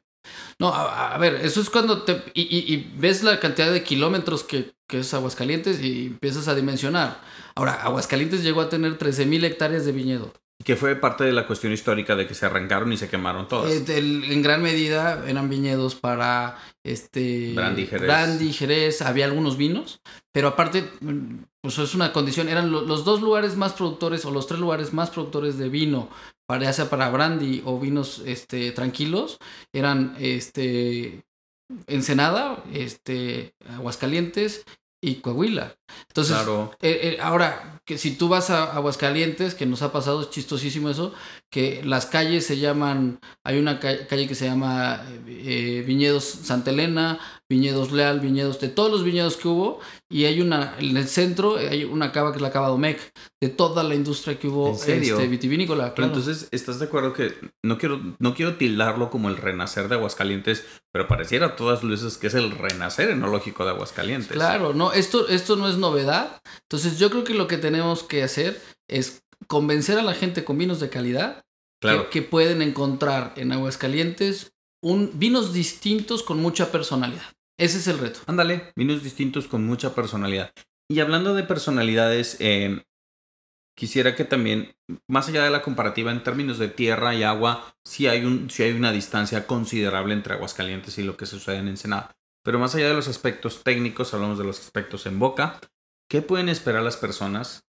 No, 0.59 0.73
a, 0.73 1.19
ver, 1.19 1.35
eso 1.35 1.61
es 1.61 1.69
cuando 1.69 2.03
te... 2.03 2.23
Y, 2.33 2.77
ves 2.97 3.23
la 3.23 3.39
cantidad 3.41 3.71
de 3.71 3.83
kilómetros 3.83 4.43
que, 4.43 4.73
que, 4.89 5.01
es 5.01 5.13
Aguascalientes 5.13 5.83
y 5.83 6.07
empiezas 6.07 6.49
a 6.49 6.55
dimensionar. 6.55 7.21
Ahora, 7.55 7.75
Aguascalientes 7.83 8.43
llegó 8.43 8.63
a 8.63 8.71
tener 8.71 8.97
13.000 8.97 9.45
hectáreas 9.45 9.85
de 9.85 9.93
viñedo. 9.93 10.33
Que 10.65 10.77
fue 10.77 10.97
parte 10.97 11.25
de 11.25 11.33
la 11.33 11.47
cuestión 11.47 11.73
histórica 11.73 12.17
de 12.17 12.27
que 12.27 12.35
se 12.35 12.47
arrancaron 12.47 12.93
y 12.93 12.97
se 12.97 13.09
quemaron 13.09 13.47
todas. 13.47 13.71
Eh, 13.71 13.85
en 13.99 14.43
gran 14.43 14.63
medida 14.63 15.23
eran 15.29 15.49
viñedos 15.49 15.95
para 15.95 16.59
este 16.83 17.53
brandy 17.55 17.87
jerez. 17.87 18.07
brandy, 18.07 18.53
jerez, 18.53 19.03
había 19.03 19.27
algunos 19.27 19.57
vinos, 19.57 20.01
pero 20.33 20.49
aparte, 20.49 20.85
pues 21.61 21.79
es 21.79 21.95
una 21.95 22.13
condición, 22.13 22.49
eran 22.49 22.71
los 22.71 23.05
dos 23.05 23.21
lugares 23.21 23.57
más 23.57 23.75
productores 23.75 24.25
o 24.25 24.31
los 24.31 24.47
tres 24.47 24.61
lugares 24.61 24.93
más 24.93 25.11
productores 25.11 25.59
de 25.59 25.69
vino, 25.69 26.09
para, 26.47 26.65
ya 26.65 26.73
sea 26.73 26.91
para 26.91 27.11
brandy 27.11 27.63
o 27.65 27.79
vinos 27.79 28.23
este, 28.27 28.73
tranquilos, 28.73 29.39
eran 29.73 30.17
este 30.19 31.25
Ensenada, 31.87 32.63
este, 32.73 33.55
Aguascalientes 33.71 34.65
y 35.05 35.17
Coahuila. 35.17 35.77
Entonces, 36.09 36.37
eh, 36.81 37.01
eh, 37.03 37.19
ahora, 37.21 37.81
que 37.85 37.99
si 37.99 38.17
tú 38.17 38.29
vas 38.29 38.51
a 38.51 38.73
Aguascalientes, 38.73 39.55
que 39.55 39.67
nos 39.67 39.83
ha 39.83 39.93
pasado, 39.93 40.23
es 40.23 40.31
chistosísimo 40.31 40.89
eso, 40.89 41.13
que 41.55 41.85
las 41.85 42.07
calles 42.07 42.45
se 42.45 42.59
llaman, 42.59 43.21
hay 43.45 43.61
una 43.61 43.79
calle 43.79 44.27
que 44.27 44.35
se 44.35 44.45
llama 44.45 45.07
eh, 45.29 45.85
Viñedos 45.87 46.25
Santa 46.25 46.73
Elena, 46.73 47.21
Viñedos 47.49 47.93
Leal, 47.93 48.19
Viñedos, 48.19 48.59
de 48.59 48.69
todos 48.69 48.91
los 48.91 49.05
viñedos 49.05 49.37
que 49.37 49.47
hubo, 49.47 49.79
y 50.11 50.25
hay 50.25 50.41
una, 50.41 50.75
en 50.81 50.97
el 50.97 51.07
centro 51.07 51.57
hay 51.57 51.85
una 51.85 52.11
cava 52.11 52.33
que 52.33 52.39
es 52.39 52.43
la 52.43 52.51
cava 52.51 52.67
Domecq, 52.71 52.99
de 53.41 53.51
toda 53.51 53.85
la 53.85 53.95
industria 53.95 54.37
que 54.37 54.49
hubo 54.49 54.73
este, 54.73 55.29
vitivinícola. 55.29 55.95
Pero 55.95 56.09
entonces, 56.09 56.49
¿estás 56.51 56.81
de 56.81 56.87
acuerdo 56.87 57.13
que 57.13 57.33
no 57.63 57.79
quiero, 57.79 58.01
no 58.19 58.35
quiero 58.35 58.57
tildarlo 58.57 59.09
como 59.09 59.29
el 59.29 59.37
renacer 59.37 59.87
de 59.87 59.95
Aguascalientes, 59.95 60.67
pero 60.93 61.07
pareciera 61.07 61.47
a 61.47 61.55
todas 61.55 61.85
luces 61.85 62.19
que 62.19 62.27
es 62.27 62.35
el 62.35 62.51
renacer 62.51 63.11
enológico 63.11 63.65
de 63.65 63.71
Aguascalientes? 63.71 64.33
Claro, 64.33 64.75
no, 64.75 64.93
esto, 64.93 65.29
esto 65.29 65.55
no 65.55 65.69
es 65.69 65.77
novedad. 65.77 66.41
Entonces 66.63 66.99
yo 66.99 67.11
creo 67.11 67.23
que 67.23 67.35
lo 67.35 67.47
que 67.47 67.59
tenemos 67.59 68.03
que 68.03 68.25
hacer 68.25 68.61
es 68.89 69.23
convencer 69.47 69.99
a 70.01 70.03
la 70.03 70.15
gente 70.15 70.43
con 70.43 70.59
vinos 70.59 70.81
de 70.81 70.89
calidad 70.89 71.44
que, 72.11 72.23
pueden 72.23 72.63
encontrar 72.63 73.35
en 73.37 73.53
Aguascalientes 73.53 74.55
un, 74.83 75.11
vinos 75.15 75.53
distintos 75.53 76.23
con 76.23 76.41
mucha 76.41 76.73
personalidad. 76.73 77.35
Ese 77.59 77.79
es 77.79 77.87
el 77.87 77.99
reto. 77.99 78.21
Ándale, 78.27 78.73
vinos 78.77 79.03
distintos 79.03 79.47
con 79.47 79.65
mucha 79.65 79.95
personalidad. 79.95 80.53
Y 80.89 81.01
hablando 81.01 81.35
de 81.35 81.45
personalidades, 81.45 82.37
eh, 82.41 82.83
quisiera 83.77 84.15
que 84.15 84.25
también, 84.25 84.75
más 85.09 85.29
allá 85.29 85.45
de 85.45 85.51
la 85.51 85.63
comparativa 85.63 86.11
en 86.11 86.23
términos 86.23 86.59
de 86.59 86.69
tierra 86.69 87.15
y 87.15 87.23
agua, 87.23 87.75
sí 87.85 88.07
hay, 88.07 88.25
un, 88.25 88.51
sí 88.51 88.63
hay 88.63 88.73
una 88.73 88.93
distancia 88.93 89.47
considerable 89.47 90.15
entre 90.15 90.35
Aguascalientes 90.35 90.99
y 90.99 91.03
lo 91.03 91.17
que 91.17 91.27
sucede 91.27 91.59
en 91.59 91.69
Ensenada. 91.69 92.17
Pero 92.45 92.59
más 92.59 92.75
allá 92.75 92.89
de 92.89 92.95
los 92.95 93.09
aspectos 93.09 93.63
técnicos, 93.63 94.13
hablamos 94.13 94.39
de 94.39 94.45
los 94.45 94.61
aspectos 94.61 95.07
en 95.07 95.19
boca. 95.19 95.61
¿Qué 96.11 96.21
pueden 96.21 96.49
esperar 96.49 96.83
las 96.83 96.97
personas 96.97 97.65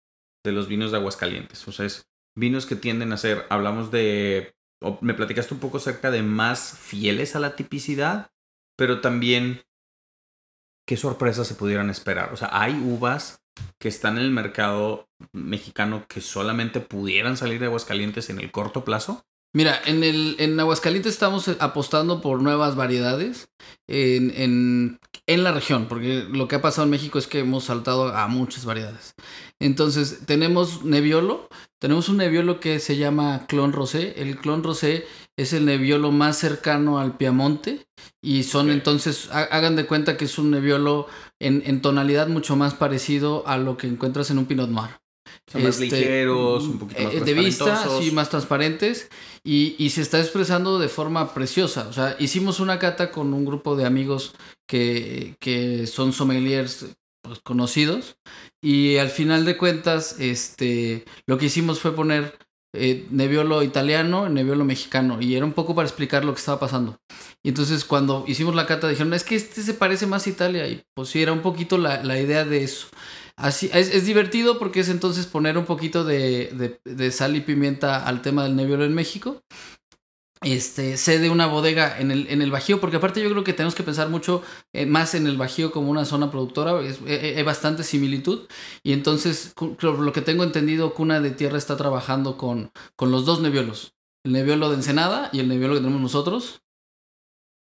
de 0.44 0.52
los 0.52 0.68
vinos 0.68 0.92
de 0.92 0.98
Aguascalientes? 0.98 1.66
O 1.66 1.72
sea, 1.72 1.86
es 1.86 2.09
vinos 2.40 2.66
que 2.66 2.74
tienden 2.74 3.12
a 3.12 3.16
ser, 3.16 3.46
hablamos 3.50 3.90
de 3.92 4.54
me 5.00 5.14
platicaste 5.14 5.54
un 5.54 5.60
poco 5.60 5.76
acerca 5.76 6.10
de 6.10 6.22
más 6.22 6.76
fieles 6.78 7.36
a 7.36 7.40
la 7.40 7.54
tipicidad, 7.54 8.32
pero 8.76 9.00
también 9.00 9.62
qué 10.86 10.96
sorpresas 10.96 11.46
se 11.46 11.54
pudieran 11.54 11.90
esperar. 11.90 12.32
O 12.32 12.36
sea, 12.36 12.48
hay 12.52 12.72
uvas 12.72 13.42
que 13.78 13.88
están 13.88 14.16
en 14.16 14.24
el 14.24 14.30
mercado 14.30 15.08
mexicano 15.32 16.06
que 16.08 16.20
solamente 16.20 16.80
pudieran 16.80 17.36
salir 17.36 17.60
de 17.60 17.66
Aguascalientes 17.66 18.30
en 18.30 18.40
el 18.40 18.50
corto 18.50 18.84
plazo. 18.84 19.26
Mira, 19.52 19.80
en, 19.84 20.04
el, 20.04 20.36
en 20.38 20.58
Aguascalientes 20.60 21.12
estamos 21.12 21.48
apostando 21.58 22.20
por 22.20 22.40
nuevas 22.40 22.76
variedades 22.76 23.48
en, 23.88 24.32
en, 24.36 25.00
en, 25.26 25.42
la 25.42 25.50
región, 25.50 25.86
porque 25.88 26.24
lo 26.30 26.46
que 26.46 26.54
ha 26.54 26.62
pasado 26.62 26.84
en 26.84 26.90
México 26.90 27.18
es 27.18 27.26
que 27.26 27.40
hemos 27.40 27.64
saltado 27.64 28.14
a 28.14 28.28
muchas 28.28 28.64
variedades. 28.64 29.16
Entonces, 29.58 30.20
tenemos 30.24 30.84
Nebbiolo, 30.84 31.48
tenemos 31.80 32.08
un 32.08 32.18
Nebbiolo 32.18 32.60
que 32.60 32.78
se 32.78 32.96
llama 32.96 33.46
Clon 33.48 33.72
Rosé. 33.72 34.14
El 34.22 34.38
Clon 34.38 34.62
Rosé 34.62 35.04
es 35.36 35.52
el 35.52 35.64
Nebbiolo 35.64 36.12
más 36.12 36.38
cercano 36.38 37.00
al 37.00 37.16
Piamonte 37.16 37.86
y 38.22 38.44
son 38.44 38.70
entonces, 38.70 39.30
hagan 39.32 39.74
de 39.74 39.86
cuenta 39.86 40.16
que 40.16 40.26
es 40.26 40.38
un 40.38 40.52
Nebbiolo 40.52 41.08
en, 41.40 41.64
en 41.66 41.82
tonalidad 41.82 42.28
mucho 42.28 42.54
más 42.54 42.74
parecido 42.74 43.42
a 43.48 43.58
lo 43.58 43.76
que 43.76 43.88
encuentras 43.88 44.30
en 44.30 44.38
un 44.38 44.46
Pinot 44.46 44.70
Noir. 44.70 45.00
Son 45.50 45.62
más 45.62 45.80
este, 45.80 45.96
ligeros, 45.96 46.64
un 46.64 46.78
poquito 46.78 47.02
más 47.02 47.14
eh, 47.14 47.20
De 47.20 47.34
vista, 47.34 47.88
sí, 48.00 48.10
más 48.12 48.30
transparentes. 48.30 49.08
Y, 49.42 49.74
y, 49.78 49.90
se 49.90 50.02
está 50.02 50.20
expresando 50.20 50.78
de 50.78 50.88
forma 50.88 51.32
preciosa. 51.32 51.88
O 51.88 51.92
sea, 51.92 52.14
hicimos 52.18 52.60
una 52.60 52.78
cata 52.78 53.10
con 53.10 53.32
un 53.32 53.46
grupo 53.46 53.74
de 53.74 53.86
amigos 53.86 54.34
que, 54.68 55.36
que 55.40 55.86
son 55.86 56.12
sommeliers 56.12 56.86
pues, 57.22 57.40
conocidos. 57.40 58.16
Y 58.62 58.96
al 58.98 59.08
final 59.08 59.44
de 59.44 59.56
cuentas, 59.56 60.16
este, 60.20 61.04
lo 61.26 61.38
que 61.38 61.46
hicimos 61.46 61.80
fue 61.80 61.94
poner 61.94 62.38
eh, 62.72 63.06
Nebbiolo 63.10 63.62
italiano, 63.62 64.28
Nebbiolo 64.28 64.64
mexicano. 64.64 65.20
Y 65.20 65.34
era 65.34 65.44
un 65.44 65.52
poco 65.52 65.74
para 65.74 65.88
explicar 65.88 66.24
lo 66.24 66.34
que 66.34 66.40
estaba 66.40 66.60
pasando. 66.60 66.98
Y 67.42 67.48
entonces 67.48 67.84
cuando 67.84 68.24
hicimos 68.26 68.54
la 68.54 68.66
cata 68.66 68.88
dijeron, 68.88 69.14
es 69.14 69.24
que 69.24 69.36
este 69.36 69.62
se 69.62 69.74
parece 69.74 70.06
más 70.06 70.26
a 70.26 70.30
Italia. 70.30 70.68
Y 70.68 70.82
pues 70.94 71.08
sí, 71.08 71.22
era 71.22 71.32
un 71.32 71.40
poquito 71.40 71.78
la, 71.78 72.02
la 72.04 72.20
idea 72.20 72.44
de 72.44 72.64
eso. 72.64 72.88
Así, 73.40 73.70
es, 73.72 74.04
divertido 74.04 74.58
porque 74.58 74.80
es 74.80 74.90
entonces 74.90 75.26
poner 75.26 75.56
un 75.56 75.64
poquito 75.64 76.04
de, 76.04 77.10
sal 77.10 77.36
y 77.36 77.40
pimienta 77.40 78.06
al 78.06 78.20
tema 78.20 78.44
del 78.44 78.54
Nebbiolo 78.54 78.84
en 78.84 78.94
México. 78.94 79.42
Este, 80.42 80.96
sé 80.98 81.18
de 81.18 81.30
una 81.30 81.46
bodega 81.46 81.98
en 81.98 82.10
el, 82.10 82.26
en 82.28 82.42
el 82.42 82.50
Bajío, 82.50 82.80
porque 82.80 82.96
aparte 82.96 83.22
yo 83.22 83.30
creo 83.30 83.44
que 83.44 83.54
tenemos 83.54 83.74
que 83.74 83.82
pensar 83.82 84.10
mucho 84.10 84.42
eh, 84.74 84.84
más 84.84 85.14
en 85.14 85.26
el 85.26 85.38
Bajío 85.38 85.70
como 85.70 85.90
una 85.90 86.04
zona 86.04 86.30
productora, 86.30 86.78
hay 86.78 87.42
bastante 87.42 87.82
similitud. 87.82 88.46
Y 88.82 88.92
entonces, 88.92 89.54
lo 89.80 90.12
que 90.12 90.20
tengo 90.20 90.44
entendido, 90.44 90.92
Cuna 90.92 91.20
de 91.20 91.30
Tierra 91.30 91.56
está 91.56 91.78
trabajando 91.78 92.36
con, 92.36 92.70
con 92.94 93.10
los 93.10 93.24
dos 93.24 93.40
Nebbiolos. 93.40 93.94
El 94.22 94.32
Nebbiolo 94.32 94.68
de 94.68 94.76
Ensenada 94.76 95.30
y 95.32 95.40
el 95.40 95.48
Nebbiolo 95.48 95.74
que 95.74 95.80
tenemos 95.80 96.02
nosotros 96.02 96.62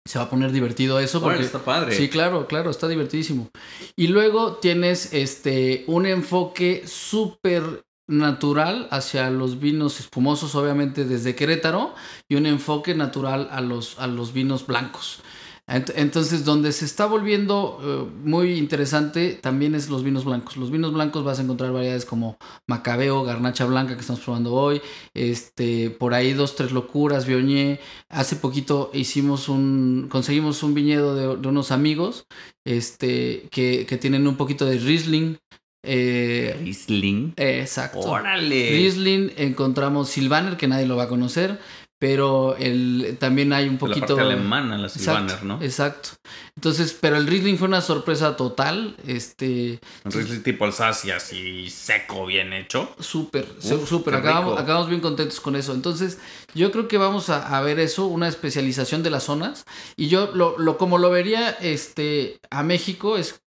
se 0.08 0.18
va 0.18 0.24
a 0.24 0.30
poner 0.30 0.52
divertido 0.52 0.98
eso. 1.00 1.20
Porque, 1.20 1.42
está 1.42 1.58
padre. 1.58 1.94
Sí, 1.94 2.08
claro, 2.08 2.46
claro, 2.46 2.70
está 2.70 2.88
divertidísimo. 2.88 3.50
Y 3.94 4.06
luego 4.06 4.54
tienes 4.54 5.12
este 5.12 5.84
un 5.86 6.06
enfoque 6.06 6.84
súper 6.86 7.84
natural 8.06 8.88
hacia 8.90 9.28
los 9.28 9.60
vinos 9.60 10.00
espumosos, 10.00 10.54
obviamente 10.54 11.04
desde 11.04 11.34
Querétaro, 11.34 11.94
y 12.26 12.36
un 12.36 12.46
enfoque 12.46 12.94
natural 12.94 13.48
a 13.52 13.60
los, 13.60 13.98
a 13.98 14.06
los 14.06 14.32
vinos 14.32 14.66
blancos. 14.66 15.20
Entonces, 15.68 16.46
donde 16.46 16.72
se 16.72 16.86
está 16.86 17.04
volviendo 17.04 17.78
eh, 17.82 18.10
muy 18.24 18.52
interesante 18.54 19.34
también 19.34 19.74
es 19.74 19.90
los 19.90 20.02
vinos 20.02 20.24
blancos. 20.24 20.56
Los 20.56 20.70
vinos 20.70 20.94
blancos 20.94 21.24
vas 21.24 21.38
a 21.38 21.42
encontrar 21.42 21.72
variedades 21.72 22.06
como 22.06 22.38
Macabeo, 22.66 23.22
Garnacha 23.22 23.66
Blanca 23.66 23.94
que 23.94 24.00
estamos 24.00 24.22
probando 24.22 24.54
hoy, 24.54 24.80
este, 25.12 25.90
por 25.90 26.14
ahí 26.14 26.32
dos, 26.32 26.56
tres 26.56 26.72
locuras, 26.72 27.26
Viognier. 27.26 27.80
Hace 28.08 28.36
poquito 28.36 28.90
hicimos 28.94 29.50
un, 29.50 30.08
conseguimos 30.10 30.62
un 30.62 30.72
viñedo 30.72 31.36
de, 31.36 31.48
unos 31.48 31.70
amigos, 31.70 32.24
este, 32.64 33.48
que, 33.50 33.84
que, 33.86 33.98
tienen 33.98 34.26
un 34.26 34.36
poquito 34.36 34.64
de 34.64 34.78
Riesling. 34.78 35.36
Eh, 35.84 36.56
Riesling. 36.60 37.34
exacto. 37.36 38.00
Órale. 38.00 38.70
Riesling, 38.70 39.32
encontramos 39.36 40.08
Silvaner, 40.08 40.56
que 40.56 40.66
nadie 40.66 40.86
lo 40.86 40.96
va 40.96 41.04
a 41.04 41.08
conocer 41.08 41.58
pero 41.98 42.54
el, 42.56 43.16
también 43.18 43.52
hay 43.52 43.68
un 43.68 43.76
poquito... 43.76 44.00
La 44.00 44.22
parte 44.22 44.22
alemana, 44.22 44.78
la 44.78 45.40
¿no? 45.42 45.60
Exacto. 45.60 46.10
Entonces, 46.54 46.96
pero 47.00 47.16
el 47.16 47.26
Riesling 47.26 47.56
fue 47.56 47.66
una 47.66 47.80
sorpresa 47.80 48.36
total. 48.36 48.96
Este... 49.04 49.80
Un 50.04 50.12
Riesling 50.12 50.42
tipo 50.44 50.64
Alsacia, 50.64 51.16
así 51.16 51.68
seco, 51.70 52.26
bien 52.26 52.52
hecho. 52.52 52.94
Súper, 53.00 53.48
súper. 53.60 54.14
Acabamos, 54.14 54.60
acabamos, 54.60 54.88
bien 54.88 55.00
contentos 55.00 55.40
con 55.40 55.56
eso. 55.56 55.74
Entonces, 55.74 56.18
yo 56.54 56.70
creo 56.70 56.86
que 56.86 56.98
vamos 56.98 57.30
a, 57.30 57.56
a, 57.56 57.60
ver 57.62 57.80
eso, 57.80 58.06
una 58.06 58.28
especialización 58.28 59.02
de 59.02 59.10
las 59.10 59.24
zonas. 59.24 59.64
Y 59.96 60.08
yo, 60.08 60.30
lo, 60.34 60.56
lo, 60.56 60.78
como 60.78 60.98
lo 60.98 61.10
vería 61.10 61.50
este, 61.50 62.38
a 62.50 62.62
México, 62.62 63.16
es 63.16 63.40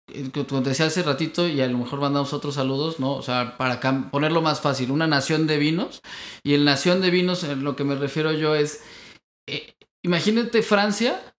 como 0.47 0.63
te 0.63 0.69
decía 0.69 0.85
hace 0.85 1.03
ratito, 1.03 1.47
y 1.47 1.61
a 1.61 1.67
lo 1.67 1.77
mejor 1.77 1.99
mandamos 1.99 2.33
otros 2.33 2.55
saludos, 2.55 2.99
¿no? 2.99 3.13
O 3.13 3.21
sea, 3.21 3.57
para 3.57 3.79
ponerlo 4.11 4.41
más 4.41 4.61
fácil, 4.61 4.91
una 4.91 5.07
nación 5.07 5.47
de 5.47 5.57
vinos. 5.57 6.01
Y 6.43 6.53
en 6.53 6.65
nación 6.65 7.01
de 7.01 7.11
vinos, 7.11 7.43
en 7.43 7.63
lo 7.63 7.75
que 7.75 7.83
me 7.83 7.95
refiero 7.95 8.31
yo 8.31 8.55
es, 8.55 8.83
eh, 9.47 9.73
imagínate 10.03 10.61
Francia 10.61 11.35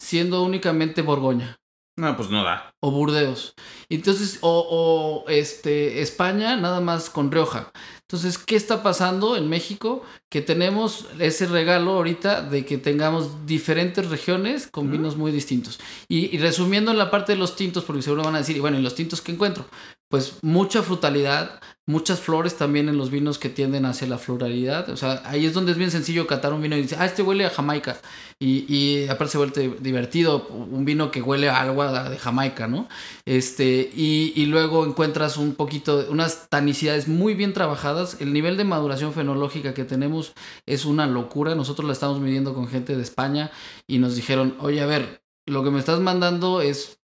siendo 0.00 0.42
únicamente 0.42 1.02
Borgoña. 1.02 1.58
No, 1.96 2.16
pues 2.16 2.30
no 2.30 2.44
da. 2.44 2.72
O 2.80 2.92
Burdeos. 2.92 3.54
Entonces, 3.88 4.38
o, 4.42 5.24
o 5.24 5.28
este, 5.28 6.00
España 6.00 6.56
nada 6.56 6.80
más 6.80 7.10
con 7.10 7.32
Rioja. 7.32 7.72
Entonces, 8.10 8.38
¿qué 8.38 8.56
está 8.56 8.82
pasando 8.82 9.36
en 9.36 9.50
México? 9.50 10.02
Que 10.30 10.40
tenemos 10.40 11.04
ese 11.18 11.46
regalo 11.46 11.90
ahorita 11.92 12.40
de 12.40 12.64
que 12.64 12.78
tengamos 12.78 13.44
diferentes 13.44 14.08
regiones 14.08 14.66
con 14.66 14.90
vinos 14.90 15.18
muy 15.18 15.30
distintos. 15.30 15.78
Y, 16.08 16.34
y, 16.34 16.38
resumiendo 16.38 16.90
en 16.90 16.96
la 16.96 17.10
parte 17.10 17.32
de 17.32 17.38
los 17.38 17.54
tintos, 17.54 17.84
porque 17.84 18.00
seguro 18.00 18.22
van 18.24 18.34
a 18.34 18.38
decir, 18.38 18.56
y 18.56 18.60
bueno, 18.60 18.78
¿y 18.78 18.82
los 18.82 18.94
tintos 18.94 19.20
que 19.20 19.32
encuentro? 19.32 19.66
Pues 20.10 20.38
mucha 20.40 20.82
frutalidad, 20.82 21.60
muchas 21.84 22.18
flores 22.20 22.56
también 22.56 22.88
en 22.88 22.96
los 22.96 23.10
vinos 23.10 23.38
que 23.38 23.50
tienden 23.50 23.84
hacia 23.84 24.08
la 24.08 24.16
floralidad. 24.16 24.88
O 24.88 24.96
sea, 24.96 25.20
ahí 25.26 25.44
es 25.44 25.52
donde 25.52 25.72
es 25.72 25.78
bien 25.78 25.90
sencillo 25.90 26.26
catar 26.26 26.54
un 26.54 26.62
vino 26.62 26.76
y 26.76 26.82
decir, 26.82 26.96
ah, 26.98 27.04
este 27.04 27.20
huele 27.20 27.44
a 27.44 27.50
Jamaica. 27.50 27.98
Y, 28.38 28.64
y 28.74 29.06
aparte 29.08 29.32
se 29.32 29.38
vuelve 29.38 29.76
divertido, 29.80 30.46
un 30.48 30.86
vino 30.86 31.10
que 31.10 31.20
huele 31.20 31.50
a 31.50 31.60
agua 31.60 32.08
de 32.08 32.16
Jamaica, 32.16 32.66
¿no? 32.68 32.88
Este, 33.26 33.90
y, 33.94 34.32
y 34.34 34.46
luego 34.46 34.86
encuentras 34.86 35.36
un 35.36 35.54
poquito, 35.54 36.06
unas 36.08 36.48
tanicidades 36.48 37.06
muy 37.06 37.34
bien 37.34 37.52
trabajadas 37.52 38.18
el 38.20 38.32
nivel 38.32 38.56
de 38.56 38.64
maduración 38.64 39.12
fenológica 39.12 39.74
que 39.74 39.84
tenemos 39.84 40.32
es 40.64 40.86
una 40.86 41.06
locura. 41.06 41.54
Nosotros 41.54 41.86
la 41.86 41.92
estamos 41.92 42.18
midiendo 42.18 42.54
con 42.54 42.66
gente 42.68 42.96
de 42.96 43.02
España 43.02 43.50
y 43.86 43.98
nos 43.98 44.16
dijeron, 44.16 44.56
oye, 44.60 44.80
a 44.80 44.86
ver, 44.86 45.22
lo 45.44 45.62
que 45.64 45.70
me 45.70 45.80
estás 45.80 46.00
mandando 46.00 46.62
es 46.62 46.98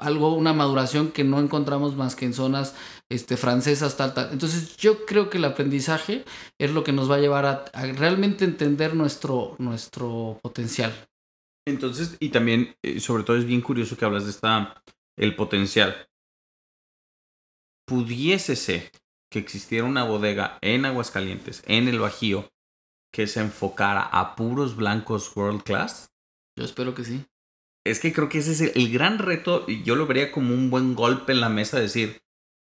algo, 0.00 0.34
una 0.34 0.52
maduración 0.52 1.12
que 1.12 1.24
no 1.24 1.40
encontramos 1.40 1.96
más 1.96 2.16
que 2.16 2.26
en 2.26 2.34
zonas 2.34 2.74
este, 3.08 3.36
francesas, 3.36 3.96
tal, 3.96 4.14
tal. 4.14 4.32
Entonces 4.32 4.76
yo 4.76 5.04
creo 5.04 5.30
que 5.30 5.38
el 5.38 5.44
aprendizaje 5.44 6.24
es 6.58 6.70
lo 6.72 6.84
que 6.84 6.92
nos 6.92 7.10
va 7.10 7.16
a 7.16 7.20
llevar 7.20 7.46
a, 7.46 7.64
realmente 7.92 8.44
entender 8.44 8.94
nuestro, 8.94 9.56
nuestro 9.58 10.38
potencial. 10.42 10.92
Entonces, 11.66 12.16
y 12.20 12.30
también, 12.30 12.74
eh, 12.82 13.00
sobre 13.00 13.24
todo 13.24 13.36
es 13.36 13.44
bien 13.44 13.60
curioso 13.60 13.96
que 13.96 14.04
hablas 14.04 14.24
de 14.24 14.30
esta, 14.30 14.82
el 15.16 15.36
potencial. 15.36 16.08
Pudiésese 17.86 18.90
que 19.30 19.38
existiera 19.38 19.84
una 19.84 20.04
bodega 20.04 20.58
en 20.60 20.84
Aguascalientes, 20.84 21.62
en 21.66 21.88
el 21.88 22.00
Bajío, 22.00 22.50
que 23.12 23.26
se 23.26 23.40
enfocara 23.40 24.02
a 24.02 24.36
puros 24.36 24.76
blancos 24.76 25.34
world 25.36 25.62
class? 25.62 26.12
Yo 26.56 26.64
espero 26.64 26.94
que 26.94 27.04
sí. 27.04 27.24
Es 27.84 28.00
que 28.00 28.12
creo 28.12 28.28
que 28.28 28.38
ese 28.38 28.52
es 28.52 28.60
el, 28.60 28.92
gran 28.92 29.18
reto 29.18 29.64
y 29.66 29.82
yo 29.82 29.96
lo 29.96 30.06
vería 30.06 30.32
como 30.32 30.54
un 30.54 30.70
buen 30.70 30.94
golpe 30.94 31.32
en 31.32 31.40
la 31.40 31.48
mesa 31.48 31.80
decir, 31.80 32.20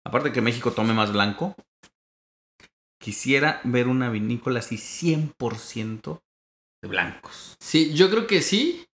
aparte 0.05 0.29
de 0.29 0.33
que 0.33 0.41
México 0.41 0.71
tome 0.71 0.93
más 0.93 1.13
blanco, 1.13 1.55
quisiera 2.99 3.61
ver 3.63 3.87
una 3.87 4.09
vinícola 4.09 4.59
así 4.59 4.77
100% 4.77 6.21
de 6.81 6.87
blancos. 6.87 7.55
Sí, 7.59 7.93
yo 7.93 8.09
creo 8.09 8.27
que 8.27 8.41
sí. 8.41 8.87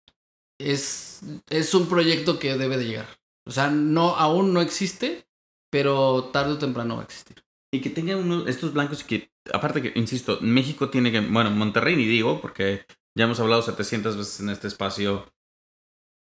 Es, 0.59 1.21
es 1.49 1.75
un 1.75 1.87
proyecto 1.87 2.39
que 2.39 2.57
debe 2.57 2.77
de 2.77 2.85
llegar. 2.85 3.07
O 3.45 3.51
sea, 3.51 3.69
no, 3.69 4.15
aún 4.15 4.53
no 4.53 4.61
existe, 4.61 5.27
pero 5.69 6.25
tarde 6.33 6.53
o 6.53 6.57
temprano 6.57 6.95
va 6.95 7.01
a 7.01 7.05
existir. 7.05 7.43
Y 7.71 7.81
que 7.81 7.89
tengan 7.89 8.47
estos 8.47 8.73
blancos 8.73 9.03
que, 9.03 9.29
aparte 9.53 9.81
que, 9.81 9.99
insisto, 9.99 10.39
México 10.41 10.89
tiene 10.89 11.11
que, 11.11 11.19
bueno, 11.19 11.51
Monterrey 11.51 11.95
ni 11.95 12.05
digo, 12.05 12.41
porque 12.41 12.85
ya 13.15 13.25
hemos 13.25 13.39
hablado 13.39 13.61
700 13.61 14.17
veces 14.17 14.39
en 14.39 14.49
este 14.49 14.67
espacio, 14.67 15.31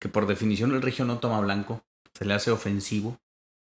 que 0.05 0.09
por 0.09 0.27
definición 0.27 0.71
el 0.71 0.83
región 0.83 1.07
no 1.07 1.17
toma 1.17 1.39
blanco, 1.41 1.83
se 2.13 2.25
le 2.25 2.35
hace 2.35 2.51
ofensivo, 2.51 3.17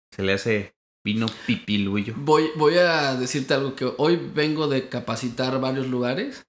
se 0.09 0.23
le 0.23 0.33
hace 0.33 0.73
vino 1.05 1.27
pipiluyo. 1.45 2.15
Voy, 2.17 2.49
voy 2.55 2.79
a 2.79 3.13
decirte 3.13 3.53
algo 3.53 3.75
que 3.75 3.93
hoy 3.99 4.15
vengo 4.15 4.67
de 4.67 4.89
capacitar 4.89 5.61
varios 5.61 5.85
lugares 5.85 6.47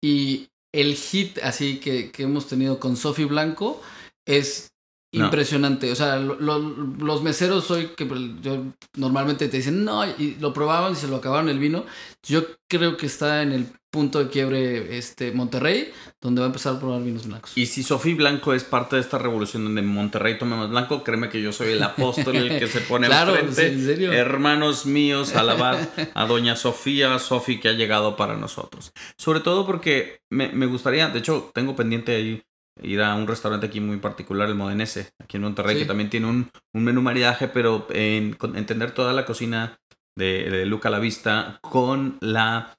y 0.00 0.50
el 0.72 0.94
hit 0.94 1.38
así 1.38 1.80
que, 1.80 2.12
que 2.12 2.22
hemos 2.22 2.46
tenido 2.46 2.78
con 2.78 2.96
Sofi 2.96 3.24
Blanco 3.24 3.82
es 4.24 4.70
impresionante. 5.12 5.90
O 5.90 5.94
sea, 5.94 6.16
los 6.18 7.22
meseros 7.22 7.70
hoy 7.70 7.90
que 7.96 8.06
yo 8.42 8.64
normalmente 8.96 9.48
te 9.48 9.56
dicen, 9.58 9.84
no, 9.84 10.06
y 10.06 10.36
lo 10.40 10.52
probaban 10.52 10.92
y 10.92 10.96
se 10.96 11.08
lo 11.08 11.16
acabaron 11.16 11.48
el 11.48 11.58
vino. 11.58 11.84
Yo 12.22 12.44
creo 12.68 12.96
que 12.96 13.06
está 13.06 13.42
en 13.42 13.52
el 13.52 13.66
punto 13.90 14.18
de 14.18 14.28
quiebre 14.28 14.98
este 14.98 15.32
Monterrey, 15.32 15.90
donde 16.20 16.40
va 16.40 16.46
a 16.46 16.48
empezar 16.48 16.76
a 16.76 16.78
probar 16.78 17.02
vinos 17.02 17.26
blancos. 17.26 17.56
Y 17.56 17.66
si 17.66 17.82
Sofía 17.82 18.14
Blanco 18.16 18.52
es 18.52 18.64
parte 18.64 18.96
de 18.96 19.02
esta 19.02 19.18
revolución 19.18 19.64
donde 19.64 19.80
Monterrey 19.80 20.38
toma 20.38 20.56
más 20.56 20.68
blanco, 20.68 21.02
créeme 21.02 21.30
que 21.30 21.40
yo 21.40 21.52
soy 21.52 21.72
el 21.72 21.82
apóstol 21.82 22.36
el 22.36 22.58
que 22.58 22.66
se 22.66 22.80
pone 22.82 23.06
claro, 23.06 23.34
al 23.34 23.48
frente. 23.48 24.04
Hermanos 24.14 24.84
míos, 24.84 25.34
alabad 25.34 25.78
a 26.14 26.26
doña 26.26 26.54
Sofía, 26.54 27.18
Sofía 27.18 27.60
que 27.60 27.68
ha 27.70 27.72
llegado 27.72 28.14
para 28.16 28.36
nosotros. 28.36 28.92
Sobre 29.16 29.40
todo 29.40 29.64
porque 29.64 30.20
me, 30.28 30.50
me 30.50 30.66
gustaría, 30.66 31.08
de 31.08 31.20
hecho, 31.20 31.50
tengo 31.54 31.74
pendiente 31.74 32.14
ahí 32.14 32.42
ir 32.82 33.02
a 33.02 33.14
un 33.14 33.26
restaurante 33.26 33.66
aquí 33.66 33.80
muy 33.80 33.98
particular, 33.98 34.48
el 34.48 34.54
Modenese, 34.54 35.12
aquí 35.18 35.36
en 35.36 35.42
Monterrey, 35.44 35.78
que 35.78 35.84
también 35.84 36.10
tiene 36.10 36.26
un, 36.26 36.50
un 36.72 36.84
menú 36.84 37.02
maridaje, 37.02 37.48
pero 37.48 37.86
en, 37.90 38.36
entender 38.54 38.92
toda 38.92 39.12
la 39.12 39.24
cocina 39.24 39.78
de, 40.16 40.66
Luca 40.66 40.88
a 40.88 40.92
la 40.92 40.98
vista 40.98 41.58
con 41.62 42.18
la 42.20 42.74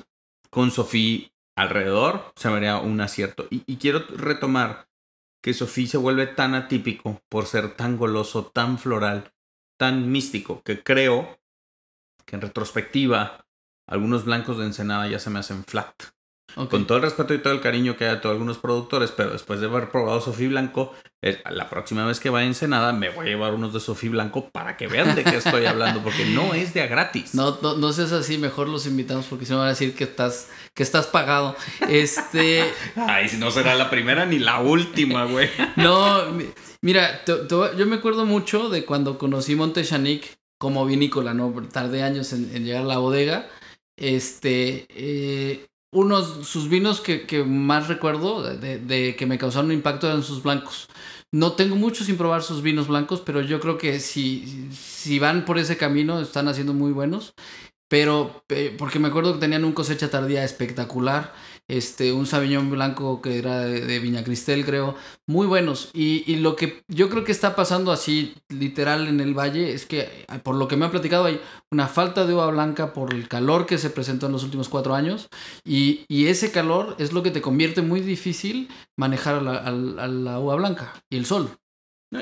con 0.50 0.72
Sofía 0.72 1.30
alrededor, 1.56 2.32
se 2.36 2.50
me 2.50 2.58
haría 2.58 2.78
un 2.78 3.00
acierto. 3.02 3.48
Y, 3.50 3.64
y 3.66 3.78
quiero 3.78 4.06
retomar 4.16 4.88
que 5.42 5.54
Sofía 5.54 5.88
se 5.88 5.98
vuelve 5.98 6.28
tan 6.28 6.56
atípico 6.56 7.22
por 7.30 7.46
ser 7.46 7.76
tan 7.76 7.98
goloso, 7.98 8.46
tan 8.46 8.78
floral, 8.78 9.32
tan 9.78 10.12
místico, 10.12 10.62
que 10.64 10.84
creo 10.84 11.40
que 12.26 12.36
en 12.36 12.42
retrospectiva 12.42 13.46
algunos 13.88 14.26
blancos 14.26 14.58
de 14.58 14.66
Ensenada 14.66 15.08
ya 15.08 15.20
se 15.20 15.30
me 15.30 15.40
hacen 15.40 15.64
flat. 15.64 15.94
Con 16.56 16.86
todo 16.86 16.98
el 16.98 17.04
respeto 17.04 17.34
y 17.34 17.40
todo 17.40 17.54
el 17.54 17.62
cariño 17.62 17.96
que 17.96 18.06
hay 18.06 18.12
a 18.12 18.22
todos 18.22 18.34
algunos 18.34 18.58
productores, 18.58 19.12
pero 19.12 19.32
después 19.32 19.60
de 19.60 19.68
haber 19.68 19.90
probado 19.90 20.20
Sofía 20.22 20.50
Blanco, 20.50 20.94
la 21.22 21.70
próxima 21.70 22.06
vez 22.06 22.20
que 22.20 22.30
vaya 22.30 22.46
a 22.46 22.48
Ensenada 22.48 22.94
me 22.94 23.10
voy 23.10 23.28
a 23.28 23.30
llevar 23.30 23.54
unos 23.54 23.74
de 23.74 23.80
Sofía 23.80 24.10
Blanco 24.10 24.50
para 24.50 24.78
que 24.78 24.88
vean 24.88 25.16
de 25.16 25.24
qué 25.24 25.38
estoy 25.38 25.66
hablando, 25.66 26.02
porque 26.02 26.26
no 26.26 26.54
es 26.54 26.74
de 26.74 26.82
a 26.82 26.88
gratis. 26.88 27.36
No, 27.36 27.58
no, 27.62 27.76
no 27.76 27.94
seas 27.94 28.12
así, 28.12 28.38
mejor 28.38 28.70
los 28.70 28.86
invitamos 28.86 29.26
porque 29.26 29.46
si 29.46 29.52
no 29.52 29.60
van 29.60 29.68
a 29.68 29.72
decir 29.72 29.96
que 29.96 30.06
estás, 30.06 30.50
que 30.74 30.84
estás 30.84 31.08
pagado. 31.08 31.56
Este. 31.90 32.64
Ay, 32.96 33.30
si 33.30 33.38
no 33.38 33.52
será 33.52 33.76
la 33.76 33.90
primera 33.90 34.26
ni 34.26 34.40
la 34.40 34.60
última, 34.60 35.26
güey. 35.26 35.50
no, 35.76 36.24
mira, 36.82 37.22
yo 37.26 37.86
me 37.86 37.98
acuerdo 37.98 38.26
mucho 38.26 38.70
de 38.70 38.86
cuando 38.86 39.18
conocí 39.18 39.56
Montechanic 39.56 40.40
como 40.58 40.86
vinícola, 40.86 41.34
¿no? 41.34 41.54
Tardé 41.72 42.04
años 42.04 42.34
en, 42.34 42.54
en 42.56 42.66
llegar 42.66 42.84
a 42.84 42.88
la 42.88 42.98
bodega. 42.98 43.50
Este, 43.98 44.86
eh, 44.90 45.69
unos, 45.92 46.48
sus 46.48 46.70
vinos 46.70 47.02
que, 47.02 47.26
que 47.26 47.44
más 47.44 47.88
recuerdo 47.88 48.44
de, 48.44 48.80
de, 48.80 49.16
que 49.16 49.26
me 49.26 49.38
causaron 49.38 49.72
impacto 49.72 50.08
eran 50.08 50.24
sus 50.24 50.44
blancos. 50.44 50.88
No 51.32 51.54
tengo 51.54 51.76
mucho 51.76 52.04
sin 52.04 52.18
probar 52.18 52.42
sus 52.42 52.62
vinos 52.62 52.88
blancos, 52.88 53.22
pero 53.22 53.42
yo 53.42 53.60
creo 53.60 53.78
que 53.78 54.00
si, 54.00 54.70
si 54.72 55.20
van 55.20 55.46
por 55.46 55.60
ese 55.60 55.78
camino 55.78 56.20
están 56.20 56.48
haciendo 56.48 56.74
muy 56.74 56.92
buenos. 56.92 57.34
Pero, 57.88 58.44
porque 58.78 59.00
me 59.00 59.08
acuerdo 59.08 59.34
que 59.34 59.40
tenían 59.40 59.66
un 59.66 59.74
cosecha 59.74 60.12
tardía 60.12 60.44
espectacular 60.44 61.34
este, 61.70 62.12
un 62.12 62.26
Sauvignon 62.26 62.70
Blanco 62.70 63.22
que 63.22 63.38
era 63.38 63.60
de, 63.60 64.00
Viña 64.00 64.24
Cristel, 64.24 64.66
creo, 64.66 64.96
muy 65.28 65.46
buenos. 65.46 65.92
Y, 65.94 66.36
lo 66.38 66.56
que 66.56 66.84
yo 66.88 67.10
creo 67.10 67.24
que 67.24 67.32
está 67.32 67.56
pasando 67.56 67.92
así, 67.92 68.34
literal, 68.50 69.08
en 69.08 69.22
el 69.22 69.38
valle, 69.38 69.72
es 69.72 69.86
que, 69.86 70.26
por 70.44 70.56
lo 70.56 70.68
que 70.68 70.76
me 70.76 70.86
han 70.86 70.92
platicado, 70.92 71.26
hay 71.26 71.40
una 71.72 71.88
falta 71.88 72.26
de 72.26 72.34
uva 72.34 72.48
blanca 72.48 72.92
por 72.92 73.14
el 73.14 73.28
calor 73.28 73.68
que 73.68 73.78
se 73.78 73.92
presentó 73.92 74.26
en 74.26 74.32
los 74.32 74.44
últimos 74.44 74.68
cuatro 74.68 74.96
años. 74.96 75.30
Y, 75.64 76.06
ese 76.10 76.52
calor 76.52 76.96
es 77.00 77.14
lo 77.14 77.24
que 77.24 77.32
te 77.32 77.42
convierte 77.42 77.82
muy 77.82 78.02
difícil 78.02 78.70
manejar 78.98 79.36
a 79.48 79.72
la, 79.72 80.40
uva 80.40 80.56
blanca 80.56 80.94
y 81.10 81.18
el 81.18 81.26
sol. 81.26 81.50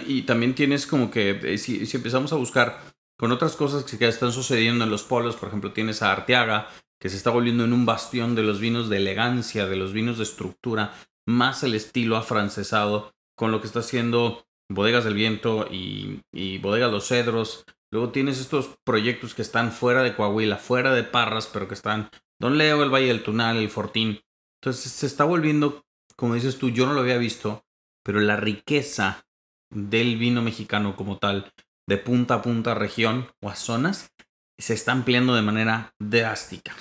Y 0.05 0.23
también 0.23 0.55
tienes 0.55 0.85
como 0.85 1.09
que, 1.09 1.39
eh, 1.43 1.57
si, 1.57 1.87
empezamos 1.95 2.33
a 2.33 2.35
buscar 2.35 2.93
con 3.17 3.31
otras 3.31 3.55
cosas 3.55 3.83
que 3.85 4.07
están 4.07 4.31
sucediendo 4.31 4.83
en 4.83 4.91
los 4.91 5.03
polos, 5.03 5.37
por 5.37 5.47
ejemplo, 5.47 5.71
tienes 5.71 6.01
a 6.01 6.11
Arteaga, 6.11 6.69
que 6.99 7.09
se 7.09 7.17
está 7.17 7.29
volviendo 7.29 7.63
en 7.63 7.73
un 7.73 7.85
bastión 7.85 8.35
de 8.35 8.43
los 8.43 8.59
vinos 8.59 8.89
de 8.89 8.97
elegancia, 8.97 9.67
de 9.67 9.75
los 9.75 9.93
vinos 9.93 10.17
de 10.17 10.23
estructura, 10.23 10.93
más 11.27 11.63
el 11.63 11.75
estilo 11.75 12.15
afrancesado, 12.17 13.13
con 13.35 13.51
lo 13.51 13.61
que 13.61 13.67
está 13.67 13.79
haciendo 13.79 14.45
Bodegas 14.69 15.03
del 15.03 15.13
Viento 15.13 15.67
y, 15.71 16.21
y 16.31 16.57
Bodegas 16.57 16.91
Los 16.91 17.07
Cedros. 17.07 17.65
Luego 17.91 18.09
tienes 18.09 18.39
estos 18.39 18.77
proyectos 18.83 19.33
que 19.33 19.41
están 19.41 19.71
fuera 19.71 20.01
de 20.03 20.15
Coahuila, 20.15 20.57
fuera 20.57 20.93
de 20.93 21.03
Parras, 21.03 21.47
pero 21.47 21.67
que 21.67 21.75
están 21.75 22.09
Don 22.39 22.57
Leo, 22.57 22.83
el 22.83 22.93
Valle 22.93 23.07
del 23.07 23.23
Tunal, 23.23 23.57
el 23.57 23.69
Fortín. 23.69 24.21
Entonces 24.61 24.91
se 24.91 25.05
está 25.05 25.23
volviendo, 25.23 25.85
como 26.15 26.35
dices 26.35 26.57
tú, 26.57 26.69
yo 26.69 26.85
no 26.85 26.93
lo 26.93 27.01
había 27.01 27.17
visto, 27.17 27.65
pero 28.03 28.19
la 28.19 28.35
riqueza 28.35 29.25
del 29.69 30.17
vino 30.17 30.41
mexicano 30.41 30.95
como 30.95 31.17
tal, 31.17 31.51
de 31.87 31.97
punta 31.97 32.35
a 32.35 32.41
punta 32.41 32.73
región 32.73 33.27
o 33.41 33.49
a 33.49 33.55
zonas, 33.55 34.13
se 34.57 34.73
está 34.73 34.91
ampliando 34.91 35.35
de 35.35 35.41
manera 35.41 35.93
drástica. 35.99 36.75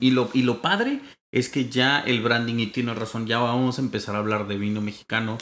Y 0.00 0.10
lo, 0.12 0.30
y 0.32 0.42
lo 0.42 0.62
padre 0.62 1.00
es 1.32 1.48
que 1.48 1.68
ya 1.68 2.00
el 2.00 2.22
branding, 2.22 2.58
y 2.58 2.66
tiene 2.68 2.94
razón, 2.94 3.26
ya 3.26 3.38
vamos 3.38 3.78
a 3.78 3.82
empezar 3.82 4.16
a 4.16 4.18
hablar 4.18 4.48
de 4.48 4.56
vino 4.56 4.80
mexicano, 4.80 5.38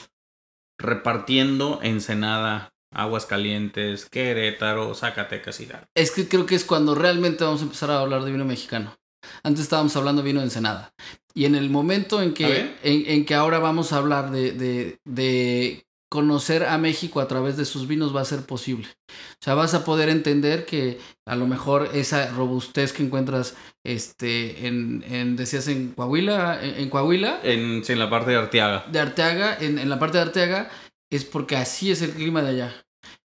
repartiendo 0.78 1.80
Ensenada, 1.82 2.74
Aguascalientes, 2.92 4.06
Querétaro, 4.06 4.94
Zacatecas 4.94 5.60
y 5.60 5.66
tal. 5.66 5.86
Es 5.94 6.10
que 6.10 6.28
creo 6.28 6.46
que 6.46 6.54
es 6.54 6.64
cuando 6.64 6.94
realmente 6.94 7.44
vamos 7.44 7.60
a 7.60 7.64
empezar 7.64 7.90
a 7.90 8.00
hablar 8.00 8.24
de 8.24 8.32
vino 8.32 8.44
mexicano. 8.44 8.96
Antes 9.42 9.62
estábamos 9.62 9.94
hablando 9.96 10.22
de 10.22 10.26
vino 10.26 10.40
de 10.40 10.46
Ensenada. 10.46 10.94
Y 11.34 11.44
en 11.44 11.54
el 11.54 11.70
momento 11.70 12.20
en 12.22 12.34
que, 12.34 12.76
en, 12.82 13.24
que 13.24 13.34
ahora 13.34 13.58
vamos 13.58 13.92
a 13.92 13.98
hablar 13.98 14.30
de, 14.30 14.52
de, 14.52 14.98
de 15.04 15.86
conocer 16.08 16.64
a 16.64 16.78
México 16.78 17.20
a 17.20 17.28
través 17.28 17.56
de 17.56 17.64
sus 17.64 17.86
vinos 17.86 18.14
va 18.14 18.22
a 18.22 18.26
ser 18.26 18.44
posible. 18.44 18.88
O 19.08 19.44
sea, 19.44 19.54
vas 19.54 19.74
a 19.74 19.84
poder 19.84 20.08
entender 20.08 20.64
que 20.64 20.98
a 21.28 21.36
lo 21.36 21.46
mejor 21.46 21.90
esa 21.92 22.30
robustez 22.30 22.92
que 22.92 23.02
encuentras 23.02 23.56
este 23.84 24.66
en, 24.66 25.04
en 25.08 25.36
decías 25.36 25.68
en 25.68 25.92
Coahuila, 25.92 26.58
en, 26.62 26.88
Coahuila, 26.90 27.40
en, 27.42 27.82
en, 27.86 27.98
la 27.98 28.10
parte 28.10 28.30
de 28.32 28.36
Arteaga. 28.38 28.86
De 28.90 28.98
Arteaga, 28.98 29.56
en, 29.60 29.78
en 29.78 29.88
la 29.88 29.98
parte 29.98 30.18
de 30.18 30.24
Arteaga 30.24 30.70
es 31.10 31.24
porque 31.24 31.56
así 31.56 31.90
es 31.90 32.02
el 32.02 32.10
clima 32.12 32.42
de 32.42 32.48
allá. 32.48 32.74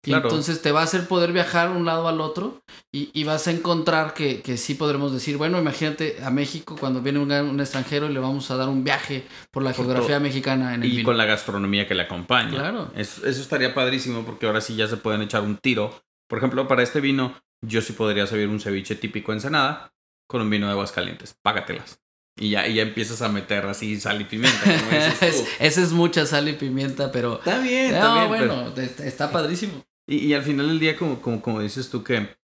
Y 0.05 0.13
entonces 0.13 0.61
te 0.61 0.73
va 0.73 0.81
a 0.81 0.83
hacer 0.83 1.07
poder 1.07 1.31
viajar 1.31 1.69
un 1.69 1.85
lado 1.85 2.09
al 2.09 2.19
otro 2.19 2.61
y, 2.91 3.23
vas 3.23 3.47
a 3.47 3.51
encontrar 3.51 4.13
que, 4.13 4.41
que, 4.41 4.57
sí 4.57 4.75
podremos 4.75 5.13
decir, 5.13 5.37
bueno, 5.37 5.57
imagínate 5.57 6.17
a 6.21 6.29
México 6.29 6.75
cuando 6.77 7.01
viene 7.01 7.19
un, 7.19 7.59
extranjero 7.59 8.09
y 8.09 8.13
le 8.13 8.19
vamos 8.19 8.51
a 8.51 8.57
dar 8.57 8.67
un 8.67 8.83
viaje 8.83 9.25
por 9.49 9.63
la 9.63 9.73
geografía 9.73 10.19
mexicana 10.19 10.75
en 10.75 10.83
el 10.83 10.99
Y 10.99 11.03
con 11.03 11.17
la 11.17 11.25
gastronomía 11.25 11.87
que 11.87 11.95
le 11.95 12.03
acompaña. 12.03 12.51
Claro. 12.51 12.91
Eso, 12.95 13.25
eso, 13.25 13.41
estaría 13.41 13.73
padrísimo 13.73 14.25
porque 14.25 14.45
ahora 14.45 14.59
sí 14.59 14.75
ya 14.75 14.87
se 14.87 14.97
pueden 14.97 15.21
echar 15.21 15.41
un 15.41 15.55
tiro. 15.55 16.03
Por 16.27 16.37
ejemplo, 16.37 16.67
para 16.67 16.83
este 16.83 16.99
vino, 16.99 17.33
yo 17.63 17.81
sí 17.81 17.93
podría 17.93 18.27
servir 18.27 18.49
un 18.49 18.59
ceviche 18.59 18.95
típico 18.95 19.33
Ensenada 19.33 19.93
con 20.27 20.41
un 20.41 20.49
vino 20.49 20.67
de 20.67 20.73
aguas 20.73 20.91
calientes. 20.91 21.35
Págatelas. 21.41 21.99
Y 22.35 22.49
ya, 22.49 22.67
y 22.67 22.75
ya 22.75 22.83
empiezas 22.83 23.21
a 23.21 23.29
meter 23.29 23.65
así 23.65 23.99
sal 23.99 24.21
y 24.21 24.25
pimienta. 24.25 24.59
Esa 25.59 25.81
es 25.81 25.91
mucha 25.91 26.25
sal 26.25 26.49
y 26.49 26.53
pimienta, 26.53 27.11
pero. 27.11 27.37
Está 27.37 27.59
bien, 27.59 27.93
está 27.93 28.15
bien. 28.15 28.27
bueno, 28.27 28.73
está 28.75 29.31
padrísimo. 29.31 29.85
Y, 30.07 30.33
al 30.33 30.43
final 30.43 30.67
del 30.67 30.79
día, 30.79 30.97
como, 30.97 31.21
como, 31.21 31.41
como 31.41 31.61
dices 31.61 31.89
tú, 31.89 32.03
que 32.03 32.35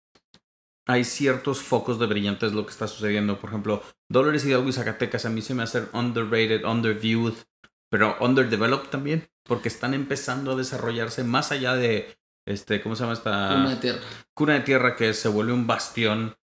hay 0.87 1.05
ciertos 1.05 1.61
focos 1.61 1.99
de 1.99 2.07
brillantes 2.07 2.53
lo 2.53 2.65
que 2.65 2.73
está 2.73 2.87
sucediendo. 2.87 3.41
Por 3.41 3.51
ejemplo, 3.51 3.83
Dolores 4.09 4.45
Hidalgo 4.45 4.69
y 4.69 4.73
Zacatecas 4.73 5.25
a 5.25 5.31
mí 5.31 5.43
se 5.43 5.55
me 5.55 5.63
hacen 5.63 5.89
underrated, 5.93 6.65
underviewed, 6.65 7.35
pero 7.91 8.17
underdeveloped 8.21 8.91
también, 8.91 9.29
porque 9.43 9.69
están 9.69 9.95
empezando 9.95 10.53
a 10.53 10.57
desarrollarse 10.57 11.25
más 11.25 11.51
allá 11.51 11.75
de, 11.75 12.18
este, 12.49 12.81
¿cómo 12.81 12.97
se 12.97 13.03
llama 13.03 13.13
esta? 13.13 13.51
Cuna 13.55 13.71
de 13.71 13.77
tierra. 13.77 14.01
Cuna 14.35 14.55
de 14.55 14.61
tierra 14.61 14.97
que 14.97 15.13
se 15.13 15.29
vuelve 15.29 15.53
un 15.53 15.67
bastión, 15.67 16.37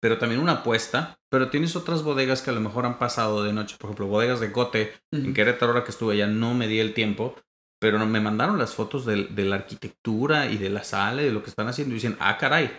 pero 0.00 0.18
también 0.18 0.40
una 0.40 0.52
apuesta. 0.52 1.18
Pero 1.28 1.50
tienes 1.50 1.76
otras 1.76 2.02
bodegas 2.02 2.42
que 2.42 2.50
a 2.50 2.54
lo 2.54 2.60
mejor 2.60 2.86
han 2.86 2.98
pasado 2.98 3.44
de 3.44 3.52
noche. 3.52 3.76
Por 3.78 3.90
ejemplo, 3.90 4.06
bodegas 4.06 4.40
de 4.40 4.50
Cote, 4.50 4.94
en 5.12 5.34
Querétaro, 5.34 5.72
ahora 5.72 5.84
que 5.84 5.90
estuve 5.90 6.14
allá, 6.14 6.26
no 6.26 6.54
me 6.54 6.66
di 6.66 6.80
el 6.80 6.94
tiempo, 6.94 7.36
pero 7.78 8.04
me 8.04 8.20
mandaron 8.20 8.58
las 8.58 8.74
fotos 8.74 9.04
de, 9.04 9.28
la 9.44 9.56
arquitectura 9.56 10.50
y 10.50 10.56
de 10.56 10.70
la 10.70 10.84
sala 10.84 11.22
y 11.22 11.26
de 11.26 11.32
lo 11.32 11.42
que 11.42 11.50
están 11.50 11.68
haciendo 11.68 11.92
y 11.92 11.98
dicen, 11.98 12.16
ah, 12.18 12.36
caray, 12.38 12.70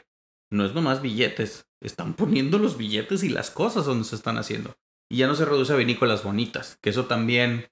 no 0.52 0.66
es 0.66 0.74
nomás 0.74 1.02
billetes, 1.02 1.68
están 1.82 2.14
poniendo 2.14 2.60
los 2.60 2.76
billetes 2.78 3.24
y 3.24 3.30
las 3.30 3.52
cosas 3.52 3.86
donde 3.86 4.04
se 4.04 4.16
están 4.16 4.38
haciendo. 4.38 4.76
Y 5.10 5.18
ya 5.18 5.28
no 5.28 5.36
se 5.36 5.46
reduce 5.46 5.74
a 5.74 5.78
vinícolas 5.78 6.24
bonitas, 6.24 6.78
que 6.82 6.90
eso 6.90 7.06
también, 7.06 7.68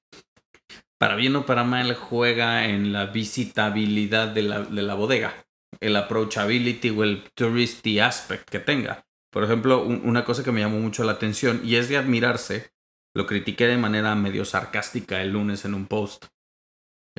para 0.99 1.15
bien 1.15 1.35
o 1.35 1.45
para 1.45 1.63
mal, 1.63 1.93
juega 1.95 2.65
en 2.65 2.93
la 2.93 3.07
visitabilidad 3.07 4.27
de 4.27 4.43
la, 4.43 4.61
de 4.61 4.81
la 4.81 4.93
bodega, 4.95 5.45
el 5.79 5.95
approachability 5.95 6.89
o 6.89 7.03
el 7.03 7.23
touristy 7.33 7.99
aspect 7.99 8.49
que 8.49 8.59
tenga. 8.59 9.05
Por 9.31 9.43
ejemplo, 9.43 9.83
una 9.83 10.25
cosa 10.25 10.43
que 10.43 10.51
me 10.51 10.61
llamó 10.61 10.79
mucho 10.79 11.03
la 11.03 11.13
atención 11.13 11.61
y 11.63 11.75
es 11.75 11.89
de 11.89 11.97
admirarse, 11.97 12.71
lo 13.15 13.25
critiqué 13.25 13.67
de 13.67 13.77
manera 13.77 14.13
medio 14.15 14.43
sarcástica 14.45 15.21
el 15.21 15.31
lunes 15.31 15.65
en 15.65 15.73
un 15.73 15.87
post 15.87 16.25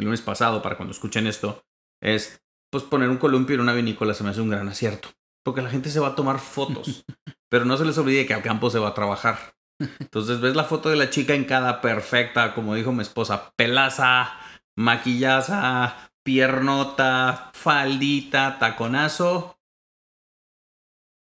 el 0.00 0.04
lunes 0.04 0.22
pasado, 0.22 0.62
para 0.62 0.76
cuando 0.76 0.92
escuchen 0.92 1.26
esto, 1.26 1.62
es 2.02 2.42
pues 2.70 2.84
poner 2.84 3.10
un 3.10 3.18
columpio 3.18 3.54
en 3.54 3.60
una 3.60 3.74
vinícola 3.74 4.14
se 4.14 4.24
me 4.24 4.30
hace 4.30 4.40
un 4.40 4.48
gran 4.48 4.68
acierto. 4.68 5.10
Porque 5.44 5.62
la 5.62 5.70
gente 5.70 5.90
se 5.90 6.00
va 6.00 6.08
a 6.08 6.14
tomar 6.14 6.38
fotos. 6.38 7.04
pero 7.50 7.64
no 7.64 7.76
se 7.76 7.84
les 7.84 7.98
olvide 7.98 8.26
que 8.26 8.34
al 8.34 8.42
campo 8.42 8.70
se 8.70 8.78
va 8.78 8.88
a 8.88 8.94
trabajar. 8.94 9.54
Entonces 9.98 10.40
ves 10.40 10.54
la 10.54 10.64
foto 10.64 10.90
de 10.90 10.96
la 10.96 11.10
chica 11.10 11.34
en 11.34 11.44
cada 11.44 11.80
perfecta, 11.80 12.54
como 12.54 12.74
dijo 12.74 12.92
mi 12.92 13.02
esposa, 13.02 13.52
pelaza, 13.56 14.32
maquillaza, 14.76 16.10
piernota, 16.22 17.50
faldita, 17.54 18.58
taconazo, 18.58 19.58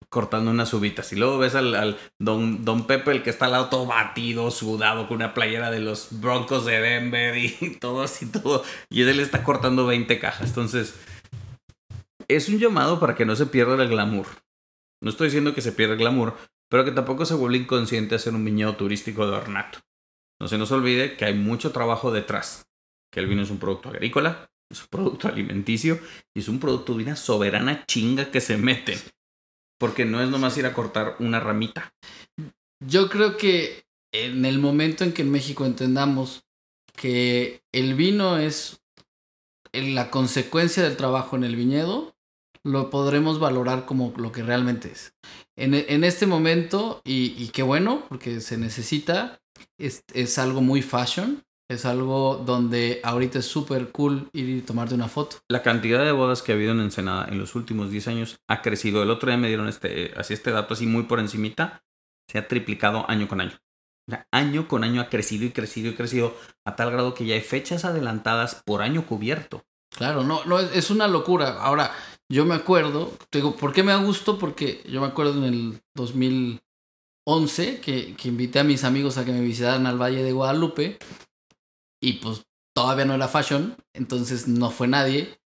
cortando 0.09 0.53
unas 0.53 0.73
uvitas. 0.73 1.13
Y 1.13 1.17
luego 1.17 1.39
ves 1.39 1.57
al, 1.57 1.99
don, 2.19 2.65
don, 2.65 2.87
Pepe, 2.87 3.11
el 3.11 3.23
que 3.23 3.31
está 3.31 3.47
al 3.47 3.53
lado 3.53 3.69
todo 3.69 3.87
batido, 3.87 4.51
sudado, 4.51 5.09
con 5.09 5.17
una 5.17 5.35
playera 5.35 5.71
de 5.71 5.81
los 5.81 6.21
Broncos 6.21 6.65
de 6.65 6.81
Denver 6.81 7.37
y 7.37 7.77
todo 7.81 8.03
así, 8.03 8.27
todo. 8.27 8.63
Y 8.89 9.03
él 9.03 9.21
está 9.21 9.43
cortando 9.43 9.87
20 9.87 10.19
cajas. 10.21 10.49
Entonces, 10.49 10.95
es 12.29 12.49
un 12.49 12.59
llamado 12.59 13.01
para 13.01 13.17
que 13.17 13.27
no 13.27 13.35
se 13.35 13.47
pierda 13.47 13.83
el 13.83 13.89
glamour. 13.89 14.27
No 15.03 15.11
estoy 15.11 15.27
diciendo 15.27 15.53
que 15.53 15.61
se 15.61 15.73
pierda 15.73 15.95
el 15.95 16.01
glamour, 16.01 16.37
pero 16.75 16.85
que 16.85 16.91
tampoco 16.91 17.25
se 17.25 17.35
vuelva 17.35 17.57
inconsciente 17.57 18.16
hacer 18.16 18.35
un 18.35 18.45
viñedo 18.45 18.75
turístico 18.75 19.25
de 19.29 19.37
ornato. 19.37 19.79
No 20.41 20.49
se 20.49 20.59
nos 20.59 20.72
olvide 20.72 21.16
que 21.16 21.25
hay 21.25 21.33
mucho 21.33 21.70
trabajo 21.70 22.11
detrás. 22.11 22.66
Que 23.12 23.20
el 23.20 23.29
vino 23.29 23.43
es 23.43 23.51
un 23.51 23.61
producto 23.61 23.91
agrícola, 23.91 24.51
es 24.68 24.81
un 24.83 24.89
producto 24.89 25.29
alimenticio 25.29 26.01
y 26.35 26.41
es 26.41 26.49
un 26.49 26.59
producto 26.59 26.95
de 26.95 27.05
una 27.05 27.14
soberana 27.14 27.87
chinga 27.87 28.33
que 28.33 28.41
se 28.41 28.57
mete. 28.57 28.99
Porque 29.79 30.05
no 30.05 30.20
es 30.20 30.29
nomás 30.31 30.59
ir 30.59 30.66
a 30.66 30.75
cortar 30.75 31.14
una 31.20 31.39
ramita. 31.39 31.95
Yo 32.85 33.09
creo 33.09 33.37
que 33.37 33.85
en 34.12 34.45
el 34.45 34.59
momento 34.59 35.05
en 35.05 35.12
que 35.12 35.22
en 35.22 35.31
México 35.31 35.66
entendamos 35.66 36.43
que 36.97 37.62
el 37.70 37.95
vino 37.95 38.39
es 38.39 38.83
la 39.72 40.11
consecuencia 40.11 40.83
del 40.83 40.97
trabajo 40.97 41.37
en 41.37 41.45
el 41.45 41.55
viñedo, 41.55 42.14
lo 42.65 42.91
podremos 42.91 43.39
valorar 43.39 43.85
como 43.85 44.12
lo 44.17 44.33
que 44.33 44.43
realmente 44.43 44.91
es. 44.91 45.15
En, 45.57 46.03
este 46.03 46.27
momento, 46.27 47.01
y, 47.05 47.49
qué 47.49 47.62
bueno, 47.62 48.05
porque 48.09 48.41
se 48.41 48.59
necesita, 48.59 49.39
es, 49.79 50.03
es 50.12 50.39
algo 50.39 50.62
muy 50.62 50.83
fashion, 50.83 51.45
es 51.71 51.85
algo 51.87 52.43
donde 52.45 53.01
ahorita 53.03 53.39
es 53.39 53.47
súper 53.47 53.91
cool 53.91 54.29
ir 54.33 54.49
y 54.49 54.61
tomarte 54.61 54.95
una 54.95 55.09
foto. 55.09 55.37
La 55.49 55.62
cantidad 55.62 56.05
de 56.05 56.12
bodas 56.12 56.43
que 56.43 56.53
ha 56.53 56.55
habido 56.55 56.73
en 56.73 56.81
Ensenada 56.81 57.27
en 57.29 57.39
los 57.39 57.55
últimos 57.55 57.91
10 57.91 58.09
años 58.09 58.37
ha 58.49 58.62
crecido. 58.62 59.03
El 59.03 59.11
otro 59.11 59.29
día 59.29 59.39
me 59.39 59.49
dieron 59.49 59.69
este, 59.69 60.12
así 60.17 60.35
este 60.35 60.51
dato 60.51 60.75
así 60.75 60.87
muy 60.87 61.05
por 61.05 61.21
encimita. 61.21 61.83
Se 62.31 62.39
ha 62.39 62.49
triplicado 62.49 63.09
año 63.09 63.29
con 63.29 63.41
año. 63.41 63.57
año 64.31 64.69
con 64.69 64.85
año 64.85 65.01
ha 65.01 65.09
crecido 65.09 65.45
y 65.45 65.51
crecido 65.51 65.91
y 65.91 65.95
crecido 65.95 66.37
a 66.67 66.77
tal 66.77 66.91
grado 66.91 67.15
que 67.15 67.27
ya 67.27 67.35
hay 67.35 67.41
fechas 67.41 67.85
adelantadas 67.85 68.62
por 68.65 68.83
año 68.83 69.07
cubierto. 69.07 69.65
Claro, 69.97 70.25
no, 70.25 70.45
no 70.45 70.59
es 70.59 70.91
una 70.91 71.07
locura. 71.07 71.61
Ahora, 71.61 71.93
yo 72.31 72.45
me 72.45 72.55
acuerdo, 72.55 73.12
te 73.31 73.39
digo, 73.39 73.57
¿por 73.57 73.72
qué 73.72 73.83
me 73.83 73.93
da 73.93 73.99
gusto? 73.99 74.39
Porque 74.39 74.83
yo 74.89 75.01
me 75.01 75.07
acuerdo 75.07 75.45
en 75.45 75.55
el 75.55 75.83
2011 75.95 77.81
que, 77.81 78.14
que 78.14 78.29
invité 78.29 78.61
a 78.61 78.64
mis 78.64 78.85
amigos 78.85 79.18
a 79.18 79.25
que 79.25 79.33
me 79.33 79.41
visitaran 79.41 79.87
al 79.87 80.01
Valle 80.01 80.22
de 80.22 80.33
Guadalupe 80.33 80.99
y 82.03 82.14
pues 82.14 82.47
todavía 82.75 83.05
no 83.05 83.14
era 83.14 83.29
fashion, 83.29 83.77
entonces 83.93 84.49
no 84.49 84.70
fue 84.70 84.89
nadie. 84.89 85.39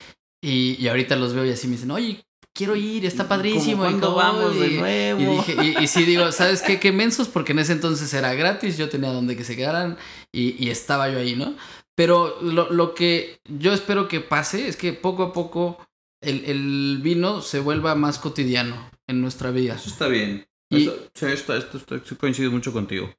Y, 0.43 0.77
y 0.79 0.89
ahorita 0.89 1.17
los 1.17 1.35
veo 1.35 1.45
y 1.45 1.51
así 1.51 1.67
me 1.67 1.75
dicen, 1.75 1.91
oye, 1.91 2.25
quiero 2.55 2.75
ir, 2.75 3.07
está 3.07 3.29
padrísimo. 3.29 3.83
¿Cuándo 3.83 4.15
vamos 4.15 4.59
de 4.59 4.71
nuevo? 4.71 5.21
Y, 5.21 5.27
dije, 5.27 5.83
y, 5.83 5.87
sí 5.87 6.05
digo, 6.05 6.33
¿sabes 6.33 6.63
qué? 6.63 6.81
Qué 6.81 6.91
mensos, 6.91 7.29
porque 7.29 7.53
en 7.53 7.61
ese 7.61 7.73
entonces 7.73 8.13
era 8.15 8.35
gratis, 8.35 8.77
yo 8.77 8.89
tenía 8.89 9.11
donde 9.11 9.37
que 9.37 9.45
se 9.45 9.57
quedaran 9.57 9.97
y, 10.33 10.63
y 10.65 10.71
estaba 10.71 11.09
yo 11.09 11.19
ahí, 11.19 11.37
¿no? 11.37 11.55
Pero 11.97 12.41
lo, 12.43 12.71
lo, 12.71 12.95
que 12.95 13.41
yo 13.45 13.73
espero 13.73 14.09
que 14.09 14.21
pase 14.21 14.69
es 14.69 14.77
que 14.77 14.93
poco 14.93 15.25
a 15.25 15.33
poco 15.33 15.79
el, 16.21 16.45
el 16.45 17.01
vino 17.03 17.41
se 17.41 17.61
vuelva 17.61 17.95
más 17.95 18.19
cotidiano 18.19 18.91
en 19.07 19.21
nuestra 19.21 19.51
vida. 19.51 19.75
Eso 19.75 19.91
está 19.91 20.09
bien. 20.09 20.47
Y, 20.71 20.85
sí, 20.85 20.93
esto, 21.27 21.57
esto, 21.57 21.79
esto, 21.79 22.19
coincido 22.19 22.51
mucho 22.51 22.73
contigo 22.73 23.11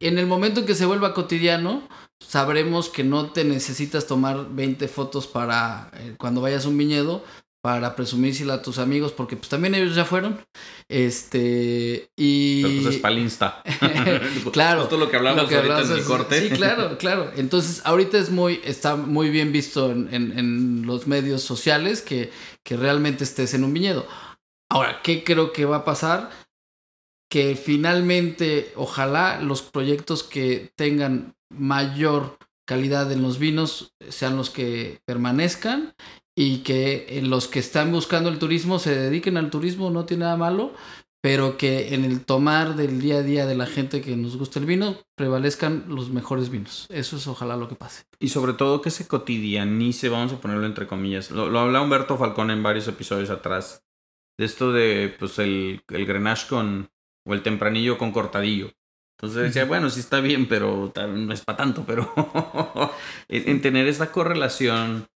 en 0.00 0.18
el 0.18 0.26
momento 0.26 0.60
en 0.60 0.66
que 0.66 0.74
se 0.74 0.86
vuelva 0.86 1.14
cotidiano, 1.14 1.88
sabremos 2.20 2.88
que 2.88 3.04
no 3.04 3.30
te 3.30 3.44
necesitas 3.44 4.06
tomar 4.06 4.48
20 4.54 4.88
fotos 4.88 5.26
para 5.26 5.90
eh, 5.94 6.14
cuando 6.18 6.40
vayas 6.40 6.66
a 6.66 6.68
un 6.68 6.78
viñedo 6.78 7.24
para 7.66 7.96
presumírsela 7.96 8.54
a 8.54 8.62
tus 8.62 8.78
amigos, 8.78 9.10
porque 9.10 9.36
pues 9.36 9.48
también 9.48 9.74
ellos 9.74 9.96
ya 9.96 10.04
fueron. 10.04 10.40
Este, 10.88 12.08
y... 12.14 12.62
Pero 12.62 12.74
pues 12.80 12.94
es 12.94 13.00
para 13.00 13.14
Insta. 13.16 13.60
claro. 14.52 14.88
Lo 14.88 15.10
que 15.10 15.16
hablamos 15.16 15.52
ahorita 15.52 15.82
en 15.82 15.90
el 15.90 16.04
corte. 16.04 16.42
Sí, 16.42 16.50
claro, 16.54 16.96
claro. 17.00 17.32
Entonces, 17.34 17.82
ahorita 17.84 18.18
es 18.18 18.30
muy, 18.30 18.60
está 18.62 18.94
muy 18.94 19.30
bien 19.30 19.50
visto 19.50 19.90
en, 19.90 20.14
en, 20.14 20.38
en 20.38 20.86
los 20.86 21.08
medios 21.08 21.42
sociales 21.42 22.02
que, 22.02 22.30
que 22.62 22.76
realmente 22.76 23.24
estés 23.24 23.52
en 23.52 23.64
un 23.64 23.74
viñedo. 23.74 24.06
Ahora, 24.70 25.00
¿qué 25.02 25.24
creo 25.24 25.52
que 25.52 25.64
va 25.64 25.78
a 25.78 25.84
pasar? 25.84 26.30
que 27.28 27.56
finalmente, 27.56 28.72
ojalá 28.76 29.40
los 29.40 29.60
proyectos 29.60 30.22
que 30.22 30.70
tengan 30.76 31.34
mayor 31.50 32.38
calidad 32.64 33.10
en 33.10 33.22
los 33.22 33.40
vinos 33.40 33.92
sean 34.08 34.36
los 34.36 34.50
que 34.50 35.00
permanezcan 35.04 35.96
y 36.36 36.58
que 36.58 37.20
los 37.24 37.48
que 37.48 37.58
están 37.58 37.90
buscando 37.90 38.28
el 38.28 38.38
turismo 38.38 38.78
se 38.78 38.94
dediquen 38.94 39.38
al 39.38 39.50
turismo, 39.50 39.90
no 39.90 40.04
tiene 40.04 40.24
nada 40.24 40.36
malo, 40.36 40.74
pero 41.22 41.56
que 41.56 41.94
en 41.94 42.04
el 42.04 42.24
tomar 42.24 42.76
del 42.76 43.00
día 43.00 43.16
a 43.16 43.22
día 43.22 43.46
de 43.46 43.56
la 43.56 43.66
gente 43.66 44.02
que 44.02 44.14
nos 44.16 44.36
gusta 44.36 44.60
el 44.60 44.66
vino 44.66 44.98
prevalezcan 45.16 45.86
los 45.88 46.10
mejores 46.10 46.50
vinos. 46.50 46.86
Eso 46.90 47.16
es 47.16 47.26
ojalá 47.26 47.56
lo 47.56 47.68
que 47.68 47.74
pase. 47.74 48.04
Y 48.20 48.28
sobre 48.28 48.52
todo 48.52 48.82
que 48.82 48.90
se 48.90 49.08
cotidianice, 49.08 50.10
vamos 50.10 50.34
a 50.34 50.40
ponerlo 50.40 50.66
entre 50.66 50.86
comillas. 50.86 51.30
Lo, 51.30 51.48
lo 51.48 51.58
habla 51.58 51.80
Humberto 51.80 52.18
Falcón 52.18 52.50
en 52.50 52.62
varios 52.62 52.86
episodios 52.86 53.30
atrás. 53.30 53.82
De 54.38 54.44
esto 54.44 54.70
de 54.72 55.16
pues 55.18 55.38
el, 55.38 55.82
el 55.88 56.04
grenache 56.04 56.46
con, 56.48 56.90
o 57.26 57.32
el 57.32 57.42
tempranillo 57.42 57.96
con 57.96 58.12
cortadillo. 58.12 58.70
Entonces 59.18 59.44
decía, 59.44 59.64
bueno, 59.64 59.88
sí 59.88 60.00
está 60.00 60.20
bien, 60.20 60.46
pero 60.46 60.92
no 61.08 61.32
es 61.32 61.42
para 61.42 61.56
tanto, 61.56 61.84
pero 61.86 62.12
en 63.28 63.62
tener 63.62 63.88
esa 63.88 64.12
correlación 64.12 65.08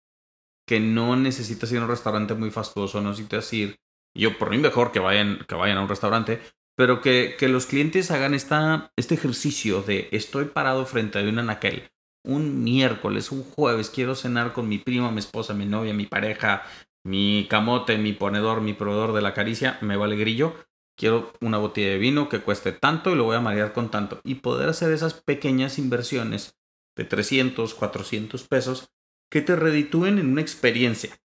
que 0.70 0.78
no 0.78 1.16
necesitas 1.16 1.72
ir 1.72 1.78
a 1.78 1.82
un 1.82 1.88
restaurante 1.88 2.34
muy 2.34 2.52
fastuoso, 2.52 3.00
no 3.00 3.10
necesitas 3.10 3.52
ir, 3.52 3.80
yo 4.16 4.38
por 4.38 4.50
mí 4.50 4.58
mejor 4.58 4.92
que 4.92 5.00
vayan, 5.00 5.44
que 5.48 5.56
vayan 5.56 5.78
a 5.78 5.82
un 5.82 5.88
restaurante, 5.88 6.40
pero 6.76 7.00
que, 7.00 7.34
que 7.36 7.48
los 7.48 7.66
clientes 7.66 8.12
hagan 8.12 8.34
esta, 8.34 8.92
este 8.94 9.16
ejercicio 9.16 9.82
de 9.82 10.08
estoy 10.12 10.44
parado 10.44 10.86
frente 10.86 11.18
a 11.18 11.22
un 11.22 11.40
anaquel, 11.40 11.90
un 12.24 12.62
miércoles, 12.62 13.32
un 13.32 13.42
jueves, 13.42 13.90
quiero 13.90 14.14
cenar 14.14 14.52
con 14.52 14.68
mi 14.68 14.78
prima, 14.78 15.10
mi 15.10 15.18
esposa, 15.18 15.54
mi 15.54 15.66
novia, 15.66 15.92
mi 15.92 16.06
pareja, 16.06 16.62
mi 17.04 17.48
camote, 17.50 17.98
mi 17.98 18.12
ponedor, 18.12 18.60
mi 18.60 18.72
proveedor 18.72 19.12
de 19.12 19.22
la 19.22 19.34
caricia, 19.34 19.76
me 19.80 19.96
vale 19.96 20.14
grillo 20.14 20.54
quiero 20.96 21.32
una 21.40 21.56
botella 21.56 21.92
de 21.92 21.98
vino 21.98 22.28
que 22.28 22.42
cueste 22.42 22.72
tanto 22.72 23.10
y 23.10 23.14
lo 23.16 23.24
voy 23.24 23.34
a 23.34 23.40
marear 23.40 23.72
con 23.72 23.90
tanto. 23.90 24.20
Y 24.22 24.34
poder 24.36 24.68
hacer 24.68 24.92
esas 24.92 25.14
pequeñas 25.14 25.78
inversiones 25.78 26.58
de 26.94 27.04
300, 27.04 27.72
400 27.72 28.46
pesos 28.46 28.90
que 29.30 29.40
te 29.40 29.56
reditúen 29.56 30.18
en 30.18 30.32
una 30.32 30.40
experiencia. 30.40 31.16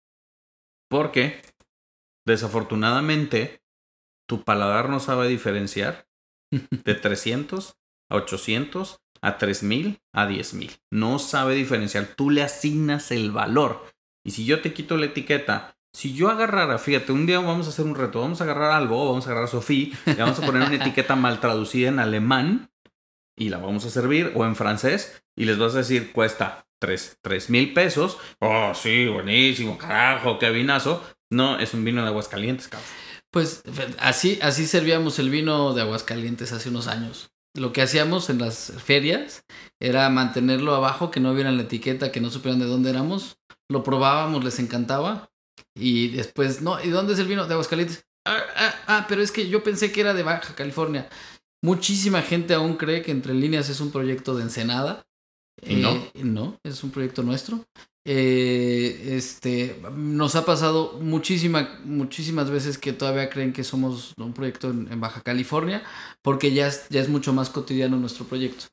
Porque, 0.89 1.43
desafortunadamente, 2.27 3.63
tu 4.29 4.45
paladar 4.45 4.89
no 4.89 5.01
sabe 5.01 5.29
diferenciar 5.29 6.07
de 6.51 6.95
300 6.95 7.77
a 8.11 8.17
800 8.17 9.01
a 9.23 9.39
3000 9.39 10.01
a 10.13 10.27
10000. 10.27 10.77
No 10.91 11.19
sabe 11.19 11.55
diferenciar. 11.55 12.07
Tú 12.15 12.31
le 12.31 12.43
asignas 12.43 13.11
el 13.11 13.33
valor. 13.33 13.87
Y 14.25 14.33
si 14.33 14.45
yo 14.45 14.61
te 14.61 14.75
quito 14.75 14.97
la 14.97 15.07
etiqueta 15.07 15.75
si 15.95 16.13
yo 16.13 16.29
agarrara, 16.29 16.79
fíjate, 16.79 17.13
un 17.13 17.25
día 17.25 17.39
vamos 17.39 17.67
a 17.67 17.71
hacer 17.71 17.85
un 17.85 17.95
reto, 17.95 18.21
vamos 18.21 18.41
a 18.41 18.45
agarrar 18.45 18.73
algo, 18.73 19.07
vamos 19.07 19.25
a 19.25 19.31
agarrar 19.31 19.45
a 19.45 19.51
Sofía, 19.51 19.97
le 20.07 20.15
vamos 20.15 20.41
a 20.41 20.45
poner 20.45 20.63
una 20.63 20.75
etiqueta 20.75 21.15
mal 21.15 21.39
traducida 21.39 21.89
en 21.89 22.01
alemán 22.01 22.69
y 23.37 23.49
la 23.49 23.59
vamos 23.59 23.85
a 23.85 23.91
servir 23.91 24.33
o 24.35 24.45
en 24.45 24.57
francés 24.57 25.25
y 25.37 25.45
les 25.45 25.57
vas 25.57 25.77
a 25.77 25.79
decir 25.79 26.13
cuesta 26.13 26.67
3 26.87 27.51
mil 27.51 27.73
pesos. 27.73 28.19
Oh, 28.41 28.73
sí, 28.75 29.07
buenísimo, 29.07 29.79
carajo, 29.79 30.39
qué 30.39 30.51
vinazo. 30.51 31.03
No, 31.31 31.59
es 31.59 31.75
un 31.75 31.85
vino 31.85 32.03
de 32.03 32.09
Aguascalientes, 32.09 32.69
cabrón. 32.69 32.89
Pues 33.31 33.63
así, 33.99 34.39
así 34.43 34.67
servíamos 34.67 35.19
el 35.19 35.31
vino 35.31 35.75
de 35.75 35.83
Aguascalientes 35.83 36.53
hace 36.53 36.69
unos 36.69 36.87
años. 36.87 37.31
Lo 37.57 37.73
que 37.73 37.83
hacíamos 37.83 38.31
en 38.31 38.39
las 38.39 38.73
ferias 38.85 39.45
era 39.81 40.09
mantenerlo 40.09 40.75
abajo, 40.75 41.11
que 41.11 41.21
no 41.21 41.35
vieran 41.35 41.57
la 41.57 41.65
etiqueta, 41.65 42.13
que 42.13 42.21
no 42.21 42.31
supieran 42.31 42.61
de 42.61 42.67
dónde 42.67 42.91
éramos. 42.91 43.39
Lo 43.69 43.83
probábamos, 43.83 44.45
les 44.45 44.59
encantaba 44.59 45.31
y 45.77 46.09
después, 46.09 46.63
no, 46.63 46.83
¿y 46.83 46.91
dónde 46.91 47.15
es 47.15 47.19
el 47.19 47.27
vino? 47.27 47.47
De 47.47 47.55
Aguascalientes. 47.55 48.07
Ah, 48.25 48.43
ah, 48.57 48.75
ah, 48.87 49.07
pero 49.09 49.23
es 49.23 49.33
que 49.33 49.49
yo 49.49 49.63
pensé 49.63 49.93
que 49.93 50.01
era 50.01 50.15
de 50.15 50.23
Baja 50.23 50.55
California. 50.55 51.09
Muchísima 51.63 52.23
gente 52.23 52.55
aún 52.55 52.77
cree 52.77 53.03
que 53.03 53.11
Entre 53.11 53.35
Líneas 53.35 53.69
es 53.69 53.81
un 53.81 53.91
proyecto 53.91 54.35
de 54.35 54.43
Ensenada. 54.43 55.07
¿Y 55.63 55.77
no? 55.77 55.91
Eh, 55.91 56.25
no, 56.25 56.59
es 56.63 56.83
un 56.85 56.91
proyecto 56.91 57.23
nuestro. 57.23 57.65
Eh, 58.07 59.15
este, 59.17 59.81
nos 59.95 60.35
ha 60.35 60.45
pasado 60.45 60.99
muchísima, 61.01 61.81
muchísimas 61.85 62.51
veces 62.51 62.77
que 62.77 62.93
todavía 62.93 63.31
creen 63.31 63.55
que 63.55 63.65
somos 63.65 64.13
un 64.19 64.35
proyecto 64.35 64.69
en, 64.71 65.01
Baja 65.01 65.23
California, 65.23 65.83
porque 66.23 66.53
ya 66.53 66.67
es, 66.67 66.87
ya 66.91 67.01
es 67.01 67.09
mucho 67.09 67.33
más 67.33 67.49
cotidiano 67.49 67.97
nuestro 67.97 68.27
proyecto. 68.27 68.67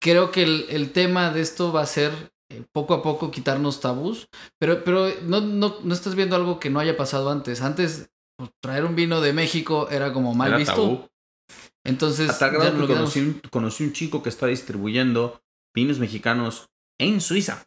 Creo 0.00 0.30
que 0.30 0.42
el, 0.42 0.66
el 0.68 0.92
tema 0.92 1.30
de 1.32 1.40
esto 1.40 1.72
va 1.72 1.80
a 1.80 1.86
ser 1.86 2.12
eh, 2.50 2.62
poco 2.72 2.94
a 2.94 3.02
poco 3.02 3.30
quitarnos 3.30 3.80
tabús, 3.80 4.28
pero, 4.58 4.82
pero 4.82 5.08
no, 5.22 5.40
no, 5.40 5.76
no 5.82 5.94
estás 5.94 6.14
viendo 6.14 6.34
algo 6.36 6.58
que 6.58 6.70
no 6.70 6.80
haya 6.80 6.96
pasado 6.96 7.30
antes. 7.30 7.60
Antes, 7.62 8.10
pues, 8.38 8.50
traer 8.62 8.84
un 8.84 8.96
vino 8.96 9.20
de 9.20 9.32
México 9.32 9.88
era 9.90 10.12
como 10.12 10.34
mal 10.34 10.54
visto. 10.56 11.08
Entonces, 11.84 12.32
conocí 12.32 13.20
un, 13.20 13.40
conocí 13.50 13.84
un 13.84 13.92
chico 13.92 14.22
que 14.22 14.28
está 14.28 14.46
distribuyendo 14.46 15.40
vinos 15.74 15.98
mexicanos 15.98 16.68
en 16.98 17.20
Suiza. 17.20 17.66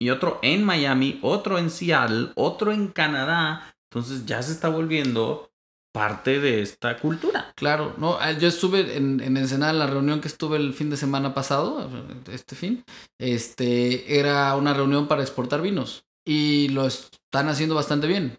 y 0.00 0.10
otro 0.10 0.38
en 0.42 0.64
Miami, 0.64 1.18
otro 1.22 1.58
en 1.58 1.70
Seattle, 1.70 2.30
otro 2.36 2.70
en 2.72 2.88
Canadá. 2.88 3.74
Entonces 3.90 4.26
ya 4.26 4.40
se 4.42 4.52
está 4.52 4.68
volviendo 4.68 5.50
parte 5.92 6.38
de 6.38 6.62
esta 6.62 6.98
cultura. 6.98 7.52
Claro, 7.56 7.94
no, 7.98 8.16
ah, 8.20 8.32
yo 8.32 8.46
estuve 8.46 8.96
en, 8.96 9.20
en 9.20 9.36
Ensenada, 9.36 9.72
la 9.72 9.86
reunión 9.86 10.20
que 10.20 10.28
estuve 10.28 10.56
el 10.56 10.72
fin 10.72 10.90
de 10.90 10.96
semana 10.96 11.34
pasado, 11.34 11.90
este 12.30 12.54
fin, 12.54 12.84
este, 13.18 14.20
era 14.20 14.54
una 14.54 14.74
reunión 14.74 15.08
para 15.08 15.22
exportar 15.22 15.62
vinos 15.62 16.06
y 16.24 16.68
lo 16.68 16.86
están 16.86 17.48
haciendo 17.48 17.74
bastante 17.74 18.06
bien. 18.06 18.38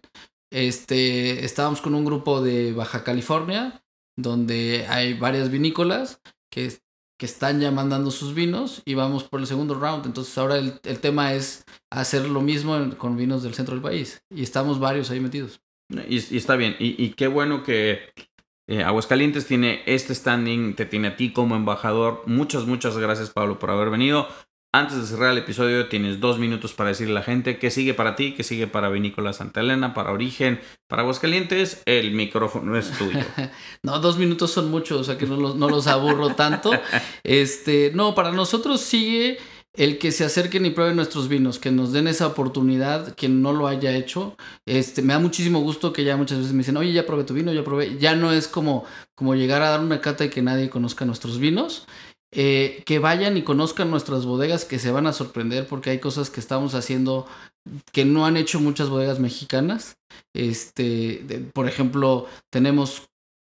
Este, 0.50 1.44
estábamos 1.44 1.80
con 1.80 1.94
un 1.94 2.04
grupo 2.04 2.40
de 2.40 2.72
Baja 2.72 3.04
California, 3.04 3.84
donde 4.16 4.86
hay 4.88 5.14
varias 5.14 5.50
vinícolas 5.50 6.20
que, 6.50 6.78
que 7.20 7.26
están 7.26 7.60
ya 7.60 7.70
mandando 7.70 8.10
sus 8.10 8.34
vinos 8.34 8.80
y 8.86 8.94
vamos 8.94 9.24
por 9.24 9.40
el 9.40 9.46
segundo 9.46 9.74
round. 9.74 10.06
Entonces 10.06 10.38
ahora 10.38 10.56
el, 10.56 10.80
el 10.84 11.00
tema 11.00 11.34
es 11.34 11.66
hacer 11.90 12.26
lo 12.26 12.40
mismo 12.40 12.96
con 12.96 13.18
vinos 13.18 13.42
del 13.42 13.52
centro 13.52 13.74
del 13.74 13.82
país. 13.82 14.24
Y 14.34 14.42
estamos 14.42 14.80
varios 14.80 15.10
ahí 15.10 15.20
metidos. 15.20 15.60
Y, 16.08 16.16
está 16.34 16.56
bien. 16.56 16.76
Y, 16.78 17.10
qué 17.10 17.26
bueno 17.26 17.62
que 17.62 18.00
eh, 18.68 18.82
Aguascalientes 18.82 19.44
tiene 19.46 19.82
este 19.84 20.14
standing, 20.14 20.74
te 20.74 20.86
tiene 20.86 21.08
a 21.08 21.16
ti 21.16 21.30
como 21.30 21.56
embajador. 21.56 22.22
Muchas, 22.24 22.64
muchas 22.64 22.96
gracias, 22.96 23.28
Pablo, 23.28 23.58
por 23.58 23.70
haber 23.70 23.90
venido. 23.90 24.26
Antes 24.72 25.00
de 25.00 25.06
cerrar 25.06 25.32
el 25.32 25.38
episodio, 25.38 25.88
tienes 25.88 26.20
dos 26.20 26.38
minutos 26.38 26.74
para 26.74 26.90
decirle 26.90 27.10
a 27.10 27.14
la 27.16 27.22
gente 27.22 27.58
qué 27.58 27.72
sigue 27.72 27.92
para 27.92 28.14
ti, 28.14 28.34
qué 28.34 28.44
sigue 28.44 28.68
para 28.68 28.88
Vinícola 28.88 29.32
Santa 29.32 29.62
Elena, 29.62 29.94
para 29.94 30.12
Origen, 30.12 30.60
para 30.86 31.02
Aguascalientes. 31.02 31.82
El 31.86 32.12
micrófono 32.12 32.76
es 32.76 32.92
tuyo. 32.92 33.18
no, 33.82 33.98
dos 33.98 34.16
minutos 34.16 34.52
son 34.52 34.70
muchos, 34.70 35.00
o 35.00 35.02
sea 35.02 35.18
que 35.18 35.26
no 35.26 35.36
los, 35.36 35.86
aburro 35.88 36.36
tanto. 36.36 36.70
Este, 37.24 37.90
no, 37.96 38.14
para 38.14 38.30
nosotros 38.30 38.80
sigue 38.80 39.38
el 39.72 39.98
que 39.98 40.12
se 40.12 40.24
acerquen 40.24 40.64
y 40.66 40.70
prueben 40.70 40.94
nuestros 40.94 41.28
vinos, 41.28 41.58
que 41.58 41.72
nos 41.72 41.92
den 41.92 42.06
esa 42.06 42.28
oportunidad, 42.28 43.16
quien 43.16 43.42
no 43.42 43.52
lo 43.52 43.66
haya 43.66 43.96
hecho. 43.96 44.36
Este, 44.66 45.02
me 45.02 45.14
da 45.14 45.18
muchísimo 45.18 45.60
gusto 45.60 45.92
que 45.92 46.04
ya 46.04 46.16
muchas 46.16 46.38
veces 46.38 46.52
me 46.52 46.58
dicen, 46.58 46.76
oye, 46.76 46.92
ya 46.92 47.06
probé 47.06 47.24
tu 47.24 47.34
vino, 47.34 47.52
ya 47.52 47.64
probé. 47.64 47.98
Ya 47.98 48.14
no 48.14 48.32
es 48.32 48.46
como, 48.46 48.84
como 49.16 49.34
llegar 49.34 49.62
a 49.62 49.70
dar 49.70 49.80
una 49.80 50.00
cata 50.00 50.24
y 50.24 50.30
que 50.30 50.42
nadie 50.42 50.70
conozca 50.70 51.04
nuestros 51.04 51.40
vinos. 51.40 51.86
Eh, 52.32 52.84
que 52.86 53.00
vayan 53.00 53.36
y 53.36 53.42
conozcan 53.42 53.90
nuestras 53.90 54.24
bodegas, 54.24 54.64
que 54.64 54.78
se 54.78 54.92
van 54.92 55.08
a 55.08 55.12
sorprender 55.12 55.66
porque 55.66 55.90
hay 55.90 55.98
cosas 55.98 56.30
que 56.30 56.38
estamos 56.38 56.74
haciendo 56.74 57.26
que 57.92 58.04
no 58.04 58.24
han 58.24 58.36
hecho 58.36 58.60
muchas 58.60 58.88
bodegas 58.88 59.18
mexicanas. 59.18 59.98
Este, 60.32 61.24
por 61.52 61.66
ejemplo, 61.66 62.26
tenemos 62.48 63.08